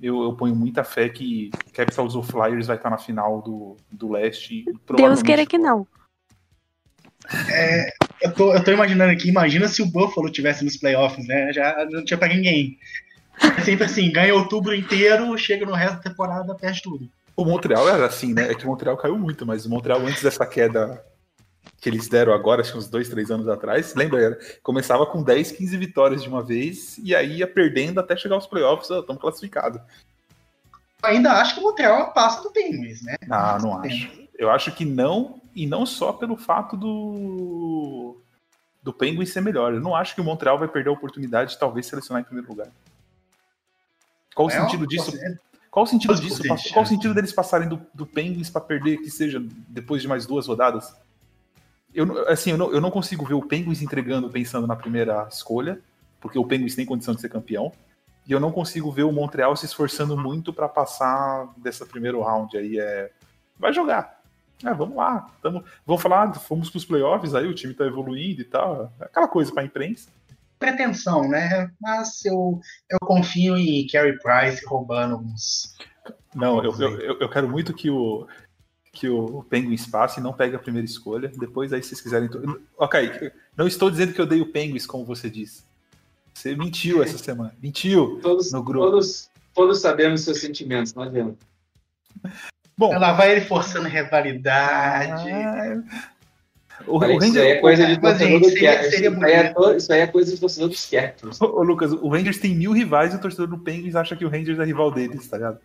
Eu, 0.00 0.22
eu 0.22 0.32
ponho 0.34 0.54
muita 0.54 0.84
fé 0.84 1.08
que 1.08 1.50
Capitals 1.72 2.14
ou 2.14 2.22
Flyers 2.22 2.66
vai 2.66 2.76
estar 2.76 2.90
na 2.90 2.98
final 2.98 3.42
do, 3.42 3.76
do 3.90 4.10
leste. 4.12 4.64
Deus 4.96 5.22
queira 5.22 5.44
que 5.44 5.58
não. 5.58 5.86
Eu 8.20 8.32
tô, 8.32 8.54
eu 8.54 8.62
tô 8.62 8.70
imaginando 8.70 9.12
aqui, 9.12 9.28
imagina 9.28 9.66
se 9.66 9.82
o 9.82 9.86
Buffalo 9.86 10.30
tivesse 10.30 10.64
nos 10.64 10.76
playoffs, 10.76 11.26
né? 11.26 11.52
Já 11.52 11.86
não 11.90 12.04
tinha 12.04 12.18
pra 12.18 12.28
ninguém. 12.28 12.78
É 13.58 13.60
sempre 13.62 13.84
assim, 13.84 14.10
ganha 14.12 14.34
outubro 14.34 14.74
inteiro, 14.74 15.36
chega 15.36 15.66
no 15.66 15.72
resto 15.72 15.96
da 15.96 16.02
temporada, 16.02 16.54
perde 16.54 16.82
tudo. 16.82 17.08
O 17.36 17.44
Montreal 17.44 17.88
era 17.88 18.06
assim, 18.06 18.32
né? 18.32 18.50
É 18.50 18.54
que 18.54 18.64
o 18.64 18.68
Montreal 18.68 18.96
caiu 18.96 19.18
muito, 19.18 19.44
mas 19.44 19.66
o 19.66 19.70
Montreal, 19.70 20.00
antes 20.00 20.22
dessa 20.22 20.46
queda 20.46 21.04
que 21.80 21.88
eles 21.88 22.08
deram 22.08 22.32
agora, 22.32 22.60
acho 22.60 22.72
que 22.72 22.78
uns 22.78 22.88
dois, 22.88 23.08
três 23.08 23.30
anos 23.30 23.48
atrás, 23.48 23.94
lembra? 23.94 24.38
Começava 24.62 25.04
com 25.06 25.22
10, 25.22 25.52
15 25.52 25.76
vitórias 25.76 26.22
de 26.22 26.28
uma 26.28 26.42
vez, 26.42 26.98
e 26.98 27.14
aí 27.14 27.38
ia 27.38 27.46
perdendo 27.46 28.00
até 28.00 28.16
chegar 28.16 28.36
aos 28.36 28.46
playoffs, 28.46 28.88
estamos 28.90 29.20
classificados. 29.20 29.80
Ainda 31.02 31.32
acho 31.32 31.54
que 31.54 31.60
o 31.60 31.64
Montreal 31.64 32.12
passa 32.12 32.42
do 32.42 32.50
Penguins, 32.50 33.02
né? 33.02 33.16
Ah, 33.28 33.58
não 33.60 33.78
acho. 33.78 34.10
Eu 34.38 34.50
acho 34.50 34.72
que 34.72 34.84
não, 34.84 35.40
e 35.54 35.66
não 35.66 35.84
só 35.84 36.12
pelo 36.12 36.36
fato 36.36 36.76
do 36.76 38.16
do 38.82 38.92
Penguin 38.92 39.24
ser 39.24 39.40
melhor. 39.40 39.72
Eu 39.72 39.80
não 39.80 39.96
acho 39.96 40.14
que 40.14 40.20
o 40.20 40.24
Montreal 40.24 40.58
vai 40.58 40.68
perder 40.68 40.90
a 40.90 40.92
oportunidade 40.92 41.52
de 41.52 41.58
talvez 41.58 41.86
selecionar 41.86 42.20
em 42.20 42.24
primeiro 42.24 42.48
lugar. 42.48 42.68
Qual 44.34 44.48
o 44.48 44.50
É, 44.50 44.60
sentido 44.60 44.86
disso? 44.86 45.12
Qual 45.70 45.84
o 45.84 45.86
sentido 45.86 46.14
disso? 46.14 46.42
Qual 46.72 46.84
o 46.84 46.88
sentido 46.88 47.14
deles 47.14 47.32
passarem 47.32 47.68
do, 47.68 47.80
do 47.92 48.06
Penguins 48.06 48.50
para 48.50 48.60
perder, 48.60 48.98
que 48.98 49.10
seja 49.10 49.42
depois 49.68 50.02
de 50.02 50.08
mais 50.08 50.26
duas 50.26 50.46
rodadas? 50.46 50.94
Eu, 51.92 52.28
assim, 52.28 52.50
eu 52.50 52.58
não, 52.58 52.72
eu 52.72 52.80
não 52.80 52.90
consigo 52.90 53.24
ver 53.24 53.34
o 53.34 53.42
Penguins 53.42 53.82
entregando 53.82 54.28
pensando 54.28 54.66
na 54.66 54.74
primeira 54.74 55.28
escolha, 55.30 55.80
porque 56.20 56.38
o 56.38 56.44
Penguins 56.44 56.74
tem 56.74 56.84
condição 56.84 57.14
de 57.14 57.20
ser 57.20 57.28
campeão. 57.28 57.72
E 58.26 58.32
eu 58.32 58.40
não 58.40 58.50
consigo 58.50 58.90
ver 58.90 59.02
o 59.02 59.12
Montreal 59.12 59.54
se 59.54 59.66
esforçando 59.66 60.16
muito 60.16 60.52
para 60.52 60.68
passar 60.68 61.52
dessa 61.56 61.84
primeiro 61.84 62.22
round 62.22 62.56
aí. 62.56 62.78
É, 62.78 63.10
vai 63.58 63.72
jogar. 63.72 64.20
É, 64.64 64.72
vamos 64.72 64.96
lá. 64.96 65.28
Tamo, 65.42 65.62
vão 65.84 65.98
falar, 65.98 66.32
fomos 66.34 66.70
pros 66.70 66.84
playoffs, 66.84 67.34
aí 67.34 67.46
o 67.46 67.54
time 67.54 67.74
tá 67.74 67.84
evoluindo 67.84 68.40
e 68.40 68.44
tal. 68.44 68.92
Aquela 68.98 69.28
coisa 69.28 69.52
pra 69.52 69.64
imprensa. 69.64 70.08
Pretensão, 70.58 71.28
né? 71.28 71.70
Mas 71.80 72.24
eu, 72.24 72.60
eu 72.90 72.98
confio 73.00 73.56
em 73.56 73.86
Carey 73.86 74.16
Price 74.18 74.64
roubando 74.66 75.16
uns. 75.18 75.74
Não, 76.34 76.62
eu, 76.64 76.72
eu, 76.80 77.20
eu- 77.20 77.28
quero 77.28 77.48
muito 77.48 77.72
que 77.74 77.90
o, 77.90 78.26
que 78.92 79.08
o 79.08 79.42
Penguins 79.44 79.86
passe 79.86 80.20
e 80.20 80.22
não 80.22 80.32
pegue 80.32 80.56
a 80.56 80.58
primeira 80.58 80.86
escolha. 80.86 81.30
Depois 81.36 81.72
aí, 81.72 81.82
se 81.82 81.90
vocês 81.90 82.00
quiserem. 82.00 82.28
Ok, 82.78 83.30
não 83.56 83.66
estou 83.66 83.90
dizendo 83.90 84.12
que 84.12 84.20
eu 84.20 84.26
dei 84.26 84.40
o 84.40 84.50
Penguins, 84.52 84.86
como 84.86 85.04
você 85.04 85.28
disse. 85.30 85.64
Você 86.32 86.56
mentiu 86.56 87.02
essa 87.02 87.18
semana. 87.18 87.54
Mentiu. 87.62 88.18
Todos, 88.22 88.50
No 88.52 88.62
grupo. 88.62 88.86
todos, 88.86 89.30
todos 89.54 89.80
sabemos 89.80 90.22
seus 90.22 90.40
sentimentos, 90.40 90.92
não 90.94 91.02
adianta. 91.04 91.38
Bom, 92.76 92.98
Lá 92.98 93.12
vai 93.12 93.30
ele 93.30 93.42
forçando 93.42 93.86
rivalidade. 93.88 95.30
ah, 95.30 95.82
o, 96.86 96.98
o 96.98 97.04
isso 97.04 97.38
aí 97.38 97.46
é 97.48 97.54
Rangers, 97.54 97.60
coisa 97.60 97.86
de 97.86 98.00
torcedor 98.00 98.40
do 98.40 98.48
seria- 98.48 98.70
Capitals. 98.72 98.94
seria 98.94 99.10
Isso 99.10 99.24
aí 99.24 99.32
é 99.32 99.76
Isso 99.76 99.92
aí 99.92 100.00
é 100.00 100.06
coisa 100.06 100.34
de 100.34 100.40
torcedor 100.40 100.68
dos 100.68 100.86
Capitals. 100.86 101.40
Ô, 101.40 101.44
ô, 101.46 101.62
Lucas, 101.62 101.92
o 101.92 102.08
Rangers 102.08 102.38
tem 102.38 102.54
mil 102.54 102.72
rivais 102.72 103.12
e 103.12 103.16
o 103.16 103.20
torcedor 103.20 103.46
do 103.46 103.58
Penguins 103.58 103.94
acha 103.94 104.16
que 104.16 104.24
o 104.24 104.28
Rangers 104.28 104.58
é 104.58 104.64
rival 104.64 104.90
deles, 104.90 105.26
tá 105.28 105.36
ligado? 105.36 105.58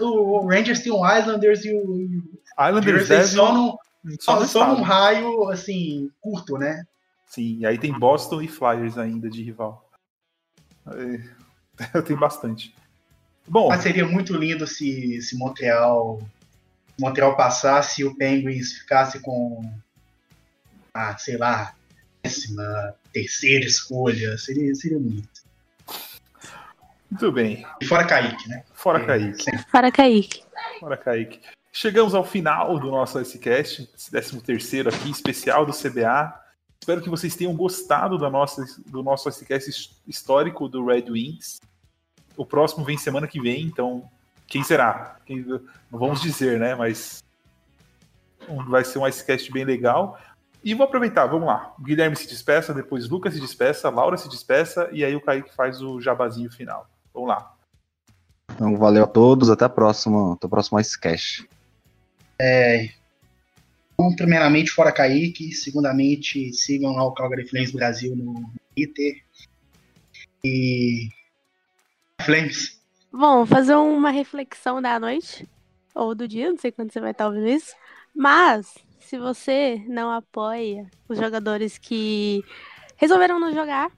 O, 0.00 0.38
o 0.44 0.48
Rangers 0.48 0.80
tem 0.80 0.92
o 0.92 1.18
Islanders 1.18 1.64
e 1.64 1.72
o, 1.72 2.22
Islanders 2.58 3.06
Jersey 3.06 3.16
deve 3.16 3.28
só, 3.28 3.54
num, 3.54 3.76
só 4.20 4.44
só, 4.44 4.74
num 4.74 4.82
raio, 4.82 5.48
assim, 5.48 6.10
curto, 6.20 6.56
né? 6.56 6.84
Sim, 7.26 7.58
e 7.60 7.66
aí 7.66 7.78
tem 7.78 7.92
Boston 7.92 8.40
e 8.40 8.48
Flyers 8.48 8.96
ainda 8.96 9.28
de 9.28 9.42
rival. 9.42 9.88
Aí, 10.86 11.22
Eu 11.94 12.02
tenho 12.02 12.18
bastante. 12.18 12.74
Bom, 13.46 13.68
Mas 13.68 13.82
seria 13.82 14.06
muito 14.06 14.34
lindo 14.34 14.66
se, 14.66 15.20
se 15.22 15.36
Montreal, 15.36 16.20
Montreal 16.98 17.36
passasse 17.36 18.02
e 18.02 18.04
o 18.04 18.14
Penguins 18.16 18.72
ficasse 18.72 19.20
com, 19.20 19.62
ah, 20.98 21.16
sei 21.18 21.36
lá, 21.36 21.74
décima 22.22 22.94
terceira 23.12 23.64
escolha. 23.64 24.36
Seria, 24.38 24.74
seria 24.74 24.98
bonito. 24.98 25.40
muito 27.10 27.32
bem. 27.32 27.64
E 27.80 27.86
fora 27.86 28.04
Kaique, 28.06 28.48
né? 28.48 28.64
Fora 28.74 29.02
É, 29.02 29.06
Kaique. 29.06 29.42
sempre. 29.42 29.64
Para 29.70 29.90
Kaique. 29.92 30.42
Fora 30.80 30.96
Kaique. 30.96 31.40
Chegamos 31.72 32.14
ao 32.14 32.24
final 32.24 32.78
do 32.78 32.90
nosso 32.90 33.18
SCast, 33.24 33.88
esse 33.96 34.10
13 34.10 34.40
terceiro 34.42 34.88
aqui, 34.88 35.10
especial 35.10 35.64
do 35.64 35.72
CBA. 35.72 36.34
Espero 36.80 37.00
que 37.00 37.10
vocês 37.10 37.36
tenham 37.36 37.54
gostado 37.54 38.18
da 38.18 38.28
nossa, 38.30 38.64
do 38.86 39.02
nosso 39.02 39.28
SCast 39.30 39.68
his- 39.70 39.90
histórico 40.06 40.68
do 40.68 40.84
Red 40.86 41.04
Wings. 41.10 41.60
O 42.36 42.44
próximo 42.44 42.84
vem 42.84 42.96
semana 42.98 43.26
que 43.28 43.40
vem, 43.40 43.62
então 43.62 44.08
quem 44.46 44.62
será? 44.64 45.16
Quem- 45.26 45.44
não 45.44 45.98
vamos 45.98 46.20
dizer, 46.20 46.58
né? 46.58 46.74
Mas 46.74 47.22
vai 48.68 48.84
ser 48.84 48.98
um 48.98 49.06
SCast 49.06 49.50
bem 49.52 49.64
legal. 49.64 50.18
E 50.62 50.74
vou 50.74 50.84
aproveitar, 50.84 51.26
vamos 51.26 51.46
lá. 51.46 51.74
O 51.78 51.82
Guilherme 51.82 52.16
se 52.16 52.26
despeça, 52.26 52.74
depois 52.74 53.08
Lucas 53.08 53.34
se 53.34 53.40
despeça, 53.40 53.88
Laura 53.90 54.16
se 54.16 54.28
despeça 54.28 54.88
e 54.92 55.04
aí 55.04 55.14
o 55.14 55.20
Kaique 55.20 55.54
faz 55.54 55.80
o 55.80 56.00
jabazinho 56.00 56.50
final. 56.50 56.88
Vamos 57.14 57.28
lá. 57.28 57.54
Então, 58.52 58.76
valeu 58.76 59.04
a 59.04 59.06
todos, 59.06 59.50
até 59.50 59.64
a 59.64 59.68
próxima, 59.68 60.34
até 60.34 60.46
o 60.46 60.50
próximo 60.50 60.80
Icecast. 60.80 61.48
Então, 63.94 64.14
primeiramente, 64.16 64.70
fora 64.70 64.92
Kaique. 64.92 65.52
Segundamente, 65.52 66.52
sigam 66.52 66.92
lá 66.92 67.04
o 67.04 67.12
Calgary 67.12 67.48
Flames 67.48 67.70
Brasil 67.70 68.16
no 68.16 68.50
Twitter. 68.74 69.22
E. 70.44 71.08
Flames. 72.22 72.80
Bom, 73.12 73.46
fazer 73.46 73.74
uma 73.74 74.10
reflexão 74.10 74.82
da 74.82 74.98
noite 74.98 75.48
ou 75.94 76.14
do 76.14 76.28
dia, 76.28 76.50
não 76.50 76.58
sei 76.58 76.70
quando 76.70 76.92
você 76.92 77.00
vai 77.00 77.12
estar 77.12 77.26
ouvindo 77.26 77.48
isso. 77.48 77.74
Mas, 78.14 78.74
se 79.08 79.18
você 79.18 79.82
não 79.88 80.10
apoia 80.10 80.86
os 81.08 81.16
jogadores 81.16 81.78
que 81.78 82.44
resolveram 82.94 83.40
não 83.40 83.54
jogar, 83.54 83.90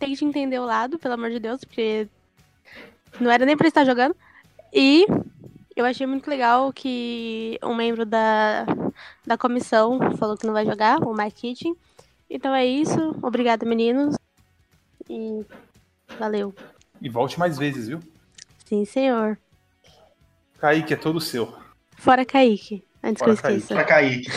tente 0.00 0.24
entender 0.24 0.58
o 0.58 0.64
lado, 0.64 0.98
pelo 0.98 1.14
amor 1.14 1.30
de 1.30 1.38
Deus, 1.38 1.62
porque 1.62 2.08
não 3.20 3.30
era 3.30 3.46
nem 3.46 3.56
pra 3.56 3.68
estar 3.68 3.84
jogando. 3.84 4.16
E 4.72 5.06
eu 5.76 5.84
achei 5.84 6.08
muito 6.08 6.28
legal 6.28 6.72
que 6.72 7.56
um 7.62 7.72
membro 7.72 8.04
da, 8.04 8.66
da 9.24 9.38
comissão 9.38 10.00
falou 10.16 10.36
que 10.36 10.44
não 10.44 10.52
vai 10.52 10.66
jogar, 10.66 10.98
o 11.06 11.14
Mike 11.14 11.54
Kitchen. 11.54 11.76
Então 12.28 12.52
é 12.52 12.66
isso. 12.66 13.16
Obrigada, 13.22 13.64
meninos. 13.64 14.16
E 15.08 15.46
valeu. 16.18 16.52
E 17.00 17.08
volte 17.08 17.38
mais 17.38 17.56
vezes, 17.56 17.86
viu? 17.86 18.00
Sim, 18.64 18.84
senhor. 18.84 19.38
Kaique 20.58 20.94
é 20.94 20.96
todo 20.96 21.20
seu. 21.20 21.56
Fora 21.96 22.24
Kaique, 22.24 22.84
antes 23.08 23.18
Fora 23.18 23.36
que 23.36 23.46
eu 23.46 23.50
esqueça. 23.50 23.74
Fora 23.74 23.84
Kaique. 23.84 24.30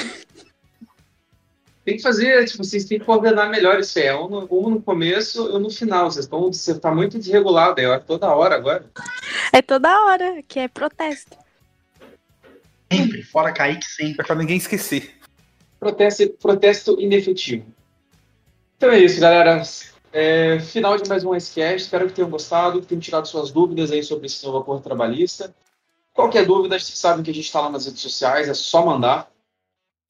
Tem 1.83 1.97
que 1.97 2.03
fazer, 2.03 2.45
tipo, 2.45 2.63
vocês 2.63 2.85
têm 2.85 2.99
que 2.99 3.05
coordenar 3.05 3.49
melhor 3.49 3.79
isso 3.79 3.97
aí. 3.97 4.05
É 4.05 4.15
um 4.15 4.29
no, 4.29 4.47
um 4.51 4.69
no 4.69 4.81
começo 4.81 5.49
e 5.49 5.53
um 5.53 5.59
no 5.59 5.69
final. 5.69 6.11
Vocês 6.11 6.25
estão, 6.25 6.51
você 6.51 6.79
tá 6.79 6.93
muito 6.93 7.17
desregulado 7.17 7.79
aí, 7.79 7.87
ó, 7.87 7.99
toda 7.99 8.33
hora 8.33 8.55
agora. 8.55 8.85
É 9.51 9.61
toda 9.61 10.05
hora, 10.05 10.43
que 10.47 10.59
é 10.59 10.67
protesto. 10.67 11.35
Sempre. 12.91 13.23
Fora 13.23 13.51
Kaique, 13.51 13.85
sempre. 13.85 14.21
É 14.21 14.23
pra 14.23 14.35
ninguém 14.35 14.57
esquecer. 14.57 15.11
Protesto, 15.79 16.29
protesto 16.39 17.01
inefetivo. 17.01 17.65
Então 18.77 18.91
é 18.91 18.99
isso, 18.99 19.19
galera. 19.19 19.63
É, 20.13 20.59
final 20.59 20.97
de 20.97 21.09
mais 21.09 21.23
um 21.23 21.35
Icecast. 21.35 21.83
Espero 21.83 22.07
que 22.07 22.13
tenham 22.13 22.29
gostado, 22.29 22.81
que 22.81 22.87
tenham 22.87 22.99
tirado 22.99 23.27
suas 23.27 23.51
dúvidas 23.51 23.91
aí 23.91 24.03
sobre 24.03 24.27
esse 24.27 24.45
novo 24.45 24.59
acordo 24.59 24.83
trabalhista. 24.83 25.53
Qualquer 26.13 26.45
dúvida, 26.45 26.77
vocês 26.77 26.97
sabem 26.97 27.23
que 27.23 27.31
a 27.31 27.33
gente 27.33 27.45
está 27.45 27.61
lá 27.61 27.69
nas 27.69 27.85
redes 27.85 28.01
sociais, 28.01 28.49
é 28.49 28.53
só 28.53 28.85
mandar. 28.85 29.31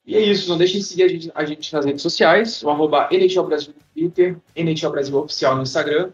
E 0.05 0.15
é 0.15 0.19
isso, 0.19 0.49
não 0.49 0.57
deixem 0.57 0.79
de 0.79 0.85
seguir 0.85 1.03
a 1.03 1.07
gente, 1.07 1.31
a 1.33 1.45
gente 1.45 1.73
nas 1.73 1.85
redes 1.85 2.01
sociais, 2.01 2.63
o 2.63 2.69
arroba 2.69 3.07
NHL 3.11 3.43
Brasil 3.43 3.73
no 3.75 3.83
Twitter, 3.93 4.37
NHL 4.55 4.89
Brasil 4.89 5.17
Oficial 5.17 5.55
no 5.55 5.61
Instagram, 5.61 6.11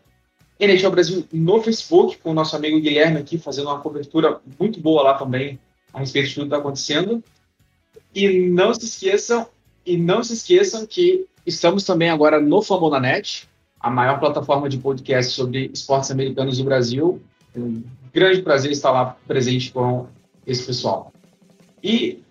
NHL 0.60 0.92
Brasil 0.92 1.26
no 1.32 1.62
Facebook, 1.62 2.18
com 2.18 2.32
o 2.32 2.34
nosso 2.34 2.56
amigo 2.56 2.82
Guilherme 2.82 3.18
aqui 3.18 3.38
fazendo 3.38 3.68
uma 3.68 3.80
cobertura 3.80 4.42
muito 4.60 4.80
boa 4.82 5.04
lá 5.04 5.14
também 5.14 5.58
a 5.94 6.00
respeito 6.00 6.28
de 6.28 6.36
tudo 6.36 6.44
que 6.44 6.48
está 6.48 6.58
acontecendo. 6.58 7.24
E 8.14 8.50
não 8.50 8.74
se 8.74 8.86
esqueçam, 8.86 9.48
e 9.86 9.98
não 9.98 10.24
se 10.24 10.34
esqueçam 10.34 10.86
que 10.86 11.26
estamos 11.46 11.84
também 11.84 12.10
agora 12.10 12.42
no 12.42 12.62
Fambonanet, 12.62 13.48
a 13.80 13.90
maior 13.90 14.20
plataforma 14.20 14.68
de 14.68 14.78
podcast 14.78 15.34
sobre 15.34 15.70
esportes 15.74 16.12
americanos 16.12 16.58
do 16.58 16.64
Brasil. 16.64 17.22
Um 17.58 17.84
grande 18.14 18.42
prazer 18.42 18.72
estar 18.72 18.92
lá 18.92 19.18
presente 19.28 19.72
com 19.72 20.08
esse 20.46 20.66
pessoal. 20.66 21.12
E 21.84 22.24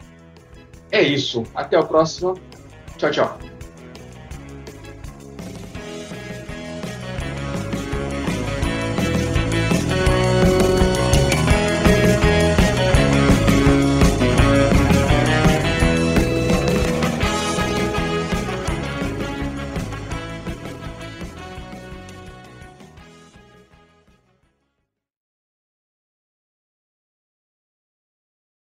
é 0.90 1.02
isso. 1.02 1.44
Até 1.54 1.78
o 1.78 1.86
próximo. 1.86 2.38
Tchau, 2.96 3.10
tchau. 3.10 3.55